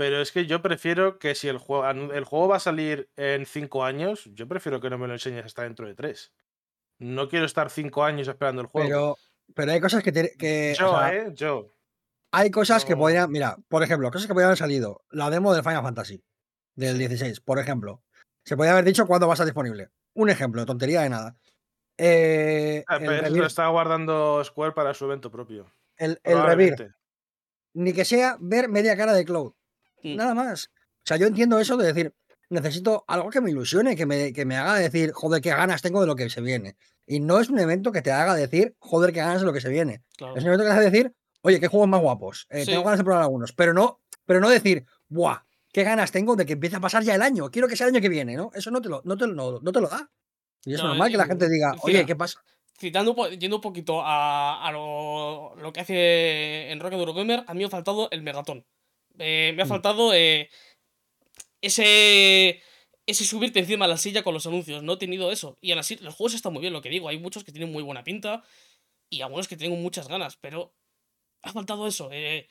[0.00, 3.44] pero es que yo prefiero que si el juego, el juego va a salir en
[3.44, 6.32] cinco años, yo prefiero que no me lo enseñes hasta dentro de tres.
[6.98, 8.88] No quiero estar cinco años esperando el juego.
[8.88, 9.16] Pero
[9.54, 10.10] pero hay cosas que.
[10.38, 11.32] que o Yo, sea, ¿eh?
[11.34, 11.74] Yo.
[12.32, 13.30] Hay cosas que podrían.
[13.30, 15.04] Mira, por ejemplo, cosas que podrían haber salido.
[15.10, 16.24] La demo del Final Fantasy
[16.76, 18.02] del 16, por ejemplo.
[18.46, 19.90] Se podría haber dicho cuándo va a estar disponible.
[20.14, 21.36] Un ejemplo, tontería de nada.
[21.98, 25.70] Eh, Ah, pero lo está guardando Square para su evento propio.
[25.98, 26.94] el, el Probablemente.
[27.74, 29.52] ni que sea ver media cara de Cloud.
[30.02, 30.16] Mm.
[30.16, 30.66] Nada más.
[30.68, 32.14] O sea, yo entiendo eso de decir,
[32.48, 36.00] necesito algo que me ilusione, que me, que me haga decir, joder, qué ganas tengo
[36.00, 36.76] de lo que se viene.
[37.06, 39.60] Y no es un evento que te haga decir, joder, qué ganas de lo que
[39.60, 40.02] se viene.
[40.16, 40.36] Claro.
[40.36, 42.46] Es un evento que te hace decir, oye, qué juegos más guapos.
[42.50, 42.70] eh, Sí.
[42.72, 43.52] Tengo ganas de probar algunos.
[43.52, 45.38] Pero no, pero no decir, buah,
[45.72, 47.50] qué ganas tengo de que empiece a pasar ya el año.
[47.50, 48.50] Quiero que sea el año que viene, ¿no?
[48.54, 50.10] Eso no te lo, no te, no, no te lo da.
[50.64, 52.40] Y es No, normal que la gente diga, oye, ¿qué pasa?
[52.78, 57.60] Citando, yendo un poquito a, a lo, lo que hace en Rocket Eurogamer, a mí
[57.60, 58.64] me ha faltado el Megatón.
[59.20, 59.68] Eh, me ha Mm.
[59.68, 60.48] faltado eh,
[61.60, 62.62] ese,
[63.06, 64.82] ese subirte encima de la silla con los anuncios.
[64.82, 65.58] No he tenido eso.
[65.60, 67.08] Y aún así, los juegos están muy bien, lo que digo.
[67.08, 68.42] Hay muchos que tienen muy buena pinta
[69.10, 70.74] y algunos que tienen muchas ganas, pero
[71.42, 72.08] ha faltado eso.
[72.12, 72.48] eh,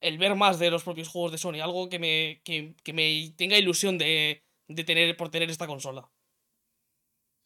[0.00, 1.60] el ver más de los propios juegos de Sony.
[1.62, 6.10] Algo que me, que, que me tenga ilusión de, de tener por tener esta consola.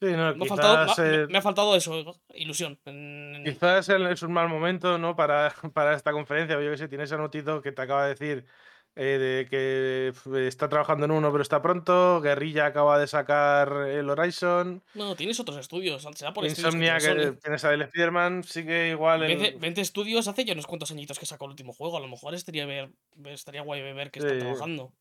[0.00, 2.80] Sí, no, Me ha, faltado, me ha faltado eso, ilusión.
[3.52, 5.16] Quizás es un mal momento, ¿no?
[5.16, 6.60] Para, para esta conferencia.
[6.60, 8.44] Yo que sé, tienes a Notito que te acaba de decir
[8.96, 12.20] eh, de que está trabajando en uno, pero está pronto.
[12.20, 14.82] Guerrilla acaba de sacar el Horizon.
[14.94, 16.06] No, tienes otros estudios.
[16.14, 19.22] Será por estudios que Insomnia, tiene que tienes a El Spiderman, sí que igual.
[19.22, 21.96] el- 20, 20 estudios hace ya unos cuantos añitos que sacó el último juego.
[21.96, 22.90] A lo mejor estaría, ver,
[23.26, 24.38] estaría guay ver que está Sí.
[24.38, 24.92] trabajando.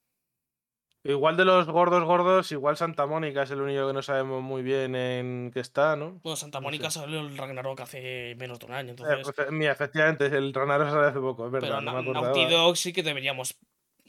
[1.03, 4.61] Igual de los gordos gordos, igual Santa Mónica es el único que no sabemos muy
[4.61, 6.19] bien en qué está, ¿no?
[6.23, 6.99] Bueno, Santa Mónica sé.
[6.99, 8.89] salió el Ragnarok hace menos de un año.
[8.89, 12.01] Eh, Entonces, pues, mira, efectivamente, el Ranaro sale hace poco, es verdad, pero no Na-
[12.01, 12.27] me acordaba.
[12.35, 13.55] Naughty Dog sí que deberíamos.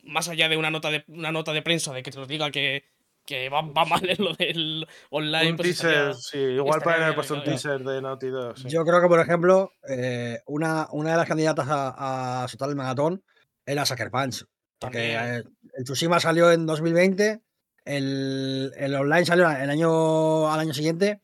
[0.02, 2.50] Más allá de una nota de, una nota de prensa de que te nos diga
[2.50, 2.84] que,
[3.26, 5.50] que va, va mal en lo del online.
[5.50, 8.58] Un pues teaser, estaría- sí, igual pueden haber puesto un teaser de Naughty Dog.
[8.58, 8.68] sí.
[8.70, 12.76] Yo creo que, por ejemplo, eh, una, una de las candidatas a, a soltar el
[12.76, 13.22] maratón
[13.66, 14.44] era Sucker Punch.
[14.78, 15.56] Porque También.
[15.74, 17.40] el Tsushima salió en 2020,
[17.84, 21.20] el, el online salió el año, al año siguiente.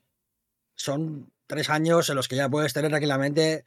[0.75, 3.65] Son tres años en los que ya puedes tener tranquilamente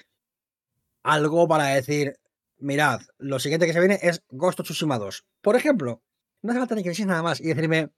[1.04, 2.20] algo para decir,
[2.58, 5.26] mirad, lo siguiente que se viene es Ghost of Tsushima 2.
[5.42, 6.02] Por ejemplo,
[6.42, 7.90] no hace falta ni que decís nada más y decirme,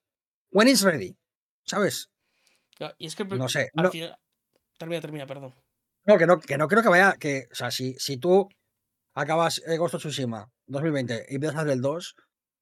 [0.51, 1.17] when it's ready,
[1.65, 2.09] ¿sabes?
[2.79, 4.17] Ya, Y es que No sé, no, final-
[4.77, 5.53] Termina, termina, perdón.
[6.05, 7.15] No, que no, que no creo que vaya.
[7.19, 8.47] Que, o sea, si, si tú
[9.13, 12.15] acabas eh, Ghost of Tsushima 2020 y empiezas a hacer el 2,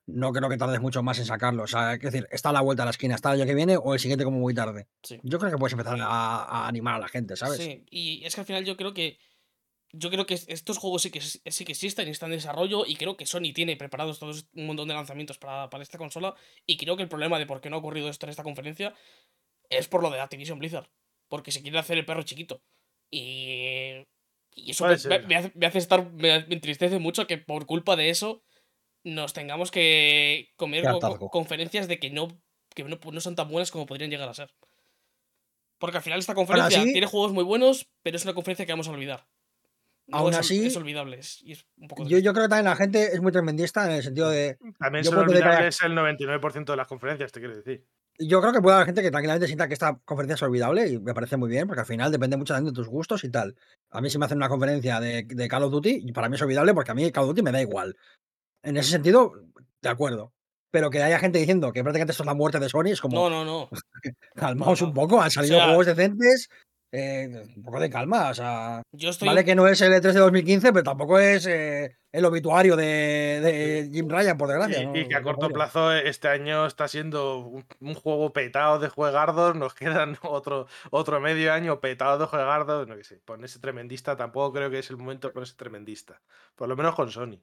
[0.07, 1.63] no creo que tardes mucho más en sacarlo.
[1.63, 3.55] O sea, es decir, está a la vuelta a la esquina, está el año que
[3.55, 4.87] viene o el siguiente como muy tarde.
[5.03, 5.19] Sí.
[5.23, 7.57] Yo creo que puedes empezar a, a animar a la gente, ¿sabes?
[7.57, 9.19] Sí, y es que al final yo creo que.
[9.93, 12.85] Yo creo que es- estos juegos sí que, sí que existen y están en desarrollo.
[12.85, 16.35] Y creo que Sony tiene preparados todos un montón de lanzamientos para, para esta consola.
[16.65, 18.93] Y creo que el problema de por qué no ha ocurrido esto en esta conferencia
[19.69, 20.89] es por lo de Activision Blizzard.
[21.29, 22.61] Porque se quiere hacer el perro chiquito.
[23.09, 24.03] Y.
[24.59, 25.27] Y eso me, me- ser.
[25.27, 26.11] me hace, me hace estar.
[26.11, 28.43] Me, me entristece mucho que por culpa de eso
[29.03, 32.27] nos tengamos que comer co- conferencias de que no,
[32.75, 34.49] que no, no son tan buenas como podrían llegar a ser.
[35.77, 38.71] Porque al final esta conferencia así- tiene juegos muy buenos, pero es una conferencia que
[38.73, 39.27] vamos a olvidar.
[40.07, 41.19] No Aún es, así, es olvidable.
[41.19, 43.85] es- y es un poco Yo, yo creo que también la gente es muy tremendista
[43.85, 44.57] en el sentido de.
[44.79, 47.85] También son olvidables el 99% de las conferencias, te quiero decir.
[48.19, 50.99] Yo creo que puede haber gente que tranquilamente sienta que esta conferencia es olvidable y
[50.99, 53.55] me parece muy bien, porque al final depende mucho también de tus gustos y tal.
[53.91, 56.35] A mí si me hacen una conferencia de, de Call of Duty, y para mí
[56.35, 57.95] es olvidable porque a mí Call of Duty me da igual.
[58.63, 59.33] En ese sentido,
[59.81, 60.33] de acuerdo.
[60.71, 63.15] Pero que haya gente diciendo que prácticamente esto es la muerte de Sony es como,
[63.15, 63.69] No, no, no.
[64.35, 64.87] calmaos no.
[64.87, 66.49] un poco, han salido sea- juegos decentes,
[66.91, 69.27] eh, un poco de calma, o sea, Yo estoy.
[69.27, 73.39] vale que no es el E3 de 2015, pero tampoco es eh, el obituario de,
[73.41, 74.81] de Jim Ryan, por desgracia.
[74.81, 74.95] Y, ¿no?
[74.95, 78.89] y que a corto plazo eh, este año está siendo un, un juego petado de
[78.89, 84.15] juegardos, nos quedan otro, otro medio año petado de juegardos, no que sé, ponerse tremendista,
[84.15, 86.21] tampoco creo que es el momento de ponerse tremendista,
[86.55, 87.41] por lo menos con Sony.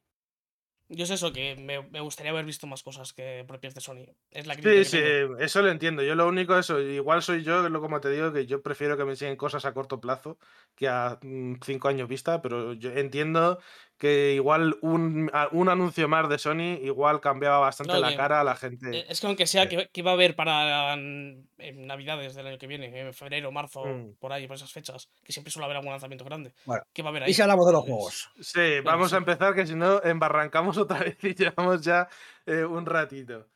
[0.89, 4.07] Yo sé eso, que me, me gustaría haber visto más cosas que propias de Sony.
[4.31, 5.39] Es la Sí, sí, tengo.
[5.41, 6.03] eso lo entiendo.
[6.03, 9.05] Yo lo único eso, igual soy yo, lo como te digo, que yo prefiero que
[9.05, 10.39] me enseñen cosas a corto plazo
[10.75, 13.61] que a mm, cinco años vista, pero yo entiendo
[13.97, 18.41] que igual un, un anuncio más de Sony igual cambiaba bastante No, la que- cara
[18.41, 18.99] a la gente.
[18.99, 21.47] Eh, Es que aunque sea que, que va a haber para en
[21.87, 24.15] Navidades del año que viene, en febrero, marzo, Mm.
[24.19, 26.53] por ahí, por esas fechas, que siempre suele haber algún lanzamiento grande.
[26.67, 27.31] Bueno, ¿Qué va a haber ahí?
[27.31, 28.31] Y si hablamos de los juegos.
[28.41, 29.15] Sí, vamos sí.
[29.15, 32.09] a empezar, que si no, embarrancamos otra vez y llevamos ya
[32.47, 33.47] eh, un ratito.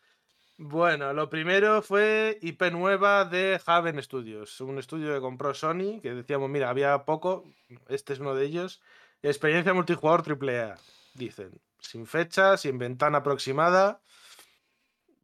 [0.57, 6.15] Bueno, lo primero fue IP nueva de Haven Studios, un estudio que compró Sony, que
[6.15, 7.45] decíamos, mira, había poco,
[7.89, 8.81] este es uno de ellos.
[9.23, 10.77] Experiencia multijugador AAA,
[11.15, 11.61] dicen.
[11.81, 14.01] Sin fecha, sin ventana aproximada.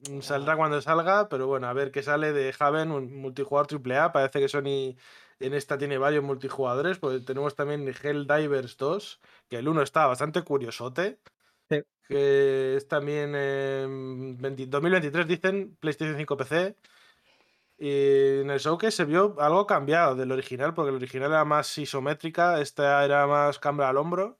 [0.09, 4.13] Mm, Saldrá cuando salga, pero bueno, a ver qué sale de Haven, un multijugador AAA.
[4.13, 4.97] Parece que Sony
[5.41, 10.43] En esta tiene varios multijugadores, pues tenemos también Helldivers 2, que el 1 está bastante
[10.43, 11.21] curiosote.
[11.71, 11.83] Sí.
[12.09, 16.77] Que es también en 20 2023, dicen, PlayStation 5 PC.
[17.85, 21.77] Y en el showcase se vio algo cambiado del original, porque el original era más
[21.77, 24.39] isométrica, esta era más cámara al hombro.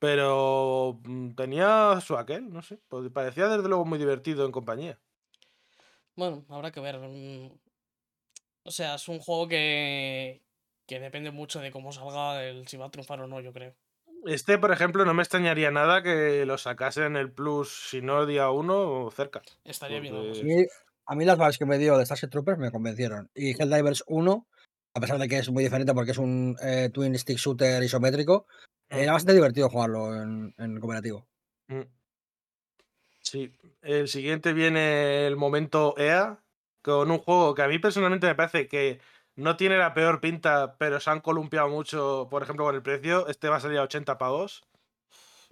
[0.00, 2.80] Pero mm, tenía su aquel, no sé.
[2.88, 4.98] pues Parecía desde luego muy divertido en compañía.
[6.16, 6.98] Bueno, habrá que ver.
[6.98, 7.52] mm,
[8.64, 10.42] O sea, es un juego que,
[10.88, 13.72] que depende mucho de cómo salga el si va a triunfar o no, yo creo.
[14.26, 18.26] Este, por ejemplo, no me extrañaría nada que lo sacasen en el Plus, si no
[18.26, 19.42] día 1 o cerca.
[19.64, 20.16] Estaría bien.
[20.16, 20.66] Porque-.
[21.06, 23.30] A mí, las vibes que me dio de Starship Troopers me convencieron.
[23.34, 24.46] Y Helldivers 1,
[24.94, 28.46] a pesar de que es muy diferente porque es un eh, twin stick shooter isométrico,
[28.92, 28.98] Mm.
[28.98, 31.26] era bastante divertido jugarlo en, en cooperativo.
[31.68, 31.82] Mm.
[33.20, 36.38] Sí, el siguiente viene el momento EA,
[36.82, 39.00] con un juego que a mí personalmente me parece que
[39.36, 43.28] no tiene la peor pinta, pero se han columpiado mucho, por ejemplo, con el precio.
[43.28, 44.64] Este va a salir a 80 pavos.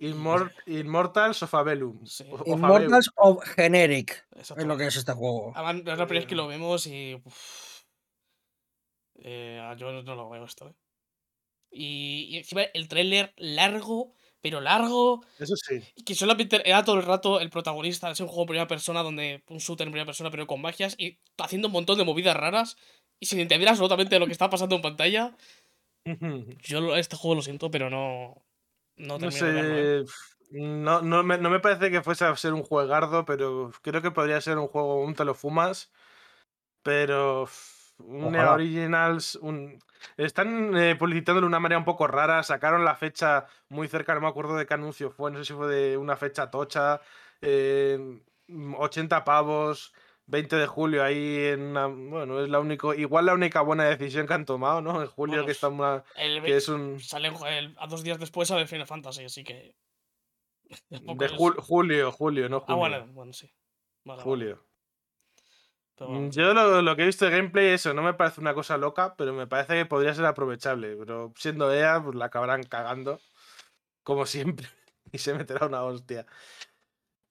[0.01, 2.05] Immor- Immortals of Avelum.
[2.06, 2.24] Sí.
[2.31, 2.59] o- of Avelum.
[2.59, 5.52] Immortals of Generic es lo que es este juego.
[5.55, 7.20] Además, es la primera vez que lo vemos y.
[9.22, 10.74] Eh, yo no lo veo esto, ¿eh?
[11.72, 15.81] Y, y encima el tráiler largo, pero largo, Eso sí.
[15.94, 18.10] y que solamente era todo el rato el protagonista.
[18.10, 20.97] Es un juego en primera persona, donde un shooter en primera persona, pero con magias,
[20.98, 22.77] y haciendo un montón de movidas raras,
[23.20, 25.36] y sin entender absolutamente lo que está pasando en pantalla.
[26.62, 28.43] Yo este juego lo siento, pero no.
[29.01, 29.31] No, ¿eh?
[29.31, 30.05] sé.
[30.51, 34.10] No, no, me, no me parece que fuese a ser un juegardo, pero creo que
[34.10, 35.90] podría ser un juego, un te lo fumas.
[36.82, 37.48] Pero
[37.98, 38.52] un Ojalá.
[38.55, 39.36] Originals.
[39.36, 39.78] Un...
[40.16, 42.43] Están eh, publicitándolo de una manera un poco rara.
[42.43, 45.31] Sacaron la fecha muy cerca, no me acuerdo de qué anuncio fue.
[45.31, 47.01] No sé si fue de una fecha tocha.
[47.40, 48.20] eh,
[48.77, 49.93] 80 pavos.
[50.31, 54.27] 20 de julio ahí en una, bueno es la único igual la única buena decisión
[54.27, 57.28] que han tomado no en julio Bueno, que está una, El- que es un sale
[57.28, 59.74] el- a dos días después sale Final Fantasy, así que.
[60.90, 62.78] de es- jul- julio julio no Ah, junio.
[62.78, 63.52] bueno, bueno, sí.
[64.05, 64.65] Vale, julio
[66.01, 68.55] Mm, bueno, Yo lo, lo que he visto de gameplay, eso, no me parece una
[68.55, 70.97] cosa loca, pero me parece que podría ser aprovechable.
[70.97, 73.20] Pero siendo EA, pues la acabarán cagando,
[74.02, 74.66] como siempre,
[75.12, 76.27] y se meterá una hostia.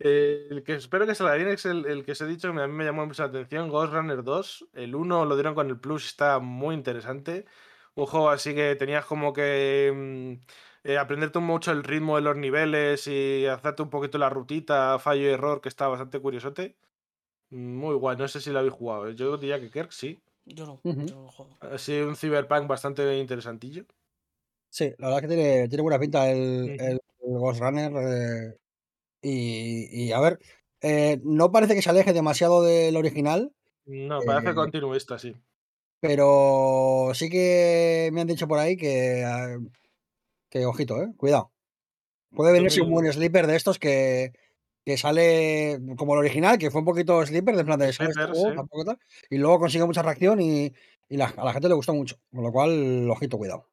[0.01, 2.61] Eh, el que espero que salga bien es el, el que os he dicho, que
[2.61, 4.67] a mí me llamó mucho la atención, Ghost Runner 2.
[4.73, 7.45] El 1 lo dieron con el Plus, está muy interesante.
[7.95, 9.91] Un juego así que tenías como que
[10.83, 14.97] mm, eh, aprenderte mucho el ritmo de los niveles y hacerte un poquito la rutita,
[14.99, 16.77] fallo y error, que está bastante curiosote.
[17.51, 19.07] Muy guay, no sé si lo habéis jugado.
[19.09, 19.15] ¿eh?
[19.15, 20.21] Yo diría que Kirk sí.
[20.45, 21.05] yo no, Ujú.
[21.05, 21.57] yo no lo juego.
[21.61, 23.85] Así un cyberpunk bastante interesantillo.
[24.71, 27.91] Sí, la verdad que tiene, tiene buena pinta el, el Ghost Runner.
[27.95, 28.57] eh,
[29.21, 30.39] y, y, a ver,
[30.81, 33.53] eh, no parece que se aleje demasiado del original,
[33.85, 35.35] No, parece Eh, continuista, sí.
[35.99, 39.57] pero sí que me han dicho por ahí que, ah,
[40.49, 41.51] que ojito, eh, cuidado.
[42.31, 44.33] Puede venirse un 2000 buen sleeper de estos que,
[44.85, 48.23] que sale como el original, que fue un poquito sleeper, de plan de ¿sabes este
[48.25, 48.43] Sleeper, sí.
[48.55, 50.73] Tampoco tal, y luego consigue mucha reacción y,
[51.09, 52.17] y la- a la gente le gustó mucho.
[52.33, 53.67] Con lo cual, ojito, cuidado.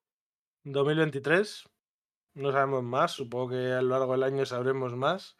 [0.65, 1.65] 2023.
[2.37, 3.13] No sabemos más.
[3.13, 5.37] Supongo que a lo largo del año sabremos más.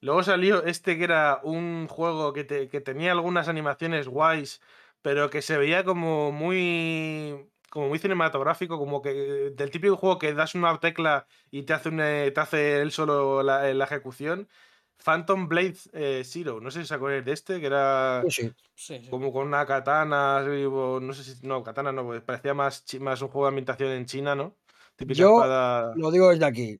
[0.00, 4.60] Luego salió este que era un juego que, te- que tenía algunas animaciones guays,
[5.02, 7.50] pero que se veía como muy.
[7.70, 9.12] como muy cinematográfico, como que
[9.56, 11.90] del típico juego que das una tecla y te hace,
[12.26, 14.48] eh, te hace él solo la, la ejecución.
[14.98, 18.54] Phantom Blade eh, Zero, no sé si os acordáis de este, que era Sí, sí.
[18.76, 19.10] Sí, sí.
[19.10, 21.46] como con una katana, no sé si.
[21.46, 24.56] No, katana no, pues parecía más, más un juego de ambientación en China, ¿no?
[24.96, 25.92] Típica Yo espada.
[25.96, 26.78] lo digo desde aquí.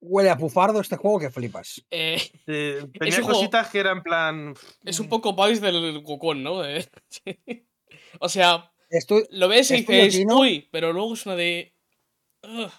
[0.00, 1.84] Huele a pufardo este juego que flipas.
[1.90, 2.16] Eh,
[2.46, 4.54] eh, tenía un juego- cositas que eran en plan.
[4.84, 6.64] es un poco Vice del Wukong, ¿no?
[6.64, 6.86] Eh.
[8.20, 10.38] O sea, Estu- lo ves y dices, chino.
[10.38, 11.74] uy, pero luego es una de.
[12.42, 12.70] "Ugh,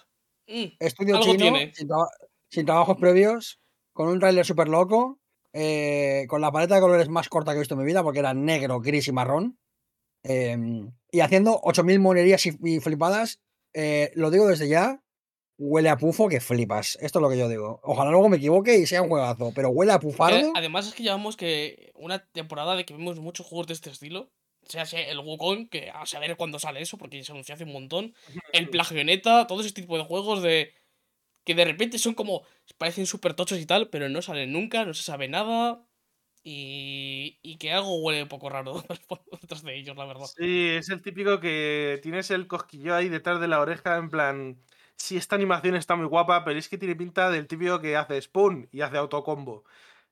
[0.48, 0.76] mm".
[0.80, 1.72] estudio Algo chino, tiene.
[1.74, 2.10] sin, traba-
[2.50, 3.60] sin trabajos previos,
[3.92, 5.20] con un tráiler súper loco,
[5.52, 8.18] eh, con la paleta de colores más corta que he visto en mi vida, porque
[8.20, 9.58] era negro, gris y marrón,
[10.24, 13.40] em, y haciendo 8.000 monerías y, y flipadas.
[13.74, 15.02] Eh, lo digo desde ya,
[15.58, 16.98] huele a pufo que flipas.
[17.00, 17.80] Esto es lo que yo digo.
[17.82, 20.38] Ojalá luego me equivoque y sea un juegazo, pero huele a pufardo.
[20.38, 23.90] Eh, además es que llevamos que una temporada de que vemos muchos juegos de este
[23.90, 24.30] estilo.
[24.66, 27.72] O sea el Wukong, que a saber cuándo sale eso, porque se anunció hace un
[27.72, 28.14] montón.
[28.52, 30.74] El Plagioneta, todo ese tipo de juegos de.
[31.44, 32.42] que de repente son como.
[32.76, 35.87] parecen súper tochos y tal, pero no salen nunca, no se sabe nada.
[36.50, 37.58] Y.
[37.58, 38.82] que algo huele un poco raro
[39.42, 40.30] detrás de ellos, la verdad.
[40.36, 44.62] Sí, es el típico que tienes el cosquillo ahí detrás de la oreja, en plan.
[44.96, 48.20] Sí, esta animación está muy guapa, pero es que tiene pinta del típico que hace
[48.20, 49.64] spoon y hace autocombo.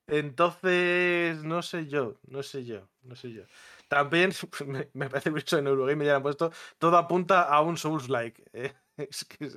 [0.08, 3.44] Entonces, no sé yo, no sé yo, no sé yo.
[3.88, 4.32] también
[4.66, 8.44] me, me parece mucho en Eurogame ya han puesto, todo apunta a un Souls-like.
[8.54, 9.56] eh, Es que es,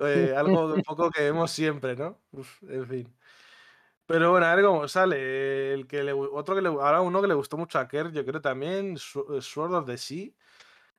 [0.00, 2.22] eh, algo un poco que vemos siempre, ¿no?
[2.68, 3.16] En fin.
[4.06, 5.72] Pero bueno, a ver cómo sale.
[5.74, 8.24] El que le, otro que le, ahora uno que le gustó mucho a Kerr, yo
[8.24, 10.28] creo también, Sw- Sword of the Sea,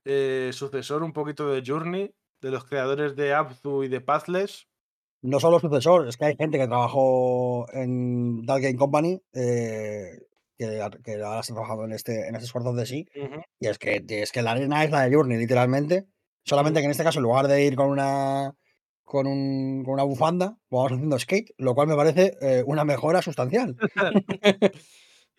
[0.06, 4.68] eh, sucesor un poquito de Journey, de los creadores de Abzu y de Pathless.
[5.22, 10.28] No solo sucesor, es que hay gente que trabajó en Dark Game Company eh,
[10.58, 13.04] que, que ahora está trabajando en este, en este Sword of the Sea.
[13.60, 16.06] Y es que, es que la arena es la de Journey, literalmente.
[16.44, 18.54] Solamente que en este caso, en lugar de ir con una
[19.08, 23.22] con, un- con una bufanda, vamos haciendo skate, lo cual me parece eh, una mejora
[23.22, 23.76] sustancial.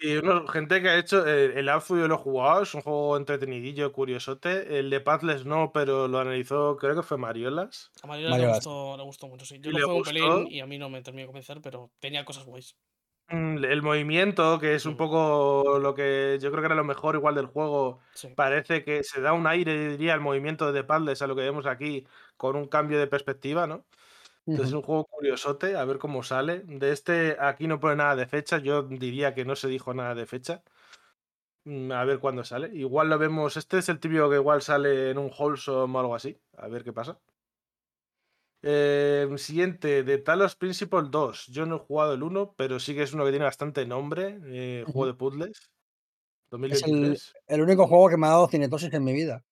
[0.01, 2.83] Y uno- gente que ha hecho eh, el Abzu, yo lo he jugado, es un
[2.83, 4.79] juego entretenidillo, curiosote.
[4.79, 7.91] El de Pathless no, pero lo analizó, creo que fue Mariolas.
[8.05, 9.59] A Mario le gustó, le gustó mucho, sí.
[9.61, 12.25] Yo Y lo juego pelín y a mí no me terminó de convencer, pero tenía
[12.25, 12.77] cosas guays.
[13.31, 17.17] Mm, El movimiento, que es un poco lo que yo creo que era lo mejor
[17.17, 18.29] igual del juego, Sí.
[18.37, 21.67] parece que se da un aire, diría, el movimiento de Pathless a lo que vemos
[21.67, 22.07] aquí,
[22.39, 23.85] con un cambio de perspectiva, ¿no?
[24.47, 26.61] Entonces es un juego curiosote, a ver cómo sale.
[26.61, 30.15] De este, aquí no pone nada de fecha, yo diría que no se dijo nada
[30.15, 30.63] de fecha.
[31.65, 32.71] Mm, A ver cuándo sale.
[32.75, 36.15] Igual lo vemos, este es el típico que igual sale en un Wholesome o algo
[36.15, 36.41] así.
[36.57, 37.21] A ver qué pasa.
[38.63, 41.47] Eh, siguiente, de Talos Principle 2.
[41.49, 44.39] Yo no he jugado el 1, pero sí que es uno que tiene bastante nombre.
[44.47, 45.71] eh, juego de puzzles.
[46.71, 47.35] Es el, 2023.
[47.47, 49.45] el único juego que me ha dado cinetosis en mi vida.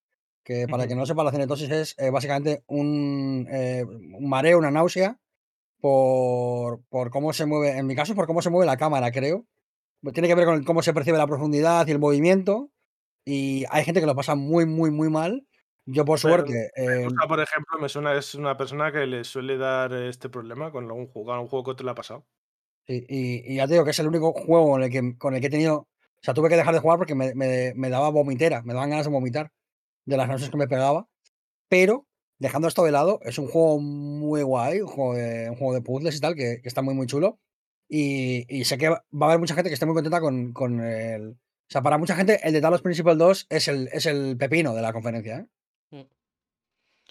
[0.46, 0.90] Que para Ujú.
[0.90, 5.18] que no sepa, la cinetosis es eh, básicamente un, eh, un mareo, una náusea,
[5.80, 9.46] por, por cómo se mueve, en mi caso, por cómo se mueve la cámara, creo.
[10.02, 12.70] Pues Tiene que ver con cómo se percibe la profundidad y el movimiento.
[13.24, 15.46] Y hay gente que lo pasa muy, muy, muy mal.
[15.86, 19.56] Yo, por Pero suerte, eh, por ejemplo, me suena, es una persona que le suele
[19.58, 22.26] dar este problema con algún juego, algún juego que te lo ha pasado.
[22.86, 25.34] sí, y, y ya te digo que es el único juego con el que, con
[25.34, 25.76] el que he tenido.
[25.78, 25.88] O
[26.22, 29.06] sea, tuve que dejar de jugar porque me, me- me daba vomitera, me daban ganas
[29.06, 29.52] de vomitar
[30.06, 31.08] de las náuseas que me pegaba.
[31.68, 32.06] Pero,
[32.38, 35.82] dejando esto de lado, es un juego muy guay, un juego de, un juego de
[35.82, 37.38] puzzles y tal, que, que está muy, muy chulo.
[37.88, 40.80] Y, y sé que va a haber mucha gente que esté muy contenta con, con
[40.80, 41.30] el.
[41.32, 44.74] O sea, para mucha gente, el de Talos Principle 2 es el, es el pepino
[44.74, 45.46] de la conferencia.
[45.90, 46.06] ¿eh?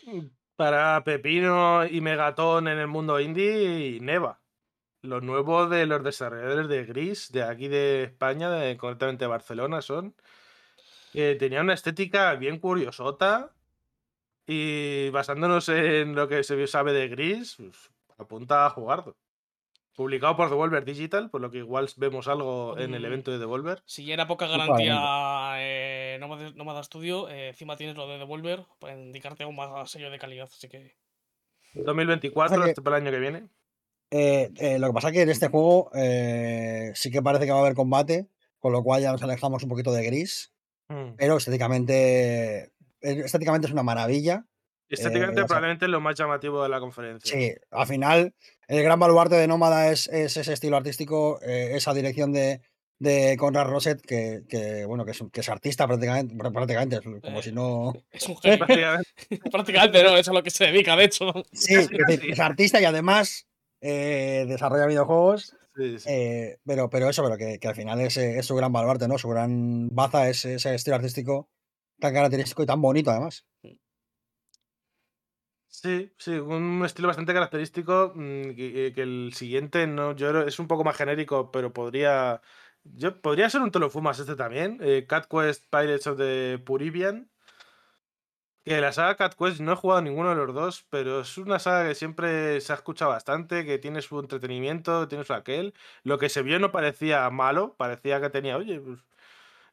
[0.05, 4.41] Mm, Para Pepino y Megatón en el mundo indie, Neva.
[5.01, 10.15] Los nuevos de los desarrolladores de Gris, de aquí de España, de, concretamente Barcelona, son.
[11.15, 13.51] Que tenían una estética bien curiosota.
[14.47, 19.15] Y basándonos en lo que se sabe de Gris, pues, apunta a jugarlo.
[19.95, 23.05] Publicado por Devolver Digital, por lo que igual vemos algo en el Mm.
[23.05, 23.81] evento de Devolver.
[23.85, 28.93] Si ya era poca garantía eh, Nómada Studio, eh, encima tienes lo de Devolver para
[28.99, 30.49] indicarte aún más sello de calidad.
[30.51, 30.95] Así que
[31.73, 33.47] 2024, que- este para el año que viene.
[34.11, 37.51] Eh, eh, lo que pasa es que en este juego eh, sí que parece que
[37.51, 38.27] va a haber combate,
[38.59, 40.51] con lo cual ya nos alejamos un poquito de gris,
[40.89, 41.15] Mm.
[41.17, 42.69] pero estéticamente, eh,
[43.01, 44.45] estéticamente es una maravilla.
[44.87, 47.31] Estéticamente, o sea- probablemente lo más llamativo de la conferencia.
[47.35, 48.33] Sí, al final,
[48.67, 52.61] el gran baluarte de Nómada es, es ese estilo artístico, eh, esa dirección de,
[52.99, 57.01] de Conrad Roset, que, que, bueno, que es, que es artista prácticamente, prá- prácticamente, es
[57.01, 57.93] como Eh, si no.
[58.11, 58.57] es un genio.
[58.59, 59.09] Prácticamente.
[59.51, 61.33] Prácticamente no, eso es a lo que se dedica, de hecho.
[61.51, 61.89] Sí, es,
[62.23, 63.47] es artista y además
[63.81, 65.55] eh, desarrolla videojuegos.
[65.75, 66.09] Sí, sí.
[66.09, 69.07] Eh, pero, pero eso, pero que, que al final es, eh, es su gran baluarte,
[69.07, 69.17] ¿no?
[69.17, 71.49] Su gran baza es ese estilo artístico
[71.99, 73.45] tan característico y tan bonito, además.
[75.67, 80.57] Sí, sí, un estilo bastante característico mm, que, que el siguiente no, yo creo- es
[80.59, 82.41] un poco más genérico, pero podría,
[82.83, 86.59] yo podría ser un te lo fumas este también, eh, Cat Quest Pirates of the
[86.65, 87.29] Puribian,
[88.65, 91.59] que la saga Cat Quest no he jugado ninguno de los dos, pero es una
[91.59, 96.17] saga que siempre se ha escuchado bastante, que tiene su entretenimiento, tiene su aquel, lo
[96.17, 98.99] que se vio no parecía malo, parecía que tenía, oye, pues,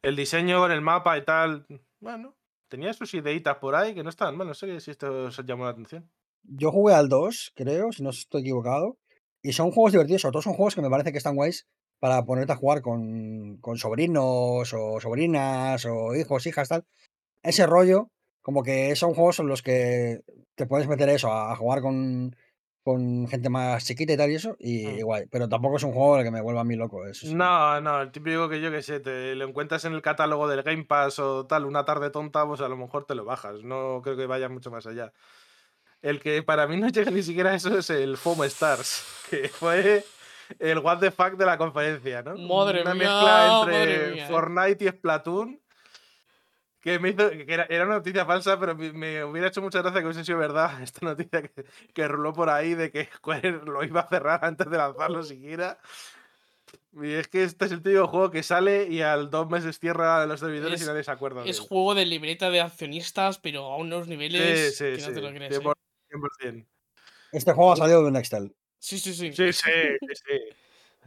[0.03, 1.65] el diseño con el mapa y tal,
[1.99, 2.35] bueno,
[2.67, 5.63] tenía sus ideitas por ahí que no estaban mal, no sé si esto os llamó
[5.63, 6.07] la atención.
[6.43, 8.99] Yo jugué al 2, creo, si no estoy equivocado.
[9.41, 11.67] Y son juegos divertidos, sobre todo son juegos que me parece que están guays
[11.99, 16.85] para ponerte a jugar con, con sobrinos o sobrinas o hijos, hijas, tal.
[17.41, 18.09] Ese rollo,
[18.43, 20.21] como que son juegos en los que
[20.53, 22.35] te puedes meter eso, a, jugar con,
[22.83, 25.01] con gente más chiquita y tal y eso, y Mm.
[25.03, 25.25] guay.
[25.31, 27.07] Pero tampoco es un juego el que me vuelva a mí loco.
[27.07, 27.33] Eso sí.
[27.33, 30.61] No, no, el típico que yo que sé, te lo encuentras en el catálogo del
[30.61, 33.63] Game Pass o tal, una tarde tonta, pues a lo mejor te lo bajas.
[33.63, 35.11] No creo que vaya mucho más allá.
[36.01, 39.47] El que para mí no llega ni siquiera a eso es el Foam Stars, que
[39.47, 40.03] fue
[40.59, 42.35] el what the fuck de la conferencia, ¿no?
[42.37, 44.27] Madre una mía, mezcla entre mía.
[44.27, 45.61] Fortnite y Splatoon.
[46.83, 47.29] Que me hizo.
[47.29, 50.25] que era, era una noticia falsa, pero me, me hubiera hecho mucha gracia que hubiese
[50.25, 54.09] sido verdad esta noticia que, que ruló por ahí de que Square lo iba a
[54.09, 55.79] cerrar antes de lanzarlo siquiera.
[57.01, 60.25] Y es que este es el típico juego que sale y al dos meses cierra
[60.27, 61.65] los servidores Es- y nadie se acuerda de Es él.
[61.67, 65.13] juego de libreta de accionistas, pero a unos niveles Sí, sí, que no sí.
[65.13, 65.55] te lo crees.
[65.57, 65.59] ¿eh?
[65.61, 65.73] 100%.
[66.41, 66.65] 100%.
[67.31, 68.53] Este juego ha salido de un Excel.
[68.77, 69.31] Sí, sí, sí.
[69.33, 70.39] Sí, sí, sí,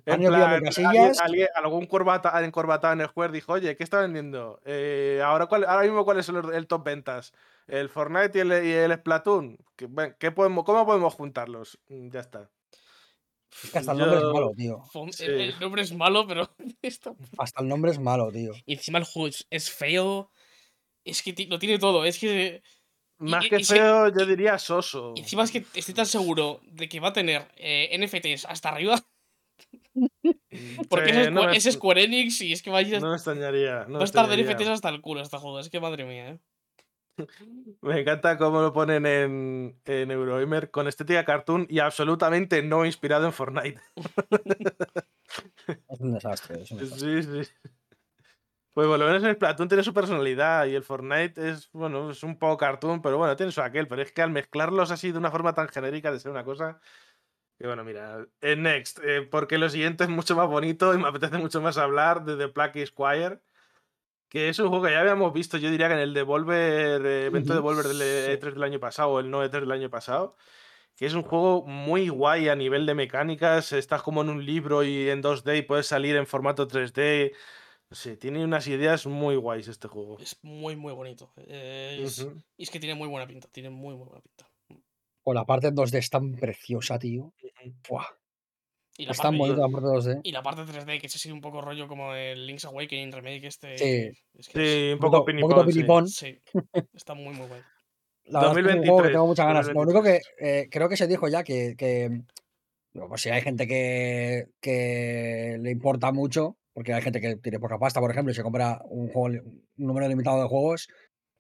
[0.05, 0.87] En plan, casillas.
[0.91, 4.61] alguien- alguien- algún corbata, encorbatado en el Square dijo, oye, ¿qué está vendiendo?
[4.65, 7.33] Eh, ahora, cuál- ahora mismo, ¿cuáles son los, el top ventas?
[7.67, 9.59] ¿El Fortnite y el, y el Splatoon?
[9.75, 11.79] ¿Qué, ven, ¿qué podemos, ¿Cómo podemos juntarlos?
[11.89, 12.51] Mm, Ya está.
[13.63, 14.83] Es que hasta el nombre es malo, tío.
[15.13, 15.25] Sí.
[15.25, 16.51] El, el nombre es malo, pero.
[16.83, 18.53] esto- Hasta el nombre es malo, tío.
[18.67, 20.31] Y encima el juego es, es feo.
[21.05, 22.05] Es que lo tiene todo.
[22.05, 22.63] Es que.
[23.19, 25.13] Más y- que feo, yo diría soso.
[25.17, 28.69] y encima es que estoy tan seguro de que va a tener eh, NFTs hasta
[28.69, 29.03] arriba.
[30.89, 33.01] Porque Sí, es, no Square, me- es Square Enix y es que va a, ir-
[33.01, 33.87] No me extrañaría.
[33.89, 34.37] no va a estar de.
[34.43, 35.59] NFTs hasta el culo este juego.
[35.61, 36.39] Es que madre mía, eh.
[37.81, 43.25] Me encanta cómo lo ponen en, en Eurogamer con estética cartoon y absolutamente no inspirado
[43.27, 43.81] en Fortnite.
[45.89, 46.63] Es un desastre.
[46.63, 47.23] es un desastre.
[47.23, 47.51] Sí, sí.
[48.73, 52.23] Pues por lo menos el Splatoon tiene su personalidad y el Fortnite es, bueno, es
[52.23, 53.89] un poco cartoon, pero bueno, tiene su aquel.
[53.89, 56.79] Pero es que al mezclarlos así de una forma tan genérica de ser una cosa.
[57.59, 61.09] Que bueno, mira, en Next, eh, porque lo siguiente es mucho más bonito y me
[61.09, 63.41] apetece mucho más hablar de The Plague Squire.
[64.29, 67.27] Que es un juego que ya habíamos visto, yo diría que en el Devolver, eh,
[67.27, 67.55] evento.
[67.55, 68.33] Devolver del Sí.
[68.47, 70.37] E3 del año pasado o el no E3 del año pasado.
[70.97, 73.73] Que es un juego muy guay a nivel de mecánicas.
[73.73, 77.33] Estás como en un libro y en 2D y puedes salir en formato 3D.
[77.89, 80.19] No sé, tiene unas ideas muy guays este juego.
[80.19, 81.33] Es muy, muy bonito.
[81.37, 82.27] eh, Es-.
[82.57, 83.47] Y es que tiene muy buena pinta.
[83.53, 84.47] Tiene muy, muy buena pinta.
[85.29, 87.33] O la parte 2D es tan preciosa, tío.
[87.89, 88.05] Buah,
[88.97, 90.21] Y la, es tan parte, bonita la parte 2D.
[90.23, 93.45] y la parte 3D, que es así un poco rollo como el Link's Awakening remake
[93.49, 93.77] este.
[93.77, 94.19] Sí.
[94.35, 95.73] Es que Sí, un Un poco pinipón, sí.
[95.75, 96.05] pinipón.
[96.05, 96.39] es- sí,
[96.95, 97.61] está muy, muy guay.
[98.27, 99.67] La verdad es que es un juego que 2023, tengo muchas ganas.
[99.69, 100.35] Lo único que 2023.
[100.65, 102.21] eh, creo que se dijo ya que, que
[102.93, 107.79] pues si hay gente que, que le importa mucho, porque hay gente que tiene poca
[107.79, 110.89] pasta, por ejemplo, y se compra un juego, un número limitado de juegos,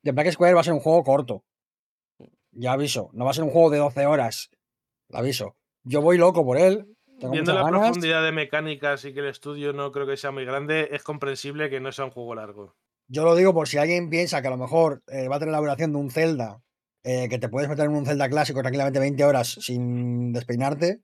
[0.02, 1.44] The Black Square va a ser un juego corto.
[2.58, 4.50] Ya aviso, no va a ser un juego de 12 horas.
[5.08, 5.56] Lo aviso.
[5.84, 6.86] Yo voy loco por él.
[7.20, 7.80] Tengo Viendo la ganas.
[7.80, 11.70] profundidad de mecánicas y que el estudio no creo que sea muy grande, es comprensible
[11.70, 12.74] que no sea un juego largo.
[13.08, 15.52] Yo lo digo por si alguien piensa que a lo mejor eh, va a tener
[15.52, 16.60] la duración de un Zelda,
[17.04, 21.00] eh, que te puedes meter en un Zelda clásico tranquilamente 20 horas sin despeinarte,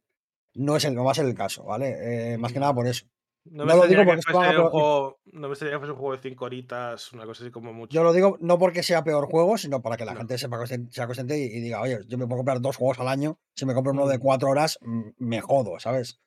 [0.55, 2.33] no, es el, no va a ser el caso, ¿vale?
[2.35, 3.07] Eh, más que nada por eso.
[3.44, 5.98] No, No me lo digo porque fuese un juego, no me extrañaría que fuese un
[5.98, 7.93] juego de 5 horitas, una cosa así como mucho.
[7.93, 10.19] Yo lo digo no porque sea peor juego, sino para que la No.
[10.19, 13.09] gente sepa sea consciente y, y diga, oye, yo me puedo comprar dos juegos al
[13.09, 14.20] año, si me compro uno de Mm.
[14.20, 16.20] cuatro horas, mm, me jodo, ¿sabes?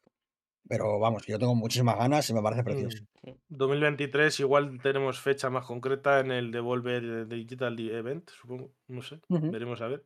[0.67, 2.97] Pero vamos, yo tengo muchísimas ganas y me parece precioso.
[3.23, 3.31] Mm.
[3.49, 9.51] 2023 igual tenemos fecha más concreta en el Devolver Digital Event, supongo, no sé, Ujú.
[9.51, 10.03] veremos a ver.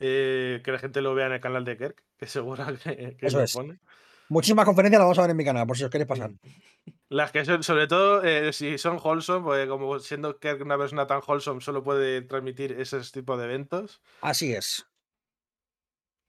[0.00, 3.26] Eh, que la gente lo vea en el canal de Kirk, que seguro que, que
[3.26, 3.52] Eso lo es.
[4.28, 6.30] Muchísimas conferencias las vamos a ver en mi canal, por si os queréis pasar.
[7.10, 11.06] Las que son, sobre todo, eh, si son wholesome, porque como siendo Kirk una persona
[11.06, 14.02] tan wholesome solo puede transmitir esos tipos de eventos.
[14.20, 14.86] Así es.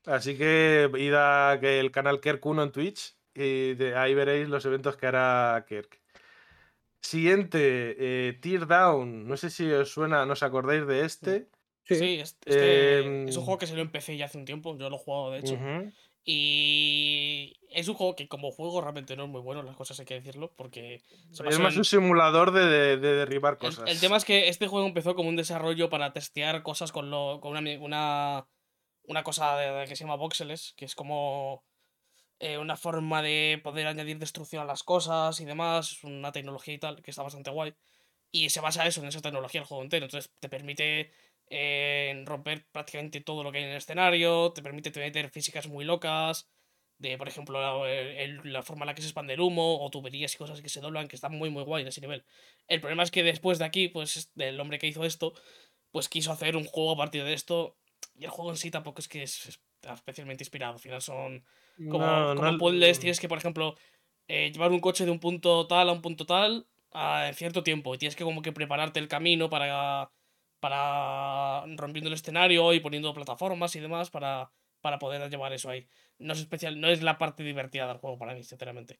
[0.06, 4.48] Así que id a que el canal Kirk 1 en Twitch y de ahí veréis
[4.48, 6.02] los eventos que hará Kirk.
[7.02, 9.28] Siguiente, eh, Tear Down.
[9.28, 11.50] No sé si os suena, no os acordáis de este.
[11.86, 14.78] Sí, es, este Em, es un juego que se lo empecé ya hace un tiempo.
[14.78, 15.58] Yo lo he jugado, de hecho.
[16.32, 20.06] Y es un juego que como juego realmente no es muy bueno, las cosas hay
[20.06, 21.02] que decirlo, porque
[21.32, 23.90] se Es más en- un simulador de, de- de derribar cosas.
[23.90, 27.40] el tema es que este juego empezó como un desarrollo para testear cosas con, lo,
[27.42, 28.48] con una, una,
[29.04, 31.64] una cosa de que se llama voxeles, que es como
[32.40, 36.74] eh, una forma de poder añadir destrucción a las cosas y demás, es una tecnología
[36.76, 37.74] y tal, que está bastante guay.
[38.32, 40.06] Y se basa eso, en esa tecnología el juego entero.
[40.06, 41.12] Entonces te permite
[41.50, 45.86] eh, romper prácticamente todo lo que hay en el escenario, te permite meter físicas muy
[45.86, 46.50] locas,
[46.98, 49.90] de por ejemplo la, el- la forma en la que se expande el humo, o
[49.90, 52.26] tuberías y cosas que se doblan, que están muy muy guay en ese nivel.
[52.68, 55.34] El problema es que después de aquí, pues el hombre que hizo esto,
[55.92, 57.78] pues quiso hacer un juego a partir de esto,
[58.16, 60.74] y el juego en sí tampoco es que es, es especialmente inspirado.
[60.74, 61.46] Al final son
[61.88, 63.76] como, No, como no- puzzles, tienes que, por ejemplo,
[64.28, 67.64] eh, llevar un coche de un punto tal a un punto tal a- en cierto
[67.64, 67.96] tiempo.
[67.96, 70.12] Y tienes que como que prepararte el camino para,
[70.60, 75.88] para rompiendo el escenario y poniendo plataformas y demás para, para poder llevar eso ahí.
[76.20, 79.00] No es especial, no es la parte divertida del juego para mí, sinceramente.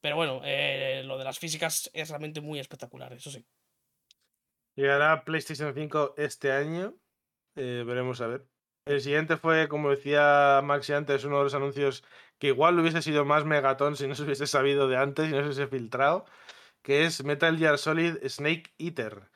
[0.00, 3.46] Pero bueno, eh, lo de las físicas es realmente muy espectacular, eso sí.
[4.76, 6.94] Llegará PlayStation 5 este año.
[7.56, 8.46] eh, veremos a ver.
[8.86, 12.04] El siguiente fue, como decía Maxi antes, uno de los anuncios
[12.38, 15.38] que igual hubiese sido más megatón si no se hubiese sabido de antes y no
[15.40, 16.26] se hubiese filtrado,
[16.82, 19.31] que es Metal Gear Solid Snake Eater.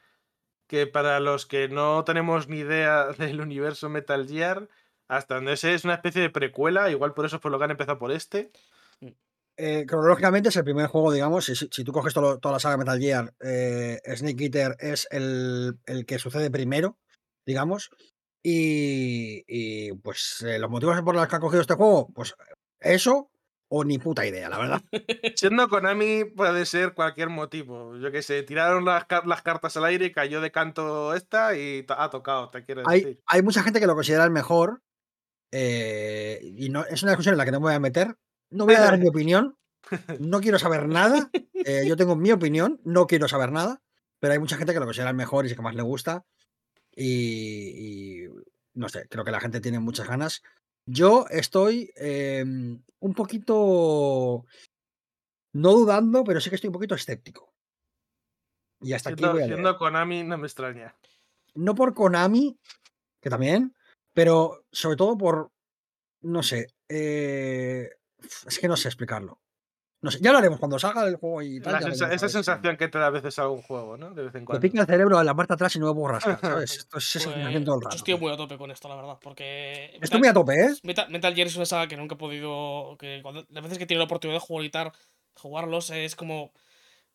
[0.69, 4.69] Que para los que no tenemos ni idea del universo Metal Gear,
[5.09, 7.71] hasta donde sé es una especie de precuela, igual por eso fue lo que han
[7.73, 8.51] empezado por este.
[9.01, 9.09] Mm.
[9.59, 12.77] eh, cronológicamente es el primer juego, digamos, si, si- tú coges todo- toda la saga
[12.77, 16.99] Metal Gear, eh, Snake Eater es el, el que sucede primero,
[17.47, 17.91] digamos.
[18.43, 22.35] Y, y, pues eh, los motivos por los que han cogido este juego, pues
[22.81, 23.31] eso
[23.69, 24.83] o ni puta idea, la verdad.
[25.37, 27.97] Siendo Konami puede ser cualquier motivo.
[27.99, 31.85] Yo qué sé, tiraron las, las cartas al aire y cayó de canto esta y
[31.89, 33.21] ha tocado, te quiero Hay, decir.
[33.27, 34.83] hay mucha gente que lo considera el mejor
[35.53, 38.17] eh, y no, es una discusión en la que no me voy a meter.
[38.51, 39.57] No voy a dar mi opinión,
[40.21, 41.31] no quiero saber nada.
[41.55, 43.83] eh, yo tengo mi opinión, no quiero saber nada,
[44.21, 46.25] pero hay mucha gente que lo considera el mejor y es que más le gusta.
[46.95, 48.29] Y, y
[48.75, 50.43] no sé, creo que la gente tiene muchas ganas.
[50.87, 52.45] Yo estoy eh,
[53.01, 54.47] un poquito,
[55.53, 57.53] no dudando, pero sí que estoy un poquito escéptico.
[58.81, 60.95] Y hasta aquí Siendo, voy a siendo Konami no me extraña.
[61.55, 62.59] No por Konami,
[63.21, 63.75] que también,
[64.13, 65.51] pero sobre todo por,
[66.21, 67.91] no sé, eh,
[68.47, 69.41] es que no sé explicarlo.
[70.07, 71.83] No sé, ya lo haremos cuando salga el juego y tal.
[71.83, 74.11] Sensa- a esa sensación que te da a veces algún juego, ¿no?
[74.15, 74.61] De vez en Me cuando.
[74.63, 76.77] pica el cerebro en la parte de atrás y no me puedo rascar, ¿sabes?
[76.79, 77.97] Esto es esa Pues, todo el yo rato.
[77.97, 79.19] estoy muy a tope con esto, la verdad.
[79.21, 79.99] Porque.
[80.01, 80.75] Estoy muy a tope, ¿eh?
[80.83, 82.97] Metal, Metal Gear es una saga que nunca he podido.
[82.99, 84.93] Que cuando, las veces que he tenido la oportunidad de jugar y tal,
[85.35, 86.53] jugarlos es como.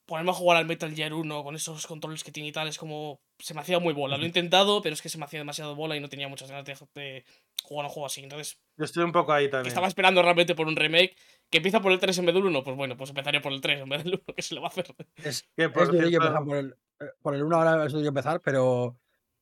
[0.08, 2.78] Ponerme a jugar al Metal Gear 1 con esos controles que tiene y tal, es
[2.78, 3.22] como.
[3.40, 4.18] Se me hacía muy bola.
[4.18, 6.50] Lo he intentado, pero es que se me hacía demasiado bola y no tenía muchas
[6.50, 7.24] ganas de, de
[7.64, 8.22] jugar a un juego así.
[8.22, 9.68] Entonces, Yo estoy un poco ahí también.
[9.68, 11.16] estaba esperando realmente por un remake
[11.52, 13.62] que empieza por el 3 en vez del 1, pues bueno, pues empezaría por el
[13.62, 14.86] 3 en vez del 1, que se le va a hacer.
[15.24, 18.42] Es, Que por es empezar por el, eh, por el 1 ahora es durillo empezar,
[18.44, 18.98] pero,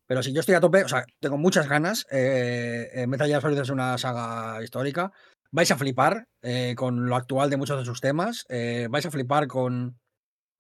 [0.08, 2.06] pero si yo estoy a tope, o sea, tengo muchas ganas.
[2.12, 5.12] eh, eh, Metal Gear Solid es una saga histórica.
[5.52, 8.46] Vais a flipar eh, con lo actual de muchos de sus temas.
[8.50, 10.00] eh, vais a flipar con,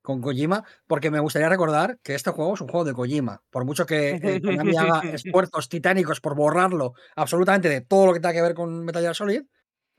[0.02, 3.42] con Kojima, porque me gustaría recordar que este juego es un juego de Kojima.
[3.52, 8.20] Por mucho que eh, Konami haga esfuerzos titánicos por borrarlo absolutamente de todo lo que
[8.20, 9.44] tenga que ver con Metal Gear Solid,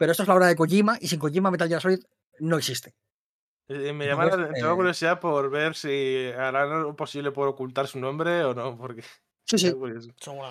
[0.00, 2.00] pero esto es la obra de Kojima y sin Kojima Metal Gear Solid
[2.38, 2.94] no existe.
[3.68, 7.46] Eh, Me llama la, Entonces, tengo eh, curiosidad por ver si harán lo posible por
[7.48, 9.02] ocultar su nombre o no, porque
[9.44, 9.74] Sí, sí,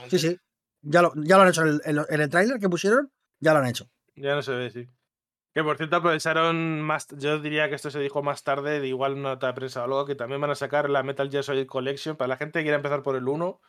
[0.09, 0.37] sí, sí.
[0.81, 3.11] Ya lo, ya lo han hecho en el, en lo- en el tráiler que pusieron,
[3.39, 3.89] ya lo han hecho.
[4.15, 4.87] ya no se ve, sí.
[5.51, 9.13] Que por cierto aprovecharon más, yo diría que esto se dijo más tarde, de igual
[9.13, 11.65] una nota de prensa o algo, que también van a sacar la Metal Gear Solid
[11.65, 12.15] Collection.
[12.17, 13.59] Para la gente que quiera empezar por el 1,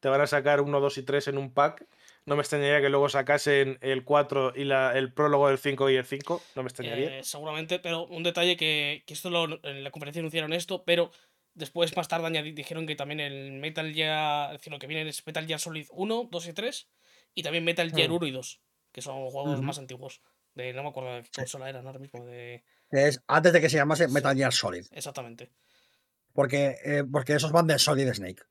[0.00, 1.84] te van a sacar 1, 2 y 3 en un pack.
[2.26, 5.96] No me extrañaría que luego sacasen el 4 y la, el prólogo del 5 y
[5.96, 6.42] el 5.
[6.56, 7.20] No me extrañaría.
[7.20, 11.12] Eh, seguramente, pero un detalle que, que esto lo, en la conferencia anunciaron esto, pero
[11.54, 15.08] después más tarde añadi- dijeron que también el Metal Gear, es decir, lo que viene
[15.08, 16.88] es Metal Gear Solid 1, 2 y 3,
[17.32, 18.14] y también Metal Gear Mm.
[18.14, 20.20] 1 y 2, que son juegos más antiguos.
[20.54, 22.24] De, no me acuerdo de qué consola eran ahora mismo.
[22.26, 24.84] De, Que es antes de que se llamase Metal Gear Solid.
[24.90, 25.52] exactamente.
[26.32, 28.42] Porque, eh, porque esos van de Solid Snake.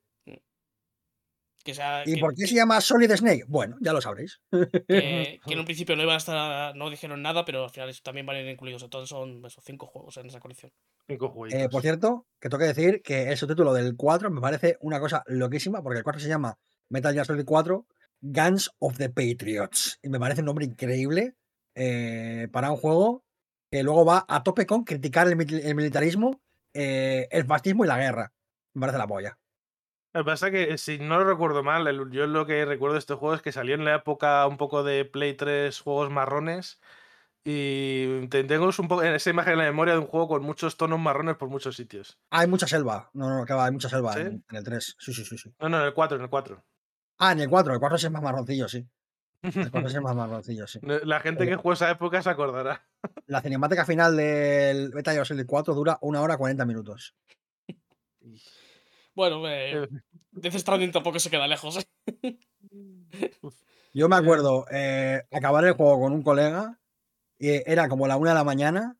[1.66, 3.44] Que, sea, ¿Y que, por qué que- se llama Solid Snake?
[3.48, 4.40] Bueno, ya lo sabréis.
[4.52, 7.92] que- que en un principio no iban a estar, no dijeron nada, pero al final
[8.04, 8.84] también van a ir incluidos.
[8.84, 10.72] Entonces son esos cinco juegos en esa colección.
[11.08, 11.68] 5 Eh, jueguitos.
[11.72, 15.24] por cierto, que tengo que decir que el subtítulo del 4 me parece una cosa
[15.26, 16.58] loquísima, porque el 4 se llama
[16.90, 17.88] Metal Gear Solid 4
[18.22, 19.98] Guns of the Patriots.
[20.04, 21.34] Y me parece un nombre increíble
[21.74, 23.24] eh, para un juego
[23.72, 26.40] que luego va a tope con criticar el militarismo,
[26.74, 28.32] eh, el fascismo y la guerra.
[28.76, 29.38] Me parece la polla.
[30.16, 32.94] Lo que pasa es que, si no lo recuerdo mal, el- yo lo que recuerdo
[32.94, 36.10] de este juego es que salió en la época un poco de Play 3, juegos
[36.10, 36.80] marrones.
[37.44, 40.78] Y te- tengo un poco esa imagen en la memoria de un juego con muchos
[40.78, 42.18] tonos marrones por muchos sitios.
[42.30, 43.10] Hay mucha selva.
[43.12, 44.22] No, no, va, hay mucha selva ¿Sí?
[44.22, 44.96] en, en el 3.
[44.98, 45.54] Sí, sí, sí, sí.
[45.60, 46.64] No, no, en el 4, en el 4.
[47.18, 47.74] Ah, en el 4.
[47.74, 48.88] El 4 sí es más marroncillo, sí.
[49.44, 50.80] El 4 sí es más marroncillo, sí.
[50.82, 52.88] La gente que jugó esa época se acordará.
[53.28, 57.16] La cinemática final del Metal Gear Solid 4 dura una hora 40 minutos.
[59.16, 59.88] Bueno, eh,
[60.32, 61.78] Death Stranding tampoco se queda lejos.
[62.22, 62.38] ¿eh?
[63.94, 66.80] Yo me acuerdo eh, acabar el juego con un colega
[67.40, 68.98] y era como la una de la mañana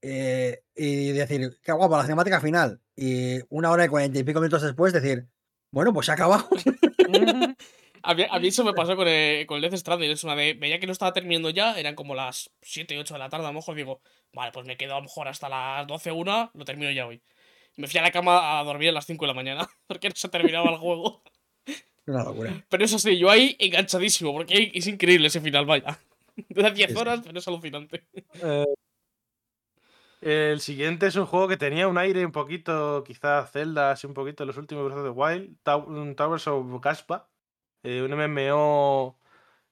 [0.00, 2.80] eh, y decir, qué guapo, la cinemática final.
[2.94, 5.26] Y una hora y cuarenta y pico minutos después decir,
[5.72, 6.48] bueno, pues se ha acabado.
[8.00, 10.12] A mí, a mí eso me pasó con el, con el Death Stranding.
[10.12, 10.54] Es una de.
[10.54, 13.44] Veía que no estaba terminando ya, eran como las 7 y 8 de la tarde.
[13.44, 14.00] A lo mejor digo,
[14.32, 17.20] vale, pues me quedo a lo mejor hasta las 12, 1, lo termino ya hoy.
[17.78, 20.14] Me fui a la cama a dormir a las 5 de la mañana, porque no
[20.16, 21.22] se terminaba el juego.
[22.06, 22.64] Una locura.
[22.68, 25.98] Pero eso sí, yo ahí enganchadísimo, porque es increíble ese final, vaya.
[26.48, 27.00] Dura 10 Sí, sí.
[27.00, 28.04] horas, pero es alucinante.
[30.20, 34.06] Eh, el siguiente es un juego que tenía un aire un poquito, quizá Zelda, así
[34.06, 35.56] un poquito, los últimos Breath the Wild,
[36.16, 37.28] Towers of Caspa,
[37.84, 39.17] eh, un MMO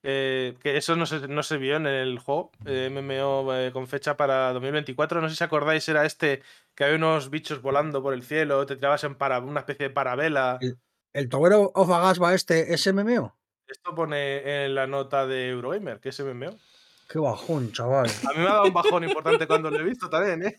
[0.09, 3.89] eh, que eso no se, no se vio en el juego, eh, MMO eh, con
[3.89, 6.43] fecha para 2024, no sé si acordáis, era este
[6.75, 9.95] que había unos bichos volando por el cielo, te tirabas en para, una especie de
[9.95, 10.59] parabela.
[10.61, 10.79] El-
[11.13, 13.35] ¿El Tower of Agasba este es MMO?
[13.67, 16.57] Esto pone en la nota de Eurogamer, que es MMO.
[17.09, 18.07] Qué bajón, chaval.
[18.29, 20.59] A mí me ha dado un bajón importante cuando lo he visto también, ¿eh?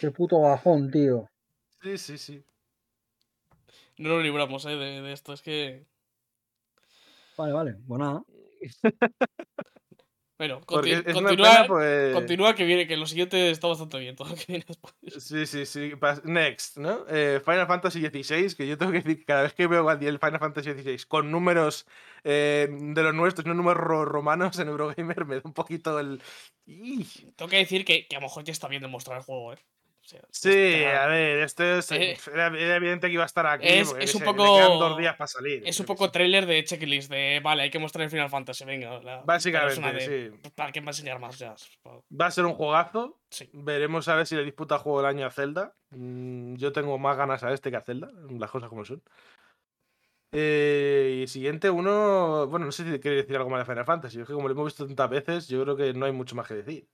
[0.00, 1.28] Qué puto bajón, tío.
[1.82, 2.42] Sí, sí, sí.
[3.98, 4.70] No nos libramos, ¿eh?
[4.76, 5.32] De, de esto.
[5.32, 5.84] Es que.
[7.36, 7.76] Vale, vale.
[7.86, 8.22] Pues nada.
[10.38, 12.14] Bueno, continúa, pena, pues...
[12.14, 14.14] continúa que viene, que lo siguiente está bastante bien.
[14.14, 14.94] Todo lo que viene después.
[15.18, 15.92] Sí, sí, sí.
[16.22, 17.04] Next, ¿no?
[17.08, 20.00] Eh, Final Fantasy XVI, que yo tengo que decir que cada vez que veo al
[20.00, 21.88] el Final Fantasy XVI con números
[22.22, 26.22] eh, de los nuestros, no números ro- romanos en Eurogamer, me da un poquito el.
[26.66, 27.04] ¡Ih!
[27.34, 29.58] Tengo que decir que, que a lo mejor ya está bien demostrar el juego, ¿eh?
[30.08, 33.46] Sea, Sí, está- a ver, este es, Eh, era, era evidente que iba a estar
[33.46, 33.68] aquí.
[33.68, 34.42] es- un poco-
[34.78, 35.62] dos días para salir.
[35.66, 39.02] Es un poco trailer de checklist de, vale, hay que mostrar el Final Fantasy, venga.
[39.02, 40.50] La, Básicamente, la persona de, sí.
[40.54, 41.54] ¿Para qué me va a enseñar más ya?
[42.18, 43.20] Va a ser un juegazo.
[43.28, 43.50] Sí.
[43.52, 45.74] Veremos a ver si le disputa juego del año a Zelda.
[45.90, 49.02] Mm, yo tengo más ganas a este que a Zelda, las cosas como son.
[50.32, 52.46] Eh, y siguiente, uno.
[52.48, 54.20] Bueno, no sé si quiere decir algo más de Final Fantasy.
[54.22, 56.46] Es que como lo hemos visto tantas veces, yo creo que no hay mucho más
[56.48, 56.86] que decir.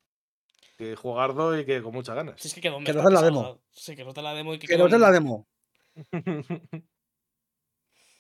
[0.77, 2.45] Que jugardo y que con muchas ganas.
[2.45, 3.61] Es que den para la demo.
[3.71, 5.47] Sí, que nos den la demo y que, den un- la demo.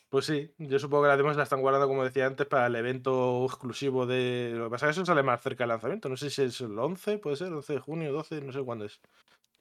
[0.09, 2.77] Pues sí, yo supongo que las demos las están guardando, como decía antes, para el
[2.77, 4.53] evento exclusivo de.
[4.55, 6.09] Lo que pasa es que eso sale más cerca del lanzamiento.
[6.09, 8.85] No sé si es el 11, puede ser, 11 de junio, 12, no sé cuándo
[8.85, 9.01] es.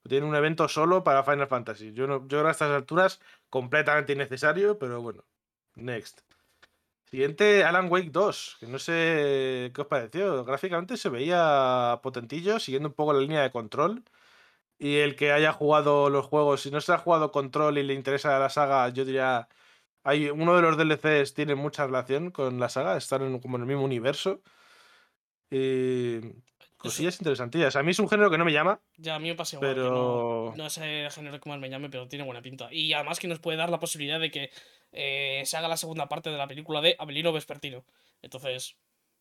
[0.07, 1.91] Tiene un evento solo para Final Fantasy.
[1.93, 5.23] Yo, no, yo creo a estas alturas completamente innecesario, pero bueno.
[5.75, 6.21] Next.
[7.13, 10.43] Siguiente, Alan Wake 2, que no sé qué os pareció.
[10.45, 14.03] Gráficamente se veía potentillo, siguiendo un poco la línea de control.
[14.79, 17.93] Y el que haya jugado los juegos, si no se ha jugado control y le
[17.93, 19.47] interesa la saga, yo diría.
[20.03, 23.63] Hay, uno de los DLCs tiene mucha relación con la saga, están en, como en
[23.63, 24.41] el mismo universo.
[25.51, 26.19] Y
[26.83, 27.75] cosillas interesantillas.
[27.75, 28.79] A mí es un género que no me llama.
[28.97, 29.73] Ya, a mí me pasa igual.
[29.73, 32.67] Pero- Que no, no es el género que más me llame, pero tiene buena pinta.
[32.71, 34.51] Y además que nos puede dar la posibilidad de que
[34.91, 37.85] eh, se haga la segunda parte de la película de Abelino Vespertino.
[38.21, 38.77] Entonces,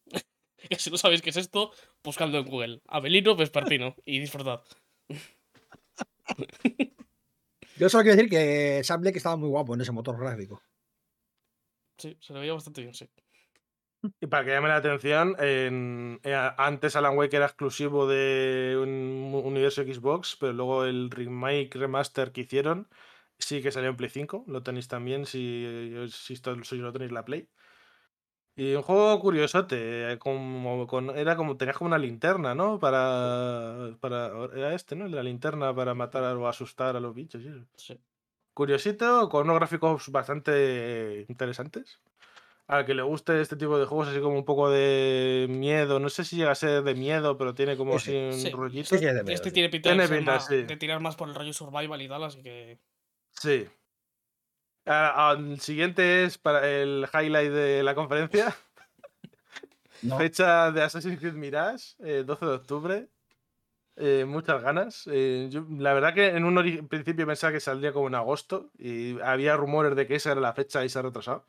[0.78, 1.72] si no sabéis qué es esto,
[2.04, 2.80] buscadlo en Google.
[2.88, 3.94] Abelino Vespertino.
[4.04, 4.62] y disfrutad.
[7.76, 10.62] Yo solo quiero decir que Sam Blake estaba muy guapo en ese motor gráfico.
[11.98, 13.08] Sí, se le veía bastante bien, sí.
[14.20, 19.32] Y para que llame la atención, en- eh, antes Alan Wake era exclusivo de un
[19.44, 22.88] universo Xbox, pero luego el remake, remaster que hicieron,
[23.38, 24.44] sí que salió en Play 5.
[24.48, 27.48] Lo tenéis también si, si, esto- si no tenéis la Play.
[28.54, 32.78] Y un juego curiosote, eh, como, con, era como, tenías como una linterna, ¿no?
[32.78, 35.08] Para, para, era este, ¿no?
[35.08, 37.42] La linterna para matar o asustar a los bichos.
[37.42, 37.64] y eso.
[37.76, 37.98] sí.
[38.54, 42.00] Curiosito, con unos gráficos bastante interesantes.
[42.68, 45.98] Al que le guste este tipo de juegos, así como un poco de miedo.
[45.98, 48.50] No sé si llega a ser de miedo, pero tiene como Sí, así un sí,
[48.50, 48.88] rollito.
[48.88, 49.54] Sí, sí, es de miedo, Este sí.
[49.54, 50.62] tiene pinta, de, Tiene pinta, más- sí.
[50.62, 52.78] de tirar más por el rollo survival y tal, así que.
[53.32, 53.66] Sí.
[54.86, 58.54] Ah, el siguiente es para el highlight de la conferencia.
[60.02, 60.18] No.
[60.18, 63.08] Fecha de Assassin's Creed Mirage, eh, 12 de octubre.
[63.94, 65.08] Eh, muchas ganas.
[65.12, 69.20] Eh, yo, la verdad que en un principio pensaba que saldría como en agosto y
[69.20, 71.46] había rumores de que esa era la fecha y se ha retrasado.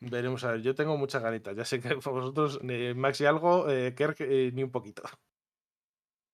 [0.00, 0.62] Veremos a ver.
[0.62, 1.54] Yo tengo muchas ganitas.
[1.56, 5.02] Ya sé que vosotros, eh, Max y algo, eh, Kerk, eh, ni un poquito.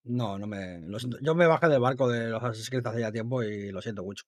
[0.05, 0.81] No, no me.
[0.81, 1.19] lo siento.
[1.21, 4.03] Yo me bajé del barco de los Assassin's Creed hace ya tiempo y lo siento
[4.05, 4.25] mucho.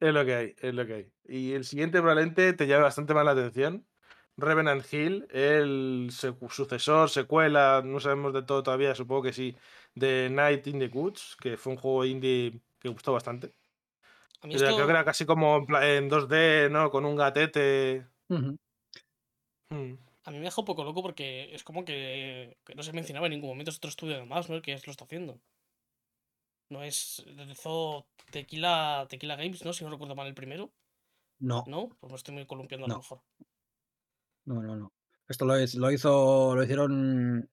[0.00, 1.12] Es lo que hay, es lo que hay.
[1.24, 3.86] Y el siguiente probablemente te llame bastante más la atención.
[4.36, 9.56] Revenant Hill, el sucesor, secuela, no sabemos de todo todavía, supongo que sí,
[9.94, 13.54] de Night in the Woods, que fue un juego indie que gustó bastante.
[14.44, 14.76] A mí O sea, esto.
[14.76, 16.90] Creo que era casi como en, pla- en 2D, ¿no?
[16.90, 18.06] Con un gatete.
[18.28, 18.54] Hmm.
[19.70, 23.26] A mí me deja un poco loco porque es como que, que no se mencionaba
[23.26, 24.56] en ningún momento, es otro estudio además, ¿no?
[24.56, 25.40] El que lo está haciendo.
[26.70, 27.24] No es.
[27.36, 29.72] Realizó Tequila, Tequila Games, ¿no?
[29.72, 30.70] Si no recuerdo mal el primero.
[31.40, 31.88] No, ¿No?
[32.00, 32.94] Pues me estoy muy columpiando a No.
[32.94, 33.20] lo mejor.
[34.44, 34.92] no, no, no.
[35.28, 36.54] Esto lo hizo.
[36.54, 37.50] Lo hicieron.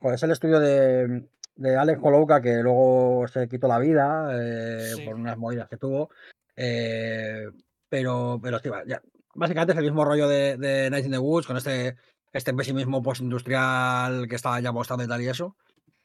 [0.00, 4.92] Joder, es el estudio de, de Alex Holouka que luego se quitó la vida eh,
[4.96, 5.04] Sí.
[5.04, 6.10] por unas movidas que tuvo.
[6.56, 7.46] eh,
[7.88, 9.02] pero, pero sí, ya.
[9.34, 11.96] Básicamente es el mismo rollo de, de Night in the Woods, con este,
[12.32, 15.56] este pesimismo postindustrial que estaba ya mostrando y tal y eso.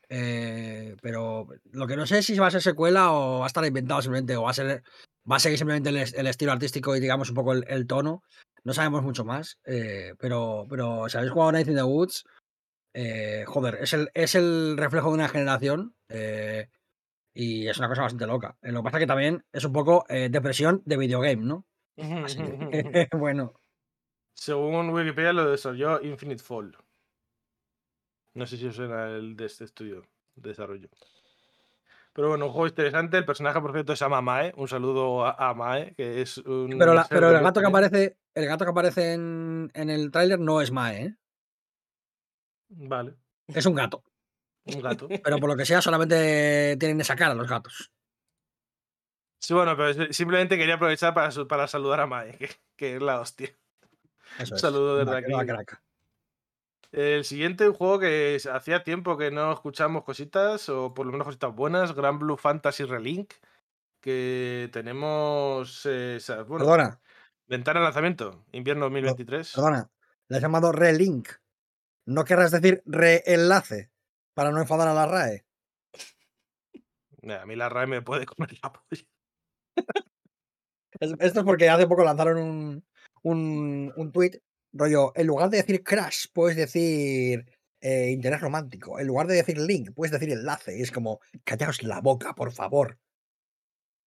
[0.10, 3.48] Eh, pero lo que no sé es si va a ser secuela o va a
[3.48, 4.84] estar inventado simplemente, o va a ser
[5.30, 8.24] va a seguir simplemente el, el estilo artístico y digamos un poco el, el tono.
[8.64, 9.58] No sabemos mucho más.
[9.66, 12.24] eh, pero, pero si habéis jugado Night in the Woods,
[13.00, 15.96] eh, joder, es el, es el reflejo de una generación.
[16.10, 16.68] eh,
[17.40, 18.58] y es una cosa bastante loca.
[18.64, 21.66] Eh, lo que pasa es que también es un poco eh, depresión de videogame, ¿no?
[22.26, 23.54] Así que, bueno.
[24.34, 26.76] Según Wikipedia lo desarrolló Infinite Fall.
[28.34, 30.02] No sé si os suena el de este estudio
[30.36, 30.90] de desarrollo.
[32.14, 33.18] Pero bueno, un juego interesante.
[33.18, 34.54] El personaje, por cierto, se llama Mae.
[34.58, 36.70] Un saludo a, a Mae, que es un.
[36.80, 37.08] Pero, la-
[37.38, 41.04] el gato que aparece, el gato que aparece en, en el tráiler no es Mae,
[41.04, 41.16] ¿eh?
[42.70, 43.16] Vale,
[43.48, 44.04] Es un gato.
[44.66, 45.08] un gato.
[45.24, 47.92] Pero por lo que sea, solamente tienen esa cara los gatos.
[49.40, 53.02] Sí, bueno, pero si- simplemente quería aprovechar para, para saludar a Mae, que, que es
[53.02, 53.56] la hostia.
[54.40, 54.62] Eso es.
[54.62, 55.32] Saludo desde aquí.
[55.46, 55.82] crack.
[56.92, 61.26] El siguiente un juego que hacía tiempo que no escuchamos cositas, o por lo menos
[61.28, 63.34] cositas buenas, Grand Blue Fantasy Relink,
[64.02, 67.00] que tenemos, eh, sa- bueno, Perdona,
[67.46, 69.54] ventana de lanzamiento, invierno 2023.
[69.54, 69.90] perdona.
[70.30, 71.30] Le has llamado relink.
[72.08, 73.92] ¿No querrás decir reenlace?
[74.34, 75.46] Para no enfadar a la RAE.
[77.30, 79.04] A mí la RAE me puede comer la polla.
[81.00, 82.86] Es- Esto es porque hace poco lanzaron un,
[83.24, 87.46] un, un tweet, rollo, en lugar de decir crash, puedes decir
[87.82, 89.00] eh, interés romántico.
[89.00, 90.78] En lugar de decir link, puedes decir enlace.
[90.78, 92.98] Y es como, callaos la boca, por favor.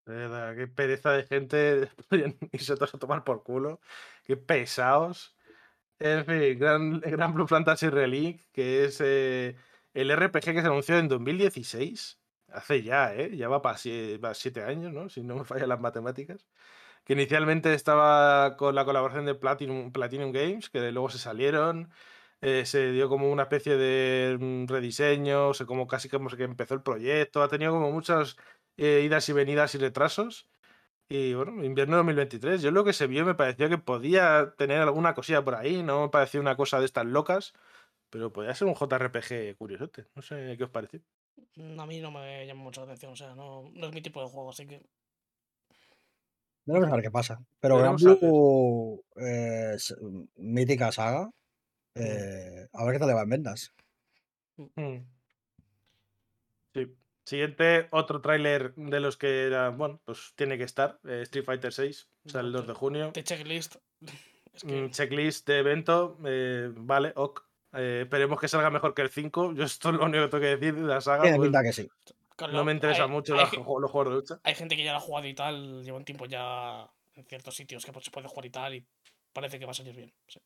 [0.06, 1.90] Qué pereza de gente
[2.52, 3.80] irse todos a tomar por culo.
[4.24, 5.36] Qué pesados.
[6.00, 9.56] En fin, Gran, Gran Blue Fantasy Relink, que es eh,
[9.94, 12.18] el RPG que se anunció en 2016.
[12.48, 13.36] Hace ya, ¿eh?
[13.36, 13.76] Ya va para
[14.34, 15.08] siete años, ¿no?
[15.08, 16.46] Si no me fallan las matemáticas.
[17.04, 19.92] Que inicialmente estaba con la colaboración de Platinum,
[20.32, 21.90] Games, que luego se salieron.
[22.42, 26.74] eh, se dio como una especie de mm, rediseño, se como casi como que empezó
[26.74, 27.42] el proyecto.
[27.42, 28.36] Ha tenido como muchas
[28.78, 30.48] eh, idas y venidas y retrasos.
[31.12, 32.62] Y bueno, invierno 2023.
[32.62, 35.82] Yo lo que se vio me pareció que podía tener alguna cosilla por ahí.
[35.82, 37.52] No me pareció una cosa de estas locas.
[38.10, 40.06] Pero podía ser un JRPG curiosote.
[40.14, 41.00] No sé qué os pareció.
[41.78, 44.22] A mí no me llama mucho la atención, o sea, no, no es mi tipo
[44.22, 44.82] de juego, así que.
[46.64, 47.40] Veremos a ver qué pasa.
[47.58, 47.96] Pero Gran.
[47.96, 49.76] Blue, eh,
[50.36, 51.30] mítica saga.
[51.94, 53.72] eh, a ver qué tal le va en ventas.
[54.56, 54.98] Mm.
[56.74, 56.96] Sí.
[57.30, 60.98] Siguiente, otro tráiler de los que era, bueno, pues tiene que estar.
[61.06, 63.12] eh, Street Fighter 6, sale el 2 de junio.
[63.12, 63.76] De checklist.
[64.52, 64.82] Es que.
[64.82, 67.40] Mm, Checklist de evento, eh, vale, ok.
[67.74, 69.52] Eh, esperemos que salga mejor que el 5.
[69.54, 71.22] Yo esto es lo único que tengo que decir de la saga.
[71.22, 71.88] Tiene pues, pinta que sí.
[72.34, 74.40] con no lo- me interesa hay- mucho hay la- los juegos de lucha.
[74.42, 77.54] Hay gente que ya lo ha jugado y tal, lleva un tiempo ya en ciertos
[77.54, 78.84] sitios que pues, se puede jugar y tal, y
[79.32, 80.12] parece que va a salir bien.
[80.26, 80.40] sí.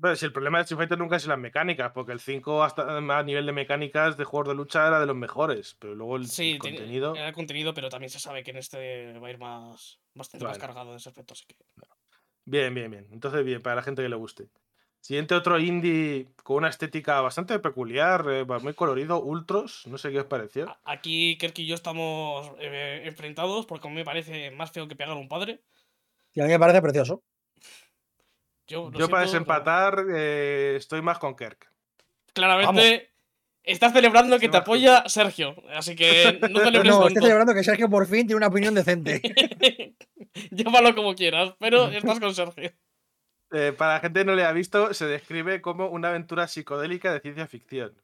[0.00, 2.96] Pero si el problema de Street Fighter nunca es las mecánicas, porque el 5 hasta
[2.98, 6.26] a nivel de mecánicas de juegos de lucha era de los mejores, pero luego el,
[6.26, 7.14] Sí, contenido...
[7.14, 10.44] era el contenido, pero también se sabe que en este va a ir más bastante
[10.44, 10.66] más Vale.
[10.66, 11.56] cargado en ese aspecto, así que.
[12.44, 13.08] Bien, bien, bien.
[13.12, 14.48] Entonces, bien, para la gente que le guste.
[15.00, 20.20] Siguiente otro indie con una estética bastante peculiar, eh, muy colorido, Ultros, no sé qué
[20.20, 20.76] os pareció.
[20.84, 24.96] Aquí Kerk y yo estamos eh, enfrentados porque a mí me parece más feo que
[24.96, 25.62] pegar a un padre.
[26.34, 27.22] Y a mí me parece precioso.
[28.68, 31.70] Yo, para desempatar eh, estoy más con Kirk.
[32.34, 33.10] Claramente
[33.62, 37.88] estás celebrando que te apoya Sergio, así que no celebres no, estoy celebrando que Sergio
[37.88, 39.22] por fin tiene una opinión decente.
[40.50, 42.72] Llámalo como quieras, pero estás con Sergio.
[43.50, 47.12] Eh, para la gente que no le ha visto, se describe como una aventura psicodélica
[47.12, 47.94] de ciencia ficción.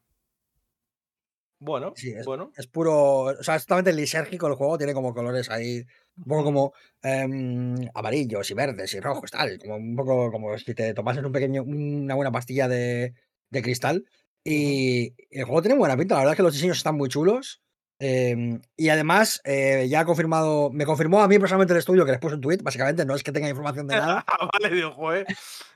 [1.59, 2.51] Bueno, Sí, es- bueno.
[2.57, 3.21] Es puro.
[3.23, 5.83] O sea, es totalmente lisérgico el juego, tiene como colores ahí.
[6.17, 9.57] Un poco como em, amarillos y verdes y rojos, tal.
[9.59, 13.13] Como un poco como si te tomases un pequeño, una buena pastilla de,
[13.49, 14.05] de cristal.
[14.43, 16.15] Y el juego tiene buena pinta.
[16.15, 17.61] La verdad es que los diseños están muy chulos.
[17.99, 20.69] em, y además, eh, ya ha confirmado.
[20.71, 22.57] Me confirmó a mí personalmente el estudio que les puse un tweet.
[22.61, 24.23] Básicamente, no es que tenga información de nada.
[24.27, 25.25] Ah, vale, digo, joder.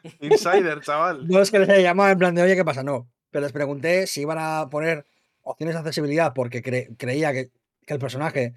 [0.21, 1.27] Insider, chaval.
[1.27, 2.83] No es que les haya llamado en plan de, oye, ¿qué pasa?
[2.83, 3.09] No.
[3.31, 5.05] Pero les pregunté si iban a poner
[5.49, 7.49] opciones de accesibilidad porque cre- creía que,
[7.85, 8.53] que el personaje,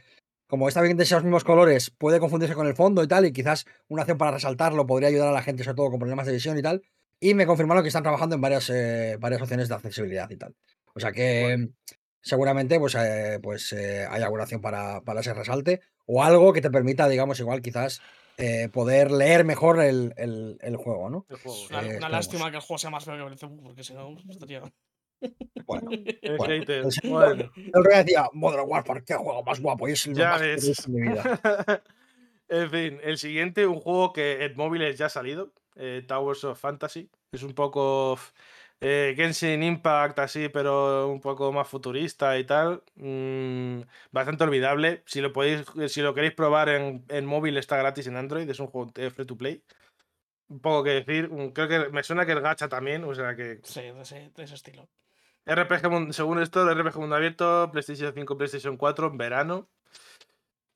[0.47, 3.32] como está bien de esos mismos colores, puede confundirse con el fondo y tal, y
[3.32, 6.32] quizás una acción para resaltarlo podría ayudar a la gente, sobre todo con problemas de
[6.35, 6.82] visión y tal.
[7.20, 10.55] Y me confirmaron que están trabajando en varias, eh, varias opciones de accesibilidad y tal.
[10.94, 11.69] O sea que
[12.20, 16.60] seguramente pues, eh, pues eh, hay alguna opción para, para ese resalte o algo que
[16.60, 18.01] te permita, digamos, igual quizás
[18.39, 21.27] eh, poder leer mejor el, el- el juego, ¿no?
[21.31, 21.59] El juego.
[21.70, 24.62] Una, Eh, lástima que el juego sea más feo que el porque si no estaría.
[25.66, 25.90] Bueno,
[26.23, 26.85] El Bueno, hater.
[26.85, 29.89] el señor- Bueno, El otro día decía, Modern Warfare, qué juego más guapo.
[29.89, 30.86] Y es el ya más ves.
[30.86, 31.23] en mi vida.
[32.49, 36.59] en fin, el siguiente, un juego que en móviles ya ha salido, eh, Towers of
[36.61, 37.09] Fantasy.
[37.32, 38.19] Es un poco
[38.81, 42.82] eh, Genshin Impact así, pero un poco más futurista y tal.
[42.97, 43.81] Mm,
[44.11, 45.03] bastante olvidable.
[45.07, 48.61] Si lo podéis, si lo queréis probar en, en móvil está gratis en Android, es
[48.61, 49.62] un juego free to play.
[50.49, 53.35] Un poco que decir, mm, creo que me suena que el gacha también, o sea
[53.35, 54.86] que Sí, de ese, de ese estilo.
[55.47, 59.69] RPG, según esto, el RPG Mundo Abierto, PlayStation 5, PlayStation 4 en verano.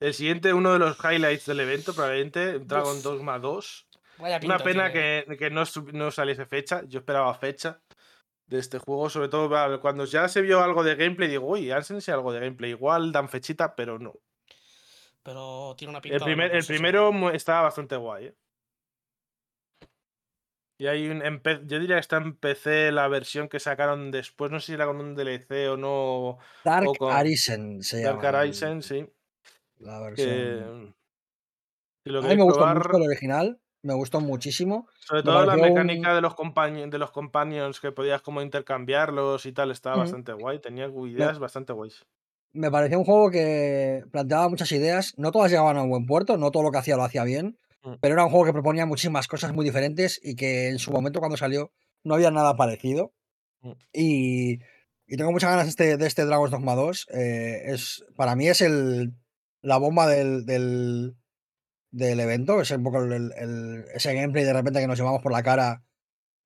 [0.01, 3.03] El siguiente, uno de los highlights del evento, probablemente, Dragon Uf.
[3.03, 3.87] Dogma 2.
[4.19, 5.65] Vaya Una pena que, que no,
[6.11, 6.83] saliese fecha.
[6.87, 7.81] Yo esperaba fecha
[8.47, 9.09] de este juego.
[9.09, 12.41] Sobre todo cuando ya se vio algo de gameplay, digo, uy, han enseñado algo de
[12.41, 12.71] gameplay.
[12.71, 14.15] Igual dan fechita, pero no.
[15.23, 16.17] Pero tiene una pinta.
[16.17, 18.27] El, primer, el primero estaba bastante guay.
[18.27, 18.35] ¿eh?
[20.79, 21.23] Y hay un.
[21.67, 24.51] yo diría que está en PC la versión que sacaron después.
[24.51, 26.39] No sé si era con un DLC o no.
[26.65, 28.29] Dark o con Arisen se Dark llama.
[28.41, 29.07] el- Horizon, sí.
[29.79, 30.95] La versión.
[32.05, 32.11] Que.
[32.11, 32.77] A mí me gustó probar.
[32.77, 34.87] mucho el original, me gustó muchísimo.
[35.01, 38.43] Sobre Me todo la un- mecánica de, los compañ- de los companions que podías como
[38.43, 40.61] intercambiarlos y tal, estaba bastante guay.
[40.61, 42.05] Tenía ideas bastante guays.
[42.53, 46.37] Me pareció un juego que planteaba muchas ideas, no todas llegaban a un buen puerto,
[46.39, 47.59] no todo lo que hacía lo hacía bien.
[48.01, 51.21] Pero era un juego que proponía muchísimas cosas muy diferentes y que en su momento
[51.21, 51.73] cuando salió
[52.05, 53.13] no había nada parecido.
[53.61, 53.73] Mm.
[53.93, 54.53] Y,
[55.07, 57.07] y tengo muchas ganas de este, de este Dragon's Dogma 2.
[57.13, 59.13] eh, es, para mí es el,
[59.63, 61.17] la bomba del, del,
[61.91, 65.33] del evento, es un poco el- el- ese gameplay de repente que nos llevamos por
[65.33, 65.85] la cara,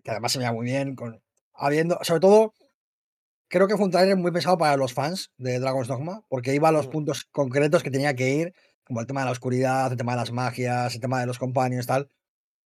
[0.04, 1.22] que además se veía muy bien, con,
[1.54, 2.54] habiendo, sobre todo
[3.48, 6.68] creo que fue un trailer muy pensado para los fans de Dragon's Dogma, porque iba
[6.68, 6.90] a los Mm.
[6.90, 8.54] puntos concretos que tenía que ir,
[8.90, 11.38] como el tema de la oscuridad, el tema de las magias, el tema de los
[11.38, 12.08] companions, tal.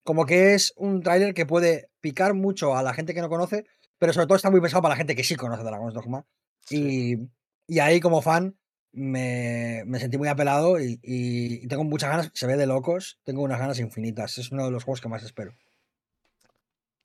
[0.05, 3.67] Como que es un tráiler que puede picar mucho a la gente que no conoce,
[3.99, 6.25] pero sobre todo está muy pensado para la gente que sí conoce Dragon's Dogma.
[6.61, 7.29] Sí.
[7.69, 8.57] Y, y ahí como fan
[8.93, 13.59] me, me sentí muy apelado y, tengo muchas ganas, se ve de locos, tengo unas
[13.59, 15.53] ganas infinitas, es uno de los juegos que más espero.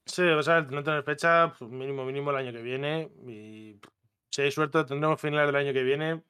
[0.05, 3.11] Sí, o sea, no tener fecha, pues, mínimo, mínimo el año que viene.
[3.27, 3.81] Y
[4.29, 6.23] si hay suerte, tendremos final del año que viene.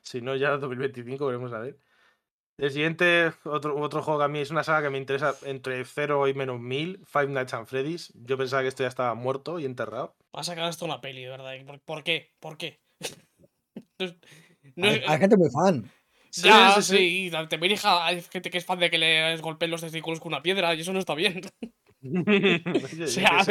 [0.00, 1.76] Si no, ya 2025, veremos a ver.
[2.60, 5.82] El siguiente, otro, otro juego que a mí es una saga que me interesa entre
[5.82, 8.12] 0 y menos 1000, Five Nights at Freddy's.
[8.14, 10.14] Yo pensaba que esto ya estaba muerto y enterrado.
[10.36, 11.52] Va a sacar esto una peli, de verdad.
[11.64, 12.34] ¿Por, por qué?
[12.38, 12.78] ¿Por qué?
[14.76, 15.90] no Hay, gente muy fan.
[16.28, 17.48] Sí, ya, sí, sí, sí.
[17.48, 20.42] también hija, hay gente que es fan de que le golpeen los testículos con una
[20.42, 21.40] piedra y eso no está bien.
[23.02, 23.42] O sea,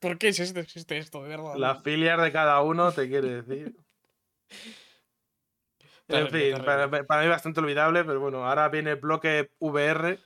[0.00, 1.54] ¿Por qué existe, existe esto, de verdad?
[1.56, 3.76] Las filias de cada uno, te quiere decir.
[6.08, 10.18] En fin, para, para mí bastante olvidable, pero bueno, ahora viene el bloque VR.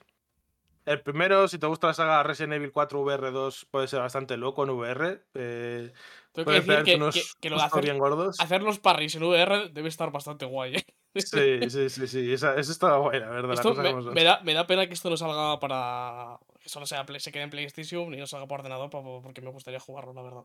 [0.85, 4.63] El primero, si te gusta la saga Resident Evil 4 VR2, puede ser bastante loco
[4.63, 5.21] en VR.
[5.33, 5.93] Eh,
[6.33, 8.37] Tengo que decir que, unos que- que lo de hacer, bien gordos.
[8.39, 10.85] hacer los parries en VR debe estar bastante guay, ¿eh?
[11.15, 12.33] Sí, sí, sí, sí.
[12.33, 13.63] Esa, eso estaba guay, la verdad.
[13.75, 16.39] me, me da, me da pena que esto no salga para.
[16.59, 19.79] Que solo sea se quede en PlayStation y no salga por ordenador porque me gustaría
[19.79, 20.43] jugarlo, la verdad.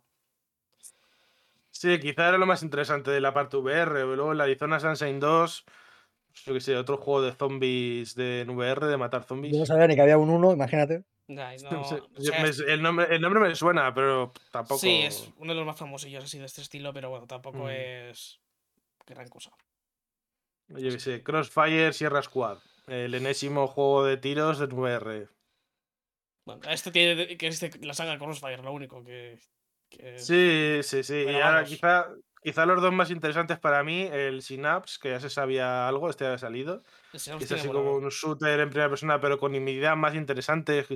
[1.70, 4.04] Sí, quizá era lo más interesante de la parte VR.
[4.04, 5.64] Luego en la Arizona Sunshine 2,
[6.46, 9.52] yo qué sé, otro juego de zombies de en VR, de matar zombies.
[9.54, 11.04] yo no sabía ni que había un uno, imagínate.
[11.28, 13.92] Ya, y Sí, no- sí, o sea, me- es- el, nombre, el nombre me suena,
[13.92, 14.80] pero tampoco.
[14.80, 17.70] Sí, es uno de los más famosillos así de este estilo, pero bueno, tampoco Mm.
[17.70, 18.40] es
[19.06, 19.50] gran cosa.
[20.68, 22.58] Yo qué sé, Crossfire Sierra Squad.
[22.86, 25.28] El enésimo juego de tiros de VR.
[26.46, 29.38] Bueno, este tiene que es de la saga Crossfire, lo único que.
[29.88, 31.24] Que- Sí, sí, sí.
[31.26, 31.68] Y ahora vamos.
[31.70, 32.06] quizá,
[32.42, 36.26] quizá los dos más interesantes para mí, el Synapse, que ya se sabía algo, este
[36.26, 36.82] había salido.
[37.38, 40.86] Es así como un shooter en primera persona, pero con ideas más interesantes.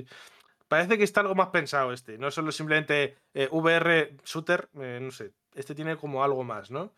[0.67, 2.17] Parece que está algo más pensado este.
[2.17, 5.31] No solo simplemente eh, VR shooter, eh, no sé.
[5.53, 6.93] Este tiene como algo más, ¿no?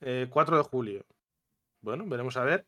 [0.00, 1.04] Eh, 4 de julio.
[1.80, 2.66] Bueno, veremos a ver.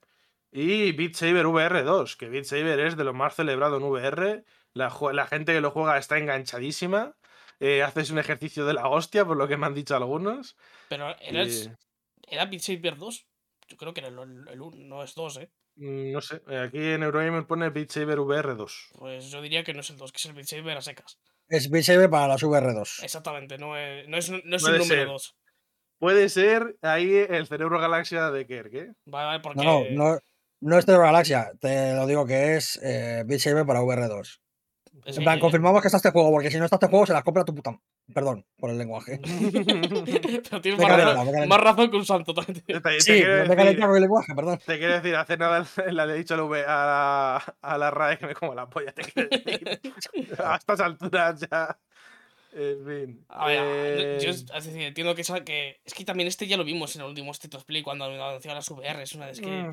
[0.50, 4.44] Y Beat Saber VR 2, que Beat Saber es de lo más celebrado en VR.
[4.74, 7.14] La gente que lo juega está enganchadísima.
[7.60, 10.56] Eh, haces un ejercicio de la hostia, por lo que me han dicho algunos.
[10.88, 11.70] Pero era, Y,
[12.28, 13.26] ¿era Beat Saber 2.
[13.68, 15.50] Yo creo que era el, el, el un- no es 2, ¿eh?
[15.76, 18.88] mm, no sé, eh, aquí en Eurogamer pone Beat Saber VR 2.
[18.98, 21.18] Pues yo diría que no es el 2, que es el Beat Saber a secas.
[21.48, 23.02] Es Beat Saber para las VR2.
[23.02, 25.06] Exactamente, no es, no es, no es Puede el número ser.
[25.08, 25.34] 2.
[25.98, 28.92] Puede ser ahí el cerebro galaxia de Kerk, ¿eh?
[29.04, 29.64] Vale, vale, porque.
[29.64, 30.18] No, no, no,
[30.60, 34.40] no es de Galaxia, te lo digo que es eh, Beat Saber para VR2.
[35.04, 37.06] Es En plan, que- confirmamos que está este juego, porque si no está este juego,
[37.06, 37.78] se las compra tu puta.
[38.12, 39.20] Perdón por el lenguaje.
[39.22, 42.62] Pero tienes más, razón, más razón que un santo también.
[42.64, 44.58] Te, te Sí, quiero me decir, con el lenguaje, perdón.
[44.64, 47.78] te quiero decir, hace nada la le he dicho a la, V- a la, a
[47.78, 48.92] la RAE que me como la polla.
[48.92, 49.78] Te quiero decir.
[50.44, 51.78] a estas alturas ya.
[52.52, 53.24] En fin.
[53.28, 55.20] A ver, eh, yo es decir, entiendo que.
[55.84, 58.54] Es que también este ya lo vimos en el último State of Play cuando anunció
[58.54, 59.02] las VR.
[59.02, 59.28] Es una.
[59.30, 59.46] Es que.
[59.50, 59.72] Mm.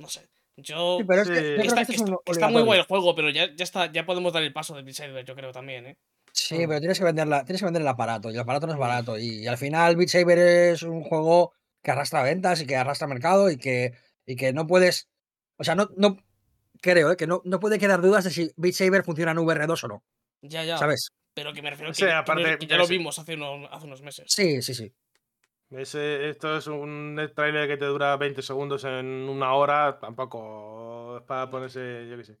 [0.00, 0.28] No sé.
[0.60, 0.98] Yo.
[0.98, 1.40] Sí, pero es que Sí.
[1.40, 2.80] yo creo está, que este es está- un está muy obligatorio.
[2.80, 5.34] el juego, pero ya, ya, está, ya podemos dar el paso de Beat Saber, yo
[5.36, 5.96] creo también, ¿eh?
[6.32, 8.76] Sí, pero tienes que, venderla, tienes que vender el aparato, y el aparato no es
[8.78, 8.80] Mm.
[8.80, 9.18] barato.
[9.18, 11.52] Y, al final, Beat Saber es un juego
[11.82, 13.92] que arrastra ventas y que arrastra mercado y que,
[14.26, 15.08] y que no puedes.
[15.58, 16.16] O sea, no, no
[16.80, 17.16] creo, ¿eh?
[17.16, 20.02] que no, no puede quedar dudas de si Beat Saber funciona en VR2 o no.
[20.42, 20.76] Ya, ya.
[20.76, 21.08] ¿Sabes?
[21.34, 23.68] Pero que me refiero Sí, que, que aparte, no- que ya lo vimos hace, uno-
[23.70, 24.24] hace unos meses.
[24.28, 24.92] Sí, sí, sí.
[25.70, 29.98] Ese- esto es un trailer que te dura 20 segundos en una hora.
[29.98, 32.38] Tampoco es para ponerse, yo qué sé.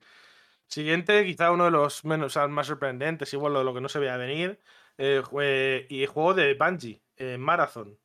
[0.66, 3.88] Siguiente, quizá uno de los menos, o sea, más sorprendentes, igual lo, lo que no
[3.88, 4.60] se veía venir.
[5.00, 7.96] eh, jue- y juego de Bungie, eh, Marathon.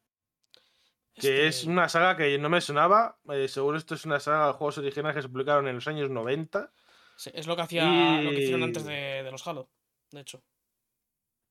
[1.15, 3.17] Que es Este- una saga que no me sonaba.
[3.31, 6.11] eh, seguro esto es una saga de juegos originales que se publicaron en los años
[6.11, 6.71] 90.
[7.15, 9.69] sí, es lo que hacía lo que hicieron antes de, de los Halo,
[10.11, 10.43] de hecho.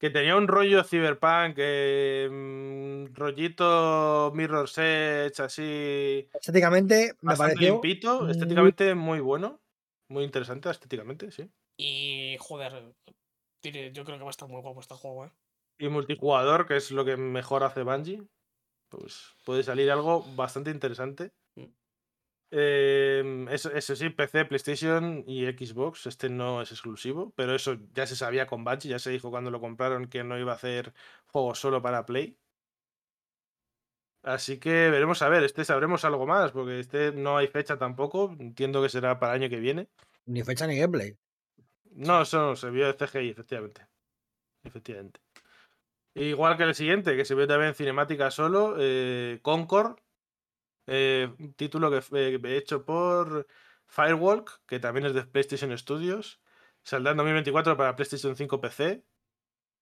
[0.03, 6.29] Que tenía un rollo cyberpunk, eh, mm, rollito Mirror's Edge, así.
[6.35, 7.75] Estéticamente me pareció.
[7.75, 9.61] limpito, muy- estéticamente muy bueno.
[10.09, 11.49] Muy interesante estéticamente, sí.
[11.79, 12.95] Y joder,
[13.63, 15.31] yo creo que va a estar muy guapo este juego, ¿eh?
[15.79, 18.27] Y multijugador, que es lo que mejor hace Bungie,
[18.89, 21.31] pues puede salir algo bastante interesante.
[22.55, 26.07] Eh, eso, eso sí, PC, PlayStation y Xbox.
[26.07, 29.51] Este no es exclusivo, pero eso ya se sabía con Bungie, ya se dijo cuando
[29.51, 30.93] lo compraron que no iba a hacer
[31.29, 32.37] juegos solo para Play.
[34.23, 38.37] Así que veremos a ver, este sabremos algo más, porque este no hay fecha tampoco.
[38.39, 39.89] Entiendo que será para el año que viene.
[40.27, 41.17] Ni fecha ni gameplay.
[41.95, 43.87] No, eso no, se vio de CGI, efectivamente.
[44.63, 45.21] Efectivamente.
[46.15, 49.97] Igual que el siguiente, que se vio también en cinemática solo, eh, Concord,
[50.87, 53.47] eh, un título que fue hecho por
[53.87, 56.41] Firewalk, que también es de PlayStation Studios.
[56.85, 59.05] Saldrá en 2024 para PlayStation 5 PC.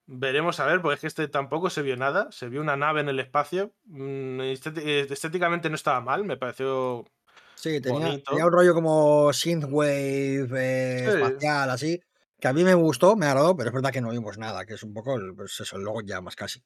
[0.06, 2.30] Veremos a ver, porque es que este tampoco se vio nada.
[2.32, 3.74] Se vio una nave en el espacio.
[3.84, 7.06] Mm, eh, estéticamente no estaba mal, me pareció
[7.54, 8.08] Sí, tenía,
[8.46, 11.10] un rollo como synthwave eh, Sí.
[11.10, 12.00] espacial, así.
[12.40, 14.74] Que a mí me gustó, me agradó, pero es verdad que no vimos nada, que
[14.74, 16.62] es un poco, el- pues eso, luego ya más casi.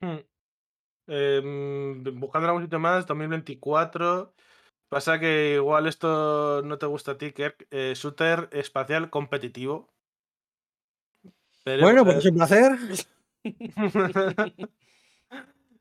[0.00, 0.18] Hmm.
[1.06, 4.34] Em, buscando algún sitio más, 2024.
[4.88, 7.66] Pasa que igual esto no te gusta a ti, Kirk.
[7.70, 9.92] eh, shooter espacial competitivo.
[11.64, 12.78] Bueno, pues es un placer.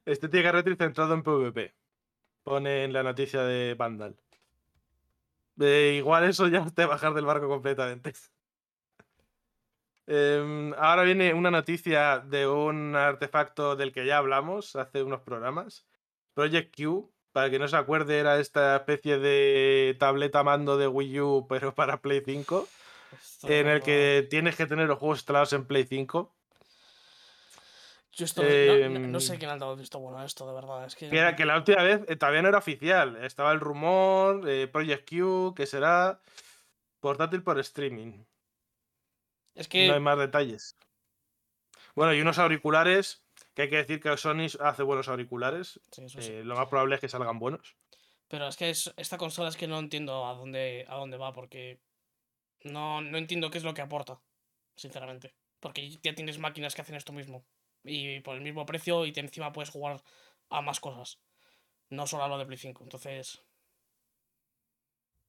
[0.05, 1.73] Estética retro centrado en PvP.
[2.43, 4.15] Pone en la noticia de Vandal.
[5.59, 8.13] Eh, igual eso ya te bajar del barco completamente.
[10.07, 15.85] Em, ahora viene una noticia de un artefacto del que ya hablamos hace unos programas.
[16.33, 21.19] Project Q, para que no se acuerde, era esta especie de tableta mando de Wii
[21.21, 22.67] U, pero para Play 5,
[23.11, 26.33] Esto en el que tienes que tener los juegos instalados en Play 5.
[28.13, 30.53] Yo esto no- no, no- no Em, sé quién ha dado visto bueno esto, de
[30.53, 30.85] verdad.
[30.85, 33.17] Es que, Que, era- que la última vez eh, todavía no era oficial.
[33.23, 36.19] Estaba el rumor, eh, Project Q, que será
[37.01, 38.23] portátil por streaming.
[39.55, 40.75] Es que No hay más detalles.
[41.95, 43.23] Bueno, y unos auriculares,
[43.53, 45.79] que hay que decir que Sony hace buenos auriculares.
[45.91, 46.31] sí, eso sí.
[46.31, 47.75] eh, lo más probable es que salgan buenos.
[48.27, 51.31] Pero es que es- esta consola es que no entiendo a dónde, a dónde va,
[51.31, 51.79] porque
[52.63, 54.19] no, no entiendo qué es lo que aporta,
[54.75, 55.35] sinceramente.
[55.59, 57.45] Porque ya tienes máquinas que hacen esto mismo.
[57.83, 60.01] Y por el mismo precio y te encima puedes jugar
[60.49, 61.19] a más cosas.
[61.89, 62.83] No solo a lo de Play 5.
[62.83, 63.41] Entonces,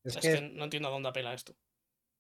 [0.05, 1.55] Es es, que que no entiendo a dónde apela esto.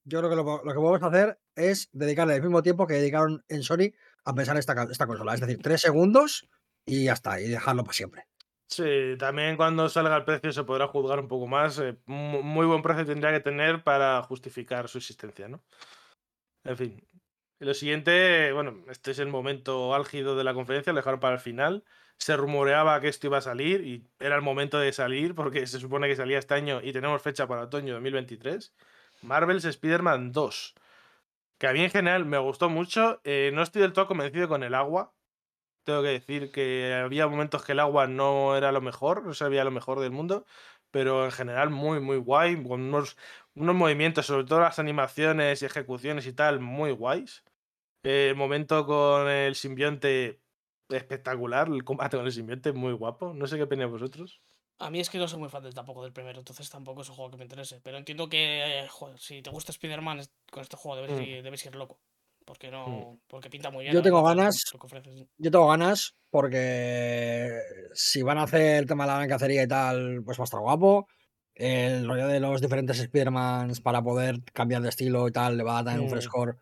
[0.07, 3.62] Yo creo que lo, que podemos hacer es dedicarle el mismo tiempo que dedicaron en
[3.62, 3.93] Sony
[4.24, 5.35] a pensar esta, esta consola.
[5.35, 6.49] Es decir, tres segundos
[6.87, 8.27] y ya está, y dejarlo para siempre.
[8.69, 11.78] Sí, también cuando salga el precio se podrá juzgar un poco más.
[11.78, 15.62] eh, mu- muy buen precio tendría que tener para justificar su existencia, ¿no?
[16.65, 17.07] En fin.
[17.59, 21.85] Lo siguiente, bueno, este es el momento álgido de la conferencia, lo para el final.
[22.19, 25.78] Se rumoreaba que esto iba a salir y era el momento de salir porque se
[25.81, 28.74] supone que salía este año y tenemos fecha para otoño de 2023.
[29.23, 30.75] Marvel's Spider-Man 2.
[31.59, 33.21] Que a mí en general me gustó mucho.
[33.25, 35.15] eh, no estoy del todo convencido con el agua.
[35.85, 39.49] Tengo que decir que había momentos que el agua no era lo mejor, no se
[39.49, 40.45] veía lo mejor del mundo,
[40.91, 43.17] pero en general muy, muy guay, con unos,
[43.55, 47.45] unos movimientos, sobre todo las animaciones y ejecuciones y tal, muy guays.
[48.05, 50.41] Eh, el momento con el simbionte
[50.89, 53.35] espectacular, el combate con el simbionte muy guapo.
[53.35, 54.43] No sé qué opináis vosotros.
[54.78, 57.09] A mí es que no soy muy fan del- tampoco del primero, entonces tampoco es
[57.09, 57.81] un juego que me interese.
[57.82, 60.20] Pero entiendo que, eh, joder, si te gusta Spider-Man,
[60.51, 61.23] con este juego debes, Mm.
[61.23, 61.98] ir, debes ir loco.
[62.44, 63.19] Porque no.
[63.27, 63.94] Porque pinta muy bien.
[63.94, 64.62] Yo tengo ganas.
[65.39, 67.61] Yo tengo ganas porque
[67.93, 70.44] si van a hacer el tema de la gran cacería y tal, pues va a
[70.44, 71.09] estar guapo.
[71.55, 75.78] El rollo de los diferentes Spider-Mans para poder cambiar de estilo y tal le va
[75.78, 76.11] a dar un Mm.
[76.11, 76.59] frescor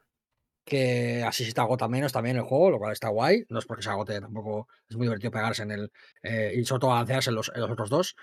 [0.65, 3.45] que así se te agota menos también el juego, lo cual está guay.
[3.49, 5.93] No es porque se agote, tampoco es muy divertido pegarse en el.
[6.23, 8.17] eh, y sobre todo balancearse en los, en los otros dos.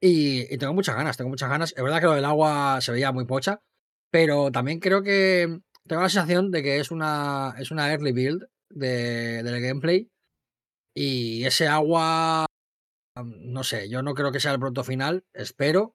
[0.00, 1.72] Y, y tengo muchas ganas, tengo muchas ganas.
[1.76, 3.62] Es verdad que lo del agua se veía muy pocha,
[4.10, 8.44] pero también creo que tengo la sensación de que es una, es una early build
[8.70, 10.10] de, del gameplay.
[10.94, 12.46] Y ese agua,
[13.22, 15.94] no sé, yo no creo que sea el producto final, espero.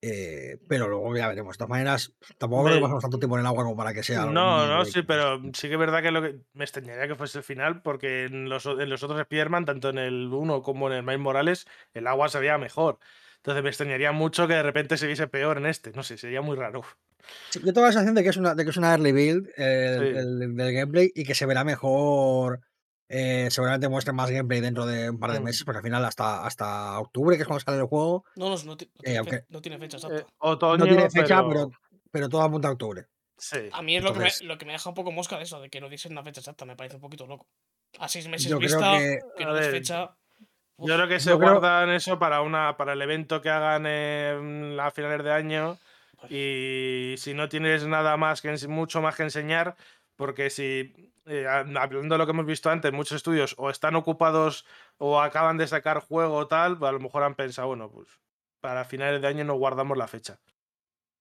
[0.00, 1.54] Eh, pero luego ya veremos.
[1.56, 4.02] De todas maneras, tampoco creo que pasamos tanto tiempo en el agua como para que
[4.02, 4.22] sea.
[4.22, 7.08] algo No, muy no, sí, pero sí que es verdad que, lo que me extrañaría
[7.08, 10.62] que fuese el final, porque en los, en los otros Spider-Man, tanto en el 1
[10.62, 12.98] como en el Miles Morales, el agua se veía mejor.
[13.36, 15.92] Entonces me extrañaría mucho que de repente se viese peor en este.
[15.92, 16.82] No sé, sería muy raro.
[17.50, 19.48] Sí, yo tengo la sensación de que es una, de que es una early build
[19.56, 20.12] eh, Sí.
[20.54, 22.60] del gameplay y que se verá mejor.
[23.08, 25.44] Eh, seguramente muestren más gameplay dentro de un par de Mm.
[25.44, 28.62] meses, porque al final hasta, hasta octubre, que es cuando sale el juego, No, no,
[28.64, 30.26] no, ti- no Eh, tiene, fe- aunque- no tiene fecha Eh, exacta.
[30.38, 31.70] otoño, no tiene fecha, pero, pero,
[32.10, 33.06] pero todo apunta a octubre.
[33.36, 33.68] Sí.
[33.72, 35.60] A mí es lo, que me, lo que me deja un poco mosca de eso,
[35.60, 37.46] de que no dicen una fecha exacta, me parece un poquito loco.
[38.00, 40.14] A seis meses Yo creo vista, que- que, no des ver, fecha.
[40.80, 44.78] Yo creo que se creo- guardan eso para una para el evento que hagan en
[44.78, 45.78] a finales de año
[46.20, 49.76] Pues y si no tienes nada más que mucho más que enseñar
[50.16, 54.64] porque si eh, hablando de lo que hemos visto antes muchos estudios o están ocupados
[54.98, 58.08] o acaban de sacar juego o tal a lo mejor han pensado bueno pues
[58.60, 60.40] para finales de año nos guardamos la fecha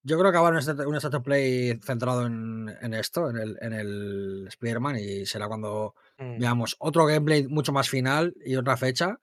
[0.03, 3.37] Yo creo que habrá un state, un state of play centrado en, en esto, en
[3.37, 6.39] el, en el Spider-Man, y será cuando Mm.
[6.39, 9.19] veamos otro gameplay mucho más final y otra fecha.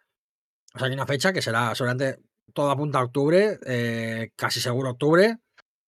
[0.74, 2.20] O sea, hay una fecha que será seguramente
[2.54, 5.38] todo apunta a octubre, eh, casi seguro octubre,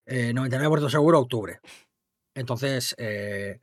[0.07, 1.61] eh, 99% seguro octubre.
[2.35, 3.61] Entonces, eh,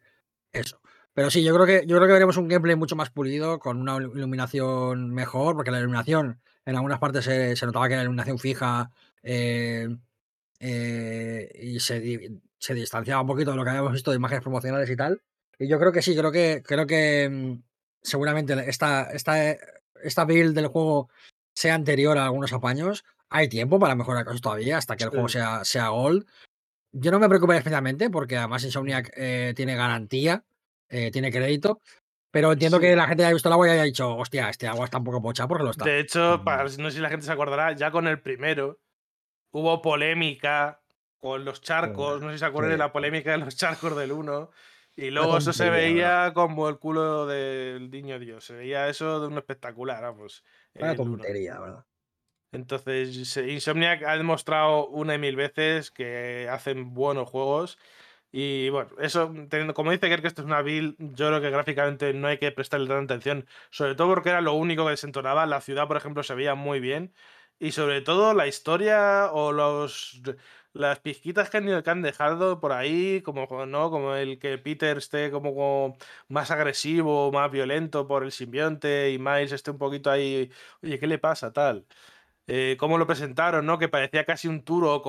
[0.54, 0.82] eso.
[1.14, 3.80] Pero sí, yo creo que yo creo que veremos un gameplay mucho más pulido, con
[3.80, 8.04] una ilu- iluminación mejor, porque la iluminación en algunas partes se, se notaba que era
[8.04, 8.90] iluminación fija
[9.22, 9.88] eh,
[10.60, 14.90] eh, y se, se distanciaba un poquito de lo que habíamos visto de imágenes promocionales
[14.90, 15.22] y tal.
[15.60, 17.64] Y yo creo que sí, creo que creo que mm,
[18.02, 19.56] seguramente esta, esta,
[20.02, 21.10] esta build del juego
[21.54, 23.04] sea anterior a algunos apaños.
[23.30, 25.34] Hay tiempo para mejorar cosas todavía hasta que el juego Sí.
[25.34, 26.26] sea, sea gold.
[26.92, 30.44] Yo no me preocuparía especialmente porque además Insomniac eh, tiene garantía,
[30.94, 31.80] eh, tiene crédito.
[32.32, 32.82] Pero entiendo Sí.
[32.84, 35.04] que la gente haya visto el agua y haya dicho, hostia, este agua está un
[35.04, 35.86] poco pocha porque lo está.
[35.86, 36.44] De hecho, Mm.
[36.44, 38.80] para, no sé si la gente se acordará, ya con el primero
[39.52, 40.82] hubo polémica
[41.20, 42.22] con los charcos.
[42.22, 44.50] No sé si se acuerdan de la polémica de los charcos del 1.
[44.96, 48.46] Y luego eso se veía como el culo del niño Dios.
[48.46, 50.44] Se veía eso de un espectacular, vamos.
[50.76, 51.04] Una uno.
[51.18, 51.86] tontería, ¿verdad?
[52.52, 57.80] Entonces, Insomniac ha demostrado una y mil veces que hacen buenos juegos.
[58.36, 61.52] Y bueno, eso, teniendo, como dice Kerr, que esto es una build, yo creo que
[61.52, 63.48] gráficamente no hay que prestarle tanta atención.
[63.70, 65.46] Sobre todo porque era lo único que desentonaba.
[65.46, 67.14] La ciudad, por ejemplo, se veía muy bien.
[67.60, 70.22] Y sobre todo la historia o los
[70.74, 73.92] las pizquitas que han, dejado por ahí, como, ¿no?
[73.92, 75.96] como el que Peter esté como,
[76.28, 80.52] más agresivo, más violento por el simbionte y Miles esté un poquito ahí,
[80.82, 81.54] oye, ¿qué le pasa?
[81.54, 81.86] Tal.
[82.48, 83.80] Eh, cómo lo presentaron, ¿no?
[83.80, 85.06] Que parecía casi un Turok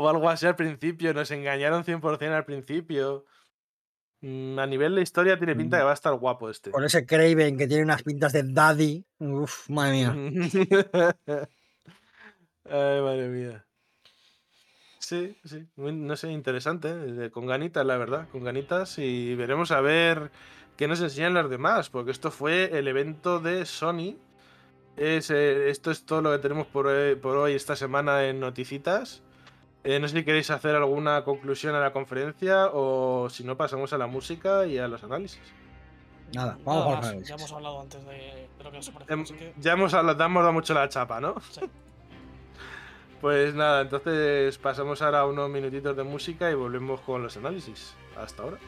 [0.00, 1.12] o, algo así al principio.
[1.14, 3.24] Nos engañaron 100% al principio.
[4.20, 5.80] Mm, a nivel de historia tiene pinta Mm.
[5.80, 6.70] que va a estar guapo este.
[6.70, 9.04] Con ese Craven que tiene unas pintas de daddy.
[9.18, 10.14] Uf, madre mía.
[12.64, 13.64] Ay, madre mía.
[14.98, 19.70] Sí, sí, muy- no sé, interesante, eh, con ganitas, la verdad, con ganitas y veremos
[19.70, 20.30] a ver
[20.76, 24.16] qué nos enseñan los demás, porque esto fue el evento de Sony.
[24.96, 26.88] Es, eh, esto es todo lo que tenemos por
[27.20, 29.22] por hoy esta semana en Noticitas.
[29.84, 33.92] Eh, no sé si queréis hacer alguna conclusión a la conferencia o si no pasamos
[33.92, 35.40] a la música y a los análisis.
[36.34, 39.12] Nada, Nada vamos a jugar ya hemos hablado antes de, de lo que nos parece.
[39.12, 41.36] Em, que, Ya hemos hablado, hemos dado mucho la chapa, ¿no?
[41.50, 41.60] sí.
[43.20, 47.96] Pues nada, entonces pasamos ahora a unos minutitos de música y volvemos con los análisis.
[48.16, 48.58] Hasta ahora.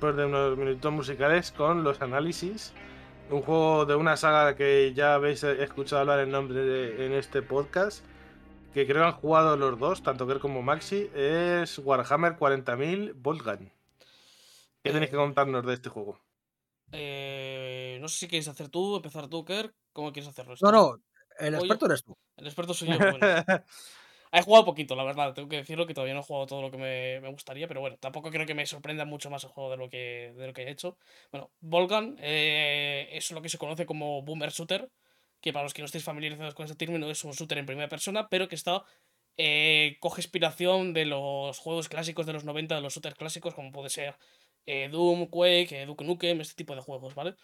[0.00, 2.72] Después de unos minutos musicales con los análisis.
[3.28, 7.42] Un juego de una saga que ya habéis escuchado hablar el nombre de- en este
[7.42, 8.02] podcast.
[8.72, 11.10] Que creo que han jugado los dos, tanto Kerr como Maxi.
[11.14, 13.70] Es Warhammer 40.000 Voltgun.
[14.82, 16.18] ¿Qué tenéis que contarnos de este juego?
[16.92, 19.74] Eh, no sé si quieres hacer tú, empezar tú, Kerr.
[19.92, 20.52] ¿Cómo quieres hacerlo?
[20.52, 20.72] No, esto?
[20.72, 20.96] no,
[21.46, 21.64] el Oye.
[21.64, 22.16] experto eres tú.
[22.38, 22.94] El experto soy yo.
[22.98, 23.20] Bueno.
[24.32, 25.34] He jugado poquito, la verdad.
[25.34, 27.96] Tengo que decirlo que todavía no he jugado todo lo que me, gustaría, pero bueno,
[27.98, 30.96] tampoco creo que me sorprenda mucho más el juego de lo que, he hecho.
[31.32, 34.88] Bueno, Volgan eh, es lo que se conoce como Boomer Shooter,
[35.40, 37.88] que para los que no estéis familiarizados con ese término es un shooter en primera
[37.88, 38.84] persona, pero que está
[39.42, 43.72] eh, coge inspiración de los juegos clásicos de los 90, de los shooters clásicos, como
[43.72, 44.16] puede ser
[44.66, 47.34] eh, Doom, Quake, eh, Duke Nukem, este tipo de juegos, ¿vale?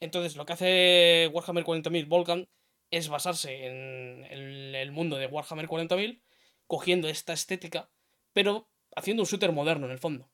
[0.00, 2.48] Entonces, lo que hace Warhammer 40.000 Volcan
[2.90, 6.20] es basarse en el, mundo de Warhammer 40.000,
[6.66, 7.90] cogiendo esta estética,
[8.32, 10.30] pero haciendo un shooter moderno en el fondo.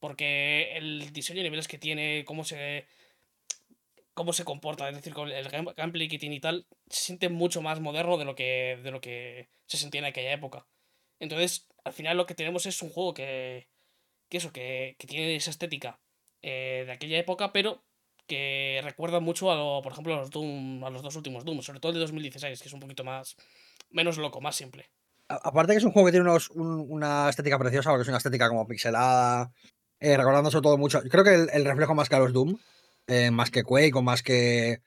[0.00, 2.86] Porque el diseño de niveles que tiene, cómo se,
[4.14, 7.28] cómo se comporta, es decir, con el game- gameplay que tiene y tal, se siente
[7.28, 10.66] mucho más moderno de lo que, de lo que se sentía en aquella época.
[11.20, 13.68] Entonces, al final lo que tenemos es un juego que,
[14.28, 16.00] que eso, que, que tiene esa estética
[16.42, 17.84] eh, de aquella época, pero
[18.26, 21.62] que recuerda mucho a, lo, por ejemplo, a los, Doom, a los dos últimos Doom,
[21.62, 23.36] sobre todo el de 2016, que es un poquito más,
[23.90, 24.90] menos loco, más simple.
[25.28, 28.18] Aparte que es un juego que tiene unos- un- una estética preciosa, porque es una
[28.18, 29.52] estética como pixelada,
[30.00, 31.00] eh, recordando sobre todo mucho.
[31.02, 32.58] Creo que el, reflejo más que a los Doom,
[33.06, 34.80] eh, más que Quake o más que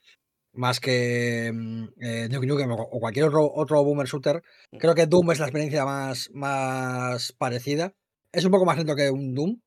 [0.53, 4.41] más que mm, eh, Duke o cualquier otro, otro boomer shooter,
[4.80, 7.93] creo que Doom es la experiencia más, más parecida.
[8.31, 9.59] Es un poco más lento que un Doom,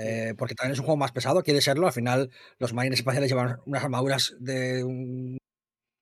[0.00, 1.86] eh, porque también es un juego más pesado, quiere serlo.
[1.86, 5.38] Al final, los marines espaciales llevan unas armaduras de un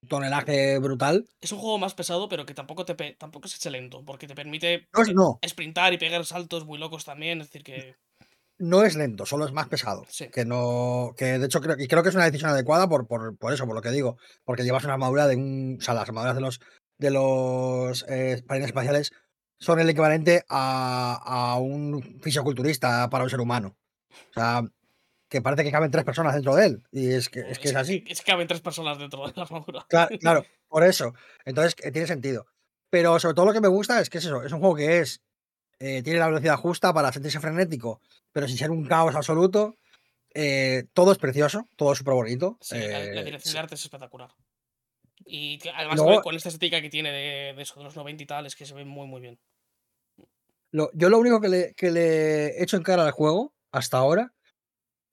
[0.08, 1.26] tonelaje brutal.
[1.40, 4.34] Es un juego más pesado, pero que tampoco, te pe- tampoco es lento, porque te
[4.34, 7.96] permite No es, no, sprintar y pegar saltos muy locos también, es decir, que...
[8.58, 10.04] no es lento, solo es más pesado.
[10.08, 10.28] Sí.
[10.28, 11.14] Que no.
[11.16, 13.66] Que de hecho creo, y creo que es una decisión adecuada por, por, por eso,
[13.66, 14.16] por lo que digo.
[14.44, 15.76] Porque llevas una armadura de un.
[15.78, 16.60] O sea, las armaduras de los
[16.98, 19.12] de los eh, marines espaciales
[19.60, 23.76] son el equivalente a, a un fisioculturista para un ser humano.
[24.30, 24.62] O sea,
[25.28, 26.82] que parece que caben tres personas dentro de él.
[26.92, 28.04] Y es que es, que es así.
[28.08, 29.86] Es que caben tres personas dentro de la armadura.
[29.88, 31.14] Claro, claro, por eso.
[31.44, 32.46] Entonces, eh, tiene sentido.
[32.90, 35.00] Pero sobre todo lo que me gusta es que es eso, es un juego que
[35.00, 35.20] es.
[35.78, 38.00] eh, tiene la velocidad justa para sentirse frenético,
[38.32, 39.76] pero sin ser un caos absoluto.
[40.34, 42.58] Eh, todo es precioso, todo es súper bonito.
[42.60, 43.52] Sí, la, la dirección sí.
[43.54, 44.30] de arte es espectacular.
[45.26, 48.26] Y además Luego- con- esta estética que tiene de, de eso, de los 90 y
[48.26, 49.38] tal, es que se ve muy, muy bien.
[50.70, 53.98] Lo- yo lo único que le, que le he hecho en cara al juego hasta
[53.98, 54.32] ahora,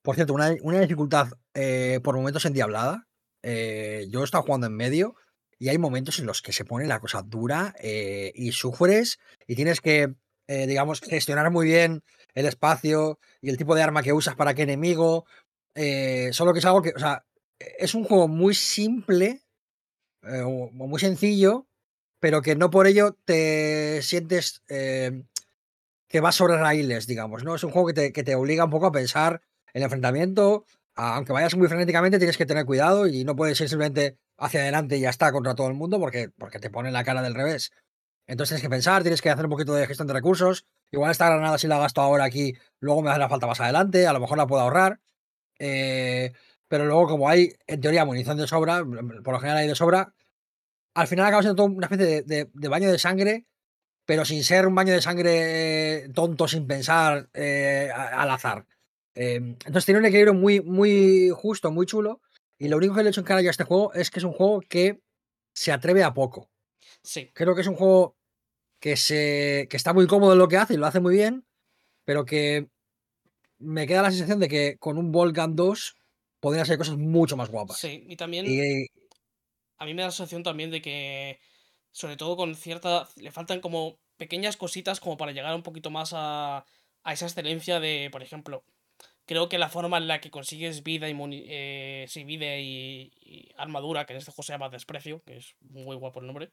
[0.06, 3.08] por cierto, una, una dificultad eh, por momentos endiablada.
[3.42, 5.16] eh, yo he estado jugando en medio
[5.58, 9.18] y hay momentos en los que se pone la cosa dura eh, y sufres
[9.48, 10.14] y tienes que,
[10.46, 12.04] digamos, gestionar muy bien
[12.34, 15.26] el espacio y el tipo de arma que usas para qué enemigo.
[16.30, 17.24] solo que es algo que, o sea,
[17.58, 19.42] es un juego muy simple
[20.22, 21.66] o muy sencillo,
[22.20, 24.62] pero que no por ello te sientes
[26.16, 27.56] que va sobre raíles, digamos, ¿no?
[27.56, 29.42] Es un juego que te, que te obliga un poco a pensar
[29.74, 30.64] el enfrentamiento.
[30.94, 34.96] Aunque vayas muy frenéticamente, tienes que tener cuidado y no puedes ir simplemente hacia adelante
[34.96, 37.70] y ya está contra todo el mundo porque, porque te pone la cara del revés.
[38.26, 40.64] Entonces tienes que pensar, tienes que hacer un poquito de gestión de recursos.
[40.90, 44.14] Igual esta granada, si la gasto ahora aquí, luego me hará falta más adelante, a
[44.14, 45.00] lo mejor la puedo ahorrar.
[45.58, 46.32] Eh,
[46.66, 48.82] pero luego, como hay, en teoría, munición de sobra,
[49.22, 50.14] por lo general hay de sobra,
[50.94, 53.44] al final acaba siendo una especie de baño de sangre,
[54.06, 58.64] pero sin ser un baño de sangre eh, tonto, sin pensar eh, al azar.
[59.14, 62.22] Eh, entonces tiene un equilibrio muy, muy justo, muy chulo.
[62.58, 64.20] Y lo único que le he hecho en cara yo a este juego es que
[64.20, 65.00] es un juego que
[65.52, 66.48] se atreve a poco.
[67.02, 68.16] Sí, Creo que es un juego
[68.80, 71.44] que, se, que está muy cómodo en lo que hace y lo hace muy bien,
[72.04, 72.68] pero que
[73.58, 75.96] me queda la sensación de que con un Volcan 2
[76.40, 77.78] podrían ser cosas mucho más guapas.
[77.78, 78.04] sí.
[78.08, 78.86] Y también Y,
[79.78, 81.38] a mí me da la sensación también de que,
[81.96, 83.08] sobre todo con cierta.
[83.16, 86.66] Le faltan como pequeñas cositas como para llegar un poquito más a,
[87.04, 88.64] a esa excelencia de, por ejemplo,
[89.24, 93.10] creo que la forma en la que consigues vida y, muni- eh, sí, vida y,
[93.20, 96.50] y armadura, que en este juego se llama desprecio, que es muy guapo el nombre,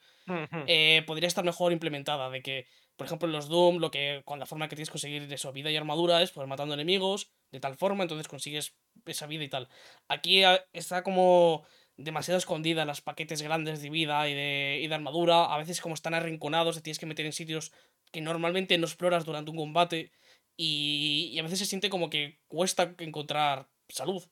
[0.65, 2.30] eh, podría estar mejor implementada.
[2.30, 2.65] De que,
[2.95, 5.52] por ejemplo, en los Doom, lo que con la forma que tienes que conseguir eso,
[5.52, 8.76] vida y armadura es pues matando enemigos de tal forma, entonces consigues
[9.06, 9.68] esa vida y tal.
[10.07, 11.65] Aquí ah, está como
[11.98, 15.45] demasiado escondida las paquetes grandes de vida y de, y de armadura.
[15.45, 17.72] A veces como están arrinconados, te tienes que meter en sitios
[18.11, 20.11] que normalmente no exploras durante un combate.
[20.57, 24.24] Y, y a veces se siente como que cuesta encontrar salud.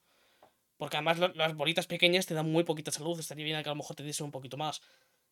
[0.77, 3.19] Porque además la- las bolitas pequeñas te dan muy poquita salud.
[3.19, 4.81] Estaría bien que a lo mejor te diese un poquito más.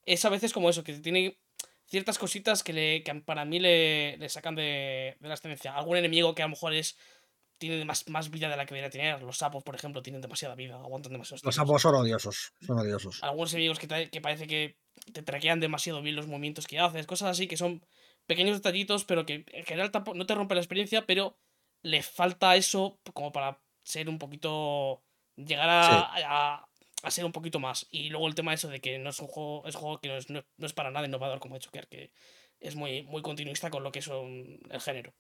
[0.06, 1.38] Es a veces como eso, que tiene
[1.86, 5.76] ciertas cositas que, le, que para mí le, le sacan de, de la excelencia.
[5.76, 6.98] Algún enemigo que a lo mejor es
[7.60, 9.22] tiene más, más vida de la que debería tener.
[9.22, 11.42] Los sapos, por ejemplo, tienen demasiada vida, aguantan demasiado.
[11.44, 12.54] Los sapos son odiosos.
[12.62, 13.22] Son odiosos.
[13.22, 14.78] Algunos enemigos que, te- que parece que
[15.14, 17.86] te traquean demasiado bien los movimientos que haces, cosas así que son
[18.26, 21.38] pequeños detallitos, pero que en general tampoco- no te rompe la experiencia, pero
[21.84, 25.04] le falta eso como para ser un poquito.
[25.36, 25.84] llegar a,
[26.18, 26.22] Sí.
[26.26, 26.70] a-
[27.04, 27.88] a ser un poquito más.
[27.92, 30.10] Y luego el tema eso de que no es un juego, es un juego que
[30.10, 32.12] no es, no, no es para nada innovador como Kerr, que
[32.60, 35.14] es muy, muy continuista con lo que es un- el género.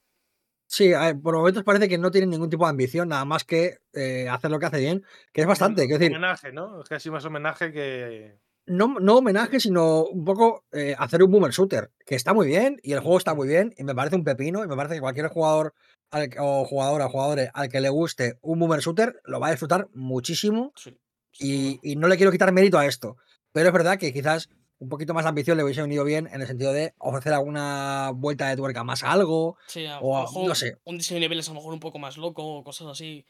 [0.72, 0.92] Sí,
[1.24, 4.52] por momentos parece que no tiene ningún tipo de ambición, nada más que eh, hacer
[4.52, 5.88] lo que hace bien, que es bastante.
[5.88, 6.82] Quiero decir, Homenaje, ¿no?
[6.82, 8.38] Es casi más homenaje que.
[8.68, 12.80] no, no homenaje, sino un poco eh, hacer un boomer shooter, que está muy bien
[12.84, 15.02] y el juego está muy bien y me parece un pepino y me parece que
[15.02, 15.74] cualquier jugador
[16.12, 19.52] al o jugadora o jugadores al que le guste un boomer shooter lo va a
[19.52, 20.96] disfrutar muchísimo Sí,
[21.40, 23.18] y, y no le quiero quitar mérito a esto.
[23.52, 24.50] Pero es verdad que quizás
[24.80, 28.12] un poquito más de ambición le hubiese venido bien en el sentido de ofrecer alguna
[28.16, 29.58] vuelta de tuerca más a algo.
[29.68, 30.78] Sí, a, o mejor no sé.
[30.86, 33.26] un diseño de niveles a lo mejor un poco más loco o cosas así.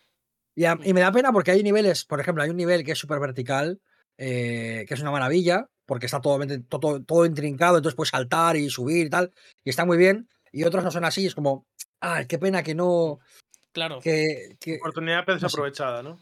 [0.56, 2.92] Y, a- y me da pena porque hay niveles, por ejemplo, hay un nivel que
[2.92, 3.80] es súper vertical,
[4.18, 8.70] eh, que es una maravilla, porque está todo, todo, todo intrincado, entonces puedes saltar y
[8.70, 9.32] subir y tal,
[9.64, 10.28] y está muy bien.
[10.52, 11.66] Y otros no son así, es como,
[12.02, 13.20] ah, qué pena que no.
[13.72, 15.34] Claro, Que, que- Oportunidad sé.
[15.34, 16.20] desaprovechada, ¿no?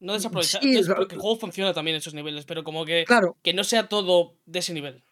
[0.00, 0.62] No desaprovechar.
[0.62, 3.52] sí, es porque el juego funciona también en esos niveles, pero como que, claro, que
[3.54, 5.04] no sea todo de ese nivel.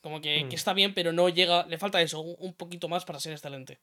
[0.00, 0.48] Como que, Mm.
[0.48, 1.66] que está bien, pero no llega.
[1.66, 3.80] Le falta eso, un, poquito más para ser excelente.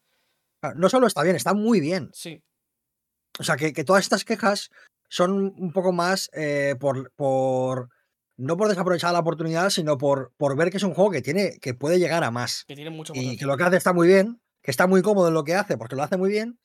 [0.61, 2.10] claro, no solo está bien, está muy bien.
[2.14, 2.41] Sí,
[3.38, 4.72] O sea, que, que todas estas quejas
[5.10, 7.90] son un poco más eh, por, por.
[8.38, 11.57] No por desaprovechar la oportunidad, sino por, por ver que es un juego que tiene.
[11.60, 12.64] que puede llegar a más.
[12.65, 15.27] que tiene mucho y que lo que hace está muy bien, que está muy cómodo
[15.27, 16.57] en lo que hace, porque lo hace muy bien,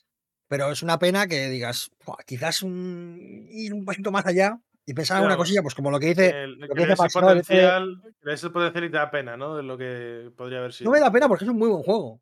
[0.50, 4.92] pero es una pena que digas, "Buah, quizás un, ir un poquito más allá y
[4.94, 8.02] pensar en una cosilla, pues como lo que dice, El, lo que que dice potencial,
[8.02, 9.56] que el potencial y te da pena, ¿no?
[9.56, 10.90] De lo que podría haber sido.
[10.90, 12.20] no me da pena porque es un muy buen juego.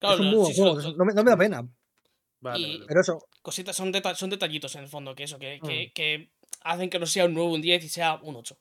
[0.00, 1.68] Claro, es un no, muy buen sí, juego, no, me, no me da pena.
[2.40, 2.84] Vale, y- vale.
[2.88, 5.66] Pero eso, Cositas, son, deta- son detallitos en el fondo, que eso, que, Mm.
[5.66, 6.32] que, que
[6.62, 8.58] hacen que no sea un 9, un 10 y sea un 8.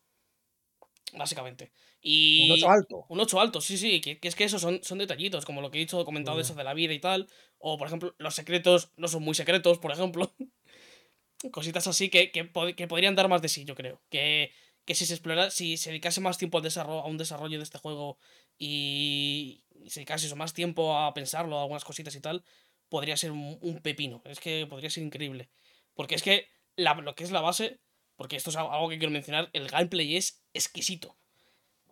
[1.18, 1.72] Básicamente.
[2.02, 2.46] Y.
[2.52, 3.06] un 8 alto.
[3.10, 5.72] Un 8 alto, sí, sí, que, que es que esos son, son detallitos, como lo
[5.72, 6.46] que he dicho, comentado de Mm.
[6.46, 7.28] eso de la vida y tal.
[7.60, 10.34] O, por ejemplo, los secretos no son muy secretos, por ejemplo.
[11.52, 14.02] Cositas así que, que, que podrían dar más de sí, yo creo.
[14.10, 14.52] Que,
[14.86, 17.64] que si se explora, si se dedicase más tiempo al desarrollo, a un desarrollo de
[17.64, 18.18] este juego
[18.58, 22.44] y, se dedicase eso, más tiempo a pensarlo, a algunas cositas y tal,
[22.90, 24.22] podría ser un, un pepino.
[24.26, 25.50] Es que podría ser increíble.
[25.94, 27.80] Porque es que la- lo que es la base,
[28.16, 31.18] porque esto es algo que quiero mencionar, el gameplay es exquisito.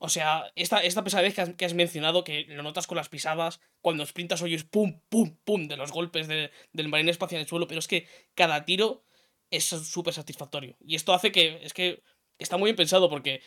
[0.05, 4.05] O sea, esta, esta pesadez que has, mencionado, que lo notas con las pisadas, cuando
[4.05, 7.67] sprintas oyes pum, pum, pum de los golpes de- del marine espacial en el suelo,
[7.67, 9.03] pero es que cada tiro
[9.49, 10.77] es súper satisfactorio.
[10.79, 12.03] Y esto hace que, es que
[12.37, 13.41] está muy bien pensado porque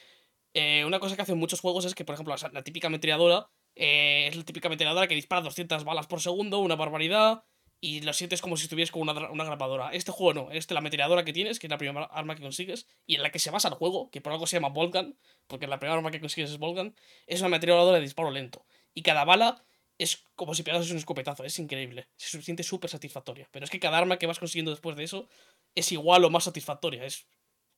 [0.55, 4.27] eh, una cosa que hacen muchos juegos es que, por ejemplo, la, típica ametralladora eh,
[4.29, 7.45] es la típica ametralladora que dispara 200 balas por segundo, una barbaridad,
[7.81, 9.91] y lo sientes como si estuvieras con una, una grapadora.
[9.93, 12.87] Este juego no, este la ametralladora que tienes, que es la primera arma que consigues,
[13.07, 15.67] y en la que se basa el juego, que por algo se llama Volcan, porque
[15.67, 16.95] la primera arma que consigues es Volcan,
[17.27, 18.67] es una ametralladora de disparo lento.
[18.95, 19.65] Y cada bala
[19.97, 22.09] es como si pegases un escopetazo, es increíble.
[22.17, 23.49] Se siente súper satisfactoria.
[23.51, 25.29] Pero es que cada arma que vas consiguiendo después de eso
[25.75, 27.05] es igual o más satisfactoria.
[27.05, 27.27] Es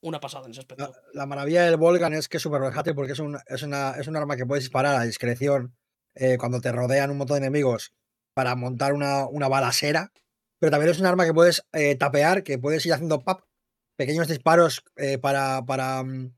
[0.01, 1.01] una pasada en ese La, aspecto.
[1.13, 4.07] la maravilla del Volgan es que es súper versátil porque es un, es, una, es
[4.07, 5.77] un arma que puedes disparar a discreción
[6.15, 7.93] eh, cuando te rodean un montón de enemigos
[8.41, 10.13] para montar una, una balacera.
[10.59, 13.43] Pero también es un arma que puedes eh, tapear, que puedes ir haciendo pap,
[13.97, 16.33] pequeños disparos eh, para, para mm,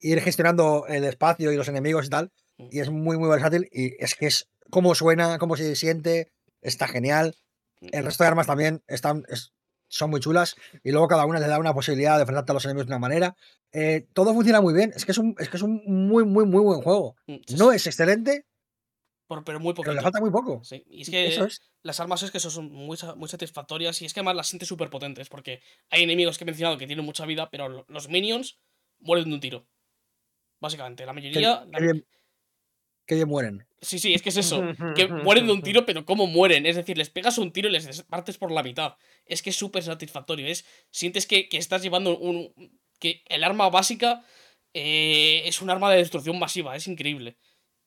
[0.00, 2.30] ir gestionando el espacio y los enemigos y tal.
[2.58, 3.68] Y es muy, muy versátil.
[3.72, 6.30] Y es que es cómo suena, cómo se siente,
[6.60, 7.34] está genial.
[7.80, 9.52] El resto de armas también están, es-
[9.88, 10.56] son muy chulas.
[10.84, 12.98] Y luego cada una te da una posibilidad de enfrentarte a los enemigos de una
[12.98, 13.34] manera.
[13.72, 14.92] Eh, todo funciona muy bien.
[14.94, 17.16] Es que es un, es que es un muy, muy, muy buen juego.
[17.26, 18.44] Mm, No es excelente,
[19.26, 20.62] por- pero muy pero le falta muy poco.
[20.64, 21.60] Sí, y es que Eso es.
[21.82, 24.90] las armas es que son muy, muy satisfactorias y es que además las sientes súper
[24.90, 28.58] potentes porque hay enemigos que he mencionado que tienen mucha vida, pero lo- los minions
[29.00, 29.66] mueren de un tiro.
[30.60, 31.64] Básicamente, la mayoría...
[31.66, 32.06] la- qué bien,
[33.06, 33.66] qué bien mueren.
[33.82, 34.62] Sí, sí, es que es eso.
[34.94, 35.06] Que
[35.44, 36.64] mueren de un tiro, pero ¿cómo mueren?
[36.66, 38.96] Es decir, les pegas un tiro y les partes por la mitad.
[39.26, 40.46] Es que es súper satisfactorio.
[40.46, 42.52] Es, sientes que, que estás llevando un...
[42.98, 44.24] que el arma básica
[44.72, 46.74] eh, es un arma de destrucción masiva.
[46.74, 47.36] Es increíble.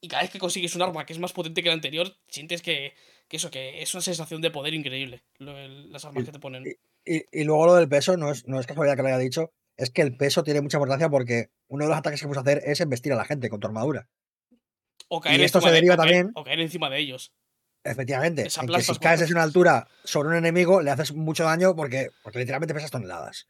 [0.02, 2.62] Y cada vez que consigues un arma que es más potente que la anterior, sientes
[2.62, 2.94] que,
[3.28, 5.24] que eso, que es una sensación de poder increíble.
[5.40, 6.64] lo- el- las armas Y- que te ponen.
[7.06, 9.52] Y, y luego lo del peso, no es, no es casualidad que lo haya dicho,
[9.78, 12.62] es que el peso tiene mucha importancia porque uno de los ataques que puedes hacer
[12.66, 14.08] es embestir a la gente con tu armadura.
[15.08, 17.32] O caer, y esto se de- deriva o caer- también- o caer encima de ellos.
[17.84, 21.76] Efectivamente, en que si caes desde una altura sobre un enemigo, le haces mucho daño
[21.76, 23.48] porque, porque literalmente pesas toneladas.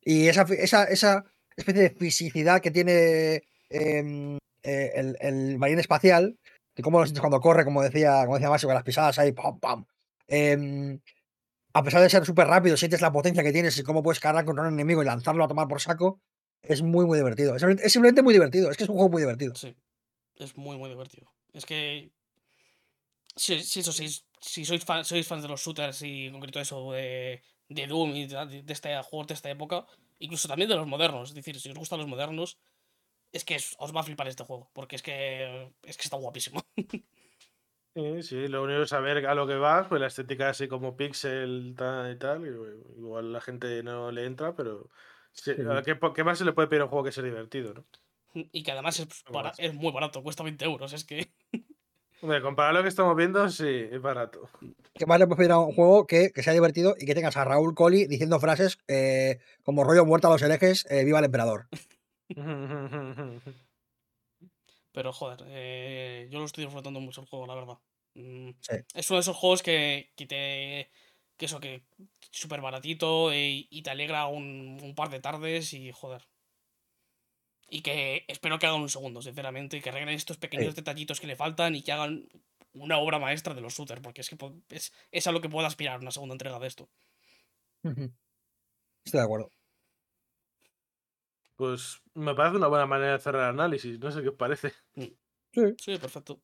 [0.00, 1.24] Y esa, esa, esa
[1.56, 6.38] especie de fisicidad que tiene em, eh, el, el marine espacial,
[6.74, 9.32] que como lo sientes cuando corre, como decía, como decía Maxi, con las pisadas ahí,
[9.32, 9.86] pam, pam.
[10.28, 11.00] em,
[11.72, 14.44] a pesar de ser súper rápido, sientes la potencia que tienes y cómo puedes cargar
[14.44, 16.20] contra un enemigo y lanzarlo a tomar por saco.
[16.62, 17.54] Es muy, muy divertido.
[17.54, 17.62] Es,
[17.92, 18.70] simplemente- muy divertido.
[18.70, 19.54] Es que es un juego muy divertido.
[19.54, 19.74] Sí.
[20.36, 21.26] Es muy, muy divertido.
[21.52, 22.10] Es que.
[23.36, 24.08] Si, si eso, si,
[24.64, 28.72] sois, sois fans de los shooters y en concreto eso de, de Doom y de
[28.72, 29.84] este juego de esta época,
[30.18, 32.56] incluso también de los modernos, es decir, si os gustan los modernos,
[33.36, 36.16] es que es- os va a flipar este juego, porque es que, es que está
[36.16, 36.62] guapísimo.
[37.96, 40.98] Sí, sí, lo único es saber a lo que vas, pues la estética así como
[40.98, 44.90] pixel tal y tal, igual la gente no le entra, pero
[45.32, 45.92] sí, Sí, ¿a sí.
[46.14, 47.86] ¿qué, más se le puede pedir a un juego que sea divertido, no?
[48.34, 51.30] Y que además es, muy barato, cuesta 20 euros, es que.
[52.20, 54.50] Hombre, comparado a lo que estamos viendo, sí, es barato.
[54.92, 57.38] ¿Qué más le puedes pedir a un juego que, que sea divertido y que tengas
[57.38, 61.24] a Raúl Colli diciendo frases eh, como rollo muerto a los herejes, eh, viva el
[61.26, 61.66] emperador?
[64.92, 67.78] Pero joder, eh, yo lo estoy disfrutando mucho el juego, la verdad.
[68.14, 68.76] Mm, Sí.
[68.94, 70.90] Es uno de esos juegos que, que te.
[71.36, 71.86] que eso, que
[72.30, 76.26] súper baratito y, y te alegra un, un par de tardes y joder.
[77.68, 80.80] Y que espero que hagan un segundo, sinceramente, y que arreglen estos pequeños Sí.
[80.80, 82.28] detallitos que le faltan y que hagan
[82.72, 84.36] una obra maestra de los shooters, porque es que
[84.70, 86.90] es, es a lo que puedo aspirar una segunda entrega de esto.
[89.04, 89.50] Estoy de acuerdo.
[91.56, 94.72] Pues me parece una buena manera de cerrar el análisis, no sé qué os parece.
[95.52, 95.74] Sí.
[95.78, 96.42] Sí, perfecto.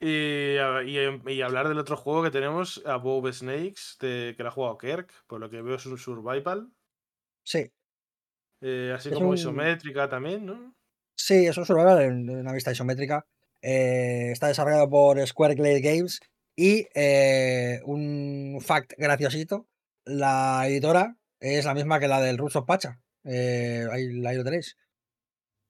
[0.00, 4.52] Y, em- y hablar del otro juego que tenemos, Above Snakes, de, que lo ha
[4.52, 6.70] jugado Kirk, por lo que veo es un survival,
[7.44, 7.72] Sí.
[8.60, 10.74] eh, así Es como un- isométrica también, ¿no?
[11.16, 13.26] Sí, es un survival en, en una vista isométrica.
[13.62, 16.20] Eh, está desarrollado por Square Glade Games.
[16.56, 19.66] Y eh, un fact graciosito:
[20.04, 23.00] la editora es la misma que la del Russo Pacha.
[23.28, 24.76] Eh, ahí, ahí lo tenéis.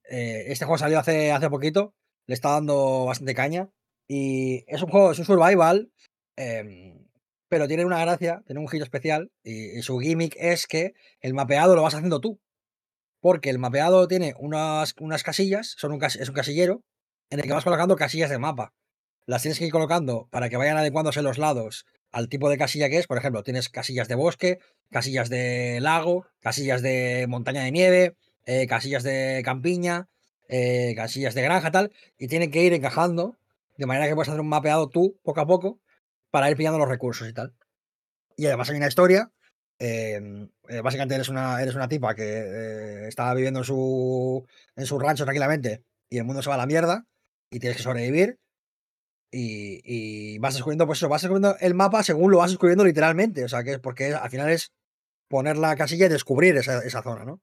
[0.08, 1.94] Eh, este juego salió hace, hace poquito.
[2.26, 3.70] Le está dando bastante caña.
[4.06, 5.90] Y es un juego, es un survival.
[6.36, 7.06] em,
[7.48, 9.32] pero tiene una gracia, tiene un giro especial.
[9.42, 12.40] Y, y su gimmick es que el mapeado lo vas haciendo tú.
[13.20, 16.84] Porque el mapeado tiene unas, unas casillas, son un, es un casillero,
[17.30, 18.74] en el que vas colocando casillas de mapa.
[19.26, 22.88] Las tienes que ir colocando para que vayan adecuándose los lados al tipo de casilla
[22.88, 23.06] que es.
[23.06, 24.58] Por ejemplo, tienes casillas de bosque,
[24.90, 30.08] casillas de lago, casillas de montaña de nieve, eh, casillas de campiña,
[30.48, 31.92] eh, casillas de granja, tal.
[32.18, 33.36] Y tienen que ir encajando
[33.76, 35.80] de manera que puedes hacer un mapeado tú, poco a poco,
[36.30, 37.54] para ir pillando los recursos y tal.
[38.36, 39.30] Y además hay una historia
[39.78, 44.86] eh, eh, básicamente eres una, eres una tipa que eh, está viviendo en su, en
[44.86, 47.06] su rancho tranquilamente y el mundo se va a la mierda
[47.50, 48.38] y tienes que sobrevivir
[49.30, 53.48] y, vas descubriendo, pues eso, vas descubriendo el mapa según lo vas descubriendo literalmente, o
[53.48, 54.72] sea, que es porque al final es
[55.28, 57.40] poner la casilla y descubrir esa, esa zona, ¿no?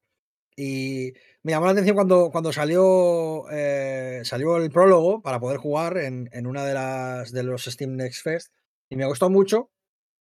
[0.58, 5.98] Y me llamó la atención cuando, cuando salió, eh, salió el prólogo para poder jugar
[5.98, 8.54] en, en una de las de los Steam Next Fest
[8.90, 9.70] y me gustó mucho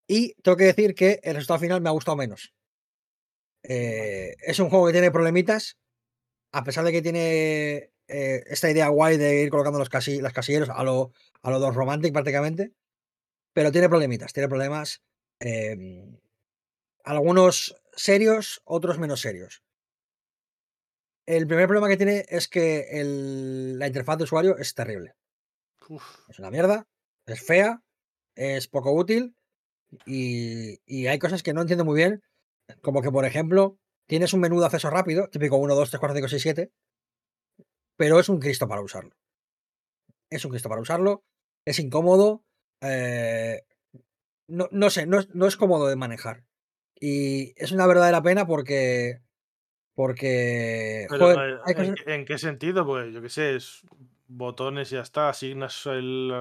[0.09, 2.53] y tengo que decir que el resultado final me ha gustado menos.
[3.63, 5.79] Eh, es un juego que tiene problemitas,
[6.53, 10.33] a pesar de que tiene eh, esta idea guay de ir colocando los casi, las
[10.33, 12.73] casilleros a lo, a lo dos romantic prácticamente,
[13.55, 15.03] pero tiene problemitas, tiene problemas,
[15.41, 15.77] eh,
[17.05, 19.63] algunos serios, otros menos serios.
[21.27, 25.15] El primer problema que tiene es que el- la interfaz de usuario es terrible.
[25.89, 26.87] Uf, Es una mierda,
[27.27, 27.83] es fea,
[28.37, 29.37] es poco útil
[30.07, 32.23] y, y hay cosas que no entiendo muy bien,
[32.83, 36.17] como que, por ejemplo, tienes un menú de acceso rápido, típico 1, 2, 3, 4,
[36.17, 36.73] 5, 6, 7,
[37.97, 39.15] pero es un Cristo para usarlo.
[40.31, 41.25] Es un Cristo para usarlo,
[41.65, 42.45] es incómodo,
[42.81, 43.63] eh,
[44.49, 46.45] no, no sé, no es, no es cómodo de manejar.
[46.99, 49.21] Y es una verdadera pena porque.
[49.95, 51.07] Porque.
[51.09, 52.87] pero, joder, eh, ¿en, cosas- qué- en qué sentido?
[52.87, 53.83] Pues yo qué sé, es
[54.27, 56.33] botones y ya está, asignas el...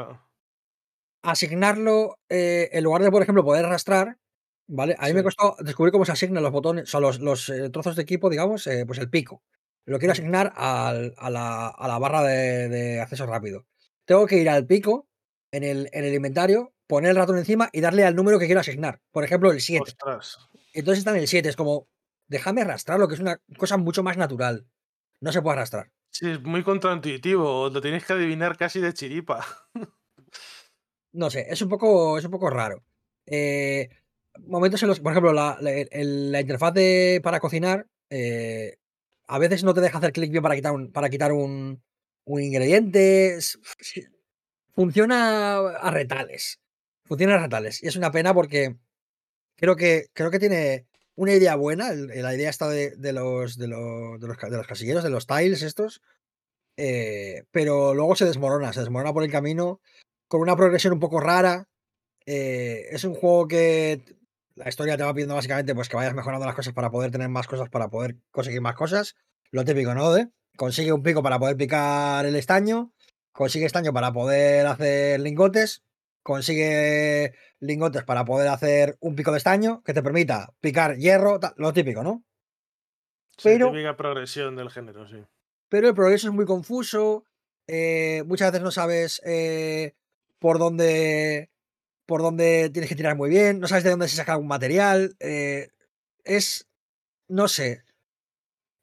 [1.22, 4.18] asignarlo, eh, en lugar de, por ejemplo, poder arrastrar,
[4.68, 4.96] ¿vale?
[5.00, 7.70] A mí me costó descubrir cómo se asignan los botones, o sea, los, los, eh,
[7.70, 9.44] trozos de equipo, digamos, eh, pues el pico.
[9.86, 13.66] Lo quiero asignar al- a, la, a la barra de, de acceso rápido.
[14.06, 15.08] Tengo que ir al pico
[15.52, 18.62] en el, en el inventario, poner el ratón encima y darle al número que quiero
[18.62, 19.02] asignar.
[19.12, 19.84] Por ejemplo, el 7.
[19.84, 20.38] Ostras.
[20.74, 21.50] Entonces está en el 7.
[21.50, 21.88] Es como,
[22.28, 24.66] déjame arrastrarlo, que es una cosa mucho más natural.
[25.22, 25.92] No se puede arrastrar.
[26.12, 29.46] Sí, es muy contraintuitivo, lo tienes que adivinar casi de chiripa.
[31.16, 32.84] No sé, es un poco, es un poco raro.
[33.28, 33.88] Eh,
[34.48, 38.78] momentos en los por ejemplo, la, la- el- la interfaz de- para cocinar eh,
[39.28, 41.84] a veces no te deja hacer clic bien para quitar un, para quitar un,
[42.26, 43.38] un ingrediente.
[44.76, 46.60] Funciona a retales.
[47.06, 47.84] Funciona a retales.
[47.84, 48.76] Y es una pena porque
[49.58, 51.94] creo que, creo que tiene una idea buena.
[51.94, 55.28] la idea está de, de los, de, los, de, los, de los casilleros, de los
[55.28, 56.02] tiles estos.
[56.78, 59.82] eh, pero luego se desmorona, se desmorona por el camino
[60.28, 61.68] con una progresión un poco rara.
[62.26, 64.04] eh, es un juego que
[64.56, 67.30] la historia te va pidiendo básicamente pues que vayas mejorando las cosas para poder tener
[67.30, 69.16] más cosas, para poder conseguir más cosas.
[69.52, 70.12] Lo típico, ¿no?
[70.14, 72.92] De consigue un pico para poder picar el estaño,
[73.32, 75.84] consigue estaño para poder hacer lingotes,
[76.22, 81.54] consigue lingotes para poder hacer un pico de estaño que te permita picar hierro, tal,
[81.58, 82.24] lo típico, ¿no?
[83.38, 85.18] Sí, Pero- típica progresión del género, sí.
[85.70, 87.26] pero el progreso es muy confuso.
[87.68, 89.96] eh, muchas veces no sabes eh,
[90.38, 91.50] por dónde
[92.06, 95.16] por dónde tienes que tirar muy bien, no sabes de dónde se saca algún material.
[95.20, 95.70] eh,
[96.26, 96.68] es,
[97.30, 97.84] no sé,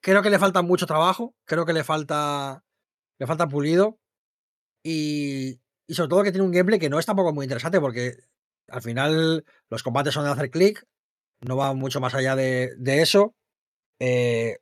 [0.00, 2.65] creo que le falta mucho trabajo, creo que le falta,
[3.18, 3.99] le falta pulido
[4.84, 8.15] y, y sobre todo que tiene un gameplay que no es tampoco muy interesante porque
[8.68, 10.86] al final los combates son de hacer clic,
[11.40, 13.34] no va mucho más allá de, de eso.
[14.00, 14.58] eh,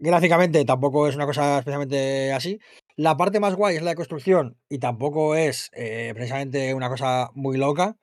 [0.00, 2.58] gráficamente tampoco es una cosa especialmente así.
[2.96, 7.30] La parte más guay es la de construcción y tampoco es eh, precisamente una cosa
[7.34, 7.96] muy loca,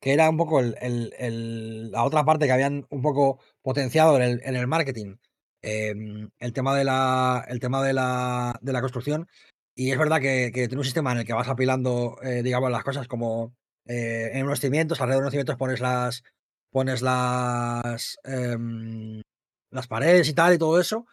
[0.00, 0.76] que era un poco el-
[1.18, 5.16] el- la otra parte que habían un poco potenciado en el, en marketing,
[5.62, 9.28] em, el tema de la, el tema de la, de la construcción.
[9.74, 12.70] Y es verdad que, que tiene un sistema en el que vas apilando, eh, digamos,
[12.70, 13.54] las cosas como
[13.86, 16.22] eh, en unos cimientos, alrededor de unos cimientos pones las,
[16.70, 19.22] pones las, em,
[19.70, 21.06] las paredes y tal y todo eso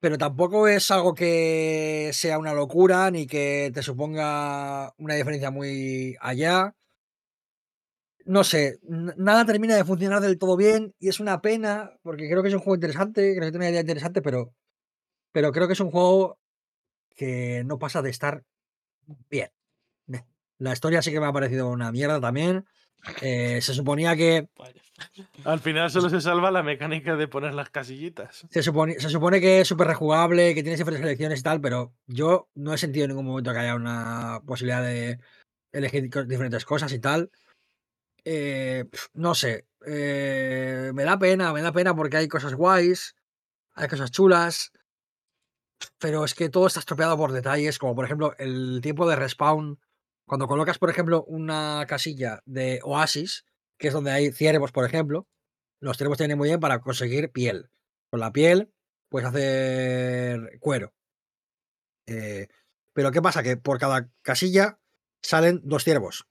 [0.00, 6.16] pero tampoco es algo que sea una locura ni que te suponga una diferencia muy
[6.20, 6.74] allá.
[8.24, 8.78] No sé,
[9.16, 12.54] nada termina de funcionar del todo bien y es una pena porque creo que es
[12.54, 14.54] un juego interesante, creo que tiene una idea interesante, pero,
[15.32, 16.38] pero creo que es un juego
[17.16, 18.44] que no pasa de estar
[19.30, 19.50] bien.
[20.58, 22.66] La historia sí que me ha parecido una mierda también.
[23.20, 24.48] Eh, se suponía que.
[25.44, 28.46] Al final solo se salva la mecánica de poner las casillitas.
[28.50, 31.94] Se supone, se supone que es súper rejugable, que tienes diferentes elecciones y tal, pero
[32.06, 35.18] yo no he sentido en ningún momento que haya una posibilidad de
[35.72, 37.30] elegir diferentes cosas y tal.
[38.24, 43.16] Eh, no sé, eh, me da pena, me da pena porque hay cosas guays,
[43.74, 44.72] hay cosas chulas,
[45.98, 49.78] pero es que todo está estropeado por detalles, como por ejemplo el tiempo de respawn.
[50.30, 53.44] Cuando colocas, por ejemplo, una casilla de oasis,
[53.76, 55.26] que es donde hay ciervos, por ejemplo,
[55.80, 57.68] los ciervos te vienen muy bien para conseguir piel.
[58.10, 58.72] Con la piel
[59.08, 60.94] puedes hacer cuero.
[62.06, 62.46] Eh,
[62.92, 63.42] pero ¿qué pasa?
[63.42, 64.78] Que por cada casilla
[65.20, 66.28] salen dos ciervos.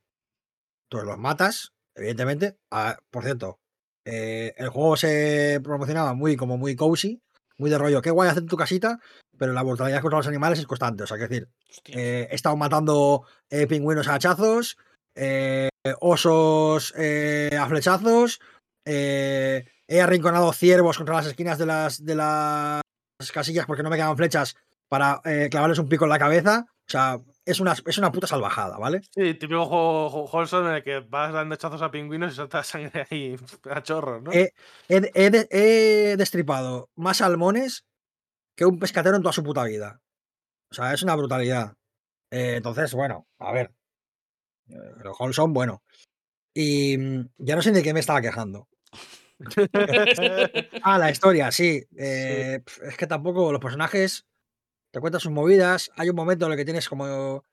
[0.86, 2.58] Entonces los matas, evidentemente.
[2.72, 3.60] Ah, por cierto,
[4.06, 7.22] eh, el juego se promocionaba muy como muy cozy,
[7.60, 8.02] muy de rollo.
[8.02, 9.00] Qué guay hacer tu casita,
[9.38, 11.04] pero la mortalidad contra los animales es constante.
[11.04, 11.50] O sea, que decir,
[11.88, 14.78] eh, he estado matando eh, pingüinos a hachazos,
[15.16, 18.40] eh, osos a flechazos,
[18.86, 22.82] he arrinconado ciervos contra las esquinas de las, de las
[23.34, 24.56] casillas porque no me quedan flechas
[24.88, 25.22] para
[25.52, 26.68] clavarles un pico en la cabeza.
[26.90, 29.02] O sea, es una, es una puta salvajada, ¿vale?
[29.14, 33.06] Sí, típico juego Wholesome en el que vas dando hechazos a pingüinos y salta sangre
[33.12, 33.36] ahí
[33.70, 34.32] a chorros, ¿no?
[34.32, 34.54] He,
[34.88, 37.86] he- he de- he destripado más salmones
[38.58, 40.02] que un pescatero en toda su puta vida.
[40.72, 41.76] O sea, es una brutalidad.
[42.32, 43.72] Eh, entonces, bueno, a ver.
[44.68, 45.84] Pero Holson, bueno.
[46.56, 48.68] Y mm, ya no sé ni de qué me estaba quejando.
[50.84, 51.84] Ah, la historia, sí.
[51.98, 54.26] Eh, Es que tampoco los personajes
[54.92, 55.92] te cuentan sus movidas.
[55.96, 57.46] Hay un momento en el que tienes como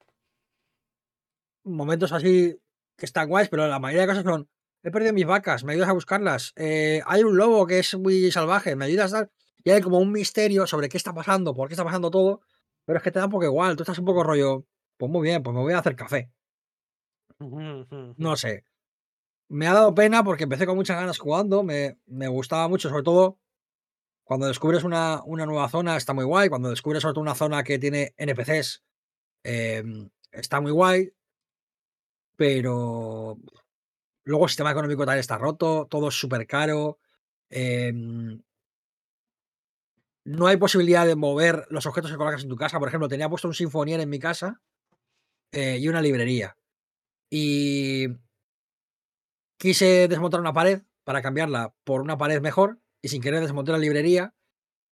[1.65, 2.59] momentos así
[2.97, 4.49] que están guays, pero la mayoría de cosas son.
[4.83, 6.53] He perdido mis vacas, me ayudas a buscarlas.
[6.57, 9.31] Eh, hay un lobo que es muy salvaje, me ayudas a dar.
[9.65, 12.41] Y hay como un misterio sobre qué está pasando, por qué está pasando todo.
[12.85, 14.65] Pero es que te da un poco igual, tú estás un poco rollo.
[14.97, 16.31] Pues muy bien, pues me voy a hacer café.
[18.17, 18.65] No sé.
[19.49, 23.03] Me ha dado pena porque empecé con muchas ganas jugando, me, me gustaba mucho, sobre
[23.03, 23.39] todo
[24.27, 27.79] cuando descubres una, una nueva zona está muy guay, cuando descubres sobre una zona que
[27.79, 28.83] tiene NPCs
[29.45, 29.85] eh,
[30.33, 31.13] está muy guay,
[32.35, 33.39] pero
[34.25, 36.99] luego el sistema económico también está roto, todo es súper caro,
[37.51, 38.43] em,
[40.25, 43.29] no hay posibilidad de mover los objetos que colocas en tu casa, por ejemplo, tenía
[43.29, 44.61] puesto un sinfonier en mi casa
[45.53, 46.59] eh, y una librería.
[47.31, 48.09] Y
[49.57, 53.79] quise desmontar una pared para cambiarla por una pared mejor y sin querer desmonté la
[53.79, 54.35] librería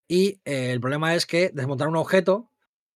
[0.09, 2.51] y eh, el problema es que desmontar un objeto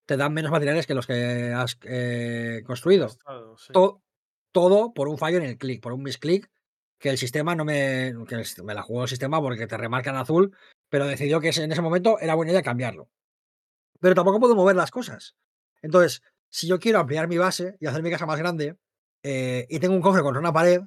[0.06, 3.06] te dan menos materiales que los que has eh, construido.
[3.06, 3.72] Estado, sí.
[3.72, 4.02] To-
[4.52, 6.50] todo por un fallo en el clic, por un misclick
[6.98, 8.12] que el sistema no me...
[8.26, 10.56] que el- me la jugó el sistema porque te remarca en azul,
[10.88, 13.08] pero decidió que en ese momento era buena idea cambiarlo.
[14.00, 15.36] Pero tampoco puedo mover las cosas.
[15.82, 18.76] Entonces, si yo quiero ampliar mi base y hacer mi casa más grande
[19.22, 20.80] eh, y tengo un cofre contra una pared,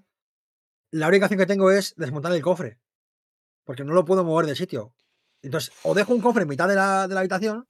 [0.91, 2.79] la única opción que tengo es desmontar el cofre.
[3.71, 4.93] Porque no lo puedo mover de sitio.
[5.41, 7.69] Entonces, o dejo un cofre en mitad de la, de la habitación,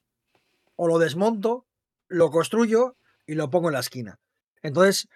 [0.75, 1.67] o lo desmonto,
[2.07, 2.97] lo construyo
[3.27, 4.19] y lo pongo en la esquina.
[4.63, 5.07] Entonces,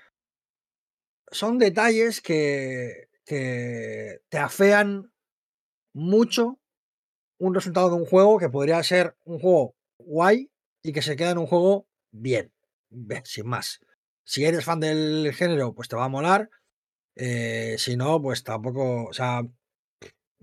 [1.31, 5.11] son detalles que, que te afean
[5.91, 6.59] mucho
[7.39, 10.51] un resultado de un juego que podría ser un juego guay
[10.83, 12.53] y que se queda en un juego bien,
[13.23, 13.79] sin más.
[14.23, 16.51] Si eres fan del género, pues te va a molar.
[17.15, 19.41] eh, si no, pues tampoco, o sea,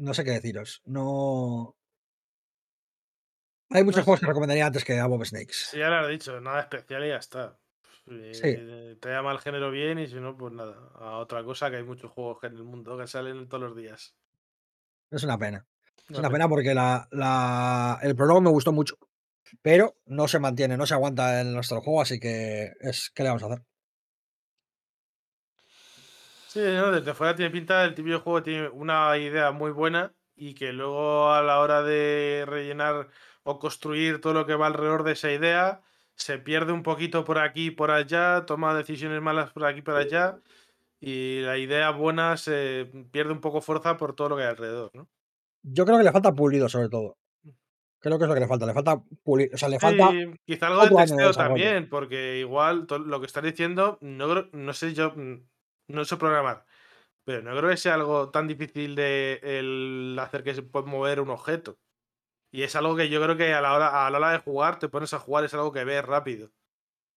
[0.03, 0.83] no sé qué deciros.
[0.85, 1.77] No.
[3.71, 5.55] Hay muchos No juegos que recomendaría antes que a Bob Snakes.
[5.71, 7.59] Sí, ya lo has dicho, nada especial y ya está.
[8.33, 8.43] Sí.
[9.01, 10.77] Te llama el género bien y si no, pues nada.
[10.97, 14.15] A otra cosa que hay muchos juegos en el mundo que salen todos los días.
[15.11, 15.67] Es una pena.
[16.11, 16.31] Es Una pena.
[16.31, 18.97] pena porque la, la- el prólogo me gustó mucho.
[19.63, 23.29] Pero no se mantiene, no se aguanta en nuestro juego, así que es ¿qué le
[23.29, 23.63] vamos a hacer?
[26.53, 30.53] Sí, no, desde fuera tiene pinta, el típico juego tiene una idea muy buena y
[30.53, 33.09] que luego a la hora de rellenar
[33.43, 35.81] o construir todo lo que va alrededor de esa idea,
[36.15, 39.83] se pierde un poquito por aquí y por allá, toma decisiones malas por aquí y
[39.83, 40.41] por allá
[41.01, 44.91] y la idea buena se pierde un poco fuerza por todo lo que hay alrededor,
[44.93, 45.09] ¿no?
[45.63, 47.17] Yo creo que le falta pulido, sobre todo.
[47.99, 48.67] Creo que es lo que le falta.
[48.67, 50.11] Le falta pulir, o sea, le falta
[50.45, 55.13] quizá algo de testeo también, porque igual lo que estás diciendo, no, no sé yo,
[55.17, 55.47] mm,
[55.93, 56.65] no sé programar,
[57.25, 61.21] pero no creo que sea algo tan difícil de el hacer que se pueda mover
[61.21, 61.79] un objeto.
[62.53, 64.79] Y es algo que yo creo que a la hora, a la hora de jugar,
[64.79, 66.51] te pones a jugar, es algo que ves rápido.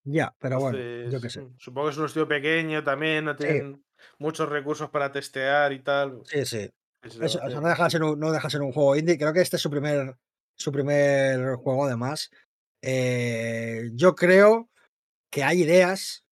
[0.06, 0.78] Ya, pero bueno,
[1.10, 1.42] yo qué sé.
[1.42, 3.40] mm, supongo que es un estudio pequeño también, no Sí.
[3.40, 3.84] tienen
[4.20, 6.22] muchos recursos para testear y tal.
[6.26, 6.70] Sí, sí.
[7.02, 8.96] Eso, a o sea, no deja de ser un, no deja de ser un juego
[8.96, 9.18] indie.
[9.18, 10.16] Creo que este es su primer,
[10.58, 12.30] su primer juego, además.
[12.82, 14.70] Eh, yo creo
[15.32, 16.25] que hay ideas.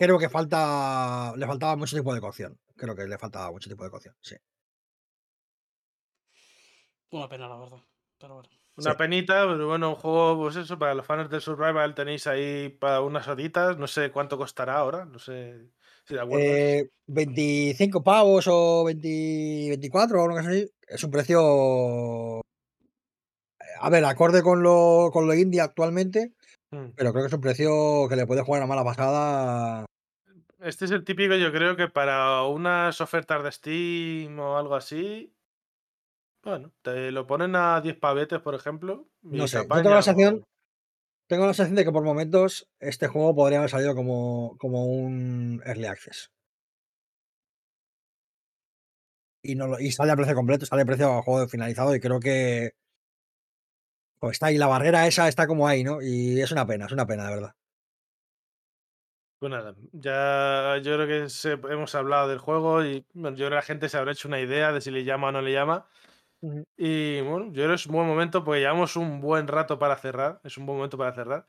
[0.00, 1.34] Creo que falta.
[1.36, 2.58] Le faltaba mucho tipo de cocción.
[2.74, 4.14] Creo que le faltaba mucho tipo de cocción.
[4.22, 4.34] Sí.
[7.10, 7.78] Una pena, la verdad.
[8.18, 8.48] Pero bueno.
[8.76, 8.96] Una Sí.
[8.96, 13.02] penita, pero bueno, un juego, pues eso, para los fans de Survival tenéis ahí para
[13.02, 13.76] unas horitas.
[13.76, 15.68] No sé cuánto costará ahora, no sé
[16.06, 16.48] si te acuerdas.
[16.48, 19.08] Eh, 25 pavos o 20,
[19.68, 20.66] 24 o algo así.
[20.88, 22.40] Es un precio.
[23.80, 26.34] A ver, acorde con lo, con lo indie actualmente.
[26.70, 26.90] Mm.
[26.94, 29.86] Pero creo que es un precio que le puede jugar a mala pasada.
[30.60, 35.32] Este es el típico, yo creo que para unas ofertas de Steam o algo así,
[36.44, 39.08] bueno, te lo ponen a 10 pavetes, por ejemplo.
[39.22, 39.58] No sé.
[39.58, 40.44] Yo tengo la sensación.
[41.28, 45.62] Tengo la sensación de que por momentos este juego podría haber salido como, como un
[45.64, 46.30] early access.
[49.42, 52.20] Y, no y sale a precio completo, sale a precio a juego finalizado y creo
[52.20, 52.72] que
[54.20, 56.02] pues está ahí, la barrera esa está como ahí, ¿no?
[56.02, 57.52] Y es una pena, es una pena, de verdad.
[59.38, 63.50] Pues nada, ya yo creo que se- hemos hablado del juego y bueno, yo creo
[63.50, 65.52] que la gente se habrá hecho una idea de si le llama o no le
[65.52, 65.88] llama.
[66.76, 69.96] Y bueno, yo creo que es un buen momento porque llevamos un buen rato para
[69.96, 70.40] cerrar.
[70.44, 71.46] Es un buen momento para cerrar.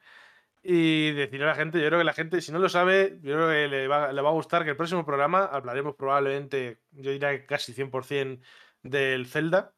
[0.63, 3.33] Y decirle a la gente, yo creo que la gente, si no lo sabe, yo
[3.35, 7.11] creo que le va, le va a gustar que el próximo programa hablaremos probablemente, yo
[7.11, 8.45] diría que casi 100%
[8.83, 9.75] del Zelda.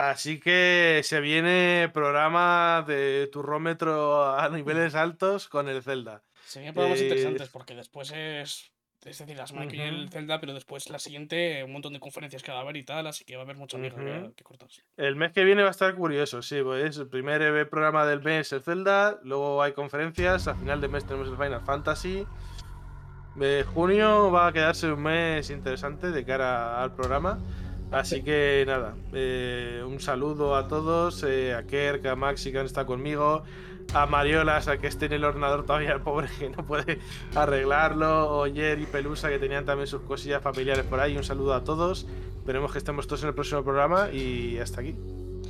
[0.00, 4.48] Así que se viene programa de turrómetro a
[4.88, 6.22] niveles altos con el Zelda.
[6.46, 8.72] Se vienen programas Eh, interesantes porque después es.
[9.04, 10.12] Es decir, la semana que viene el Ujú.
[10.12, 13.06] Zelda, pero después la siguiente, un montón de conferencias que va a haber y tal,
[13.06, 14.82] así que va a haber mucha mierda que- que cortarse.
[14.98, 18.20] El mes que viene va a estar curioso, sí, pues el primer eh, programa del
[18.22, 22.26] mes el Zelda, luego hay conferencias, a final de mes tenemos el Final Fantasy.
[23.40, 27.38] Eh, junio va a quedarse un mes interesante de cara al programa.
[27.90, 32.66] Así que nada, eh, un saludo a todos, eh, a Kerk, a Maxi que han
[32.66, 33.42] estado conmigo,
[33.92, 37.00] a Mariolas, a que esté en el ordenador todavía el pobre que no puede
[37.34, 41.16] arreglarlo, Oyer y Pelusa que tenían también sus cosillas familiares por ahí.
[41.16, 44.94] Un saludo a todos, esperemos que estemos todos en el próximo programa y hasta aquí.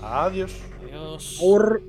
[0.02, 0.58] Adiós.
[0.82, 1.36] Adiós.
[1.38, 1.82] Por...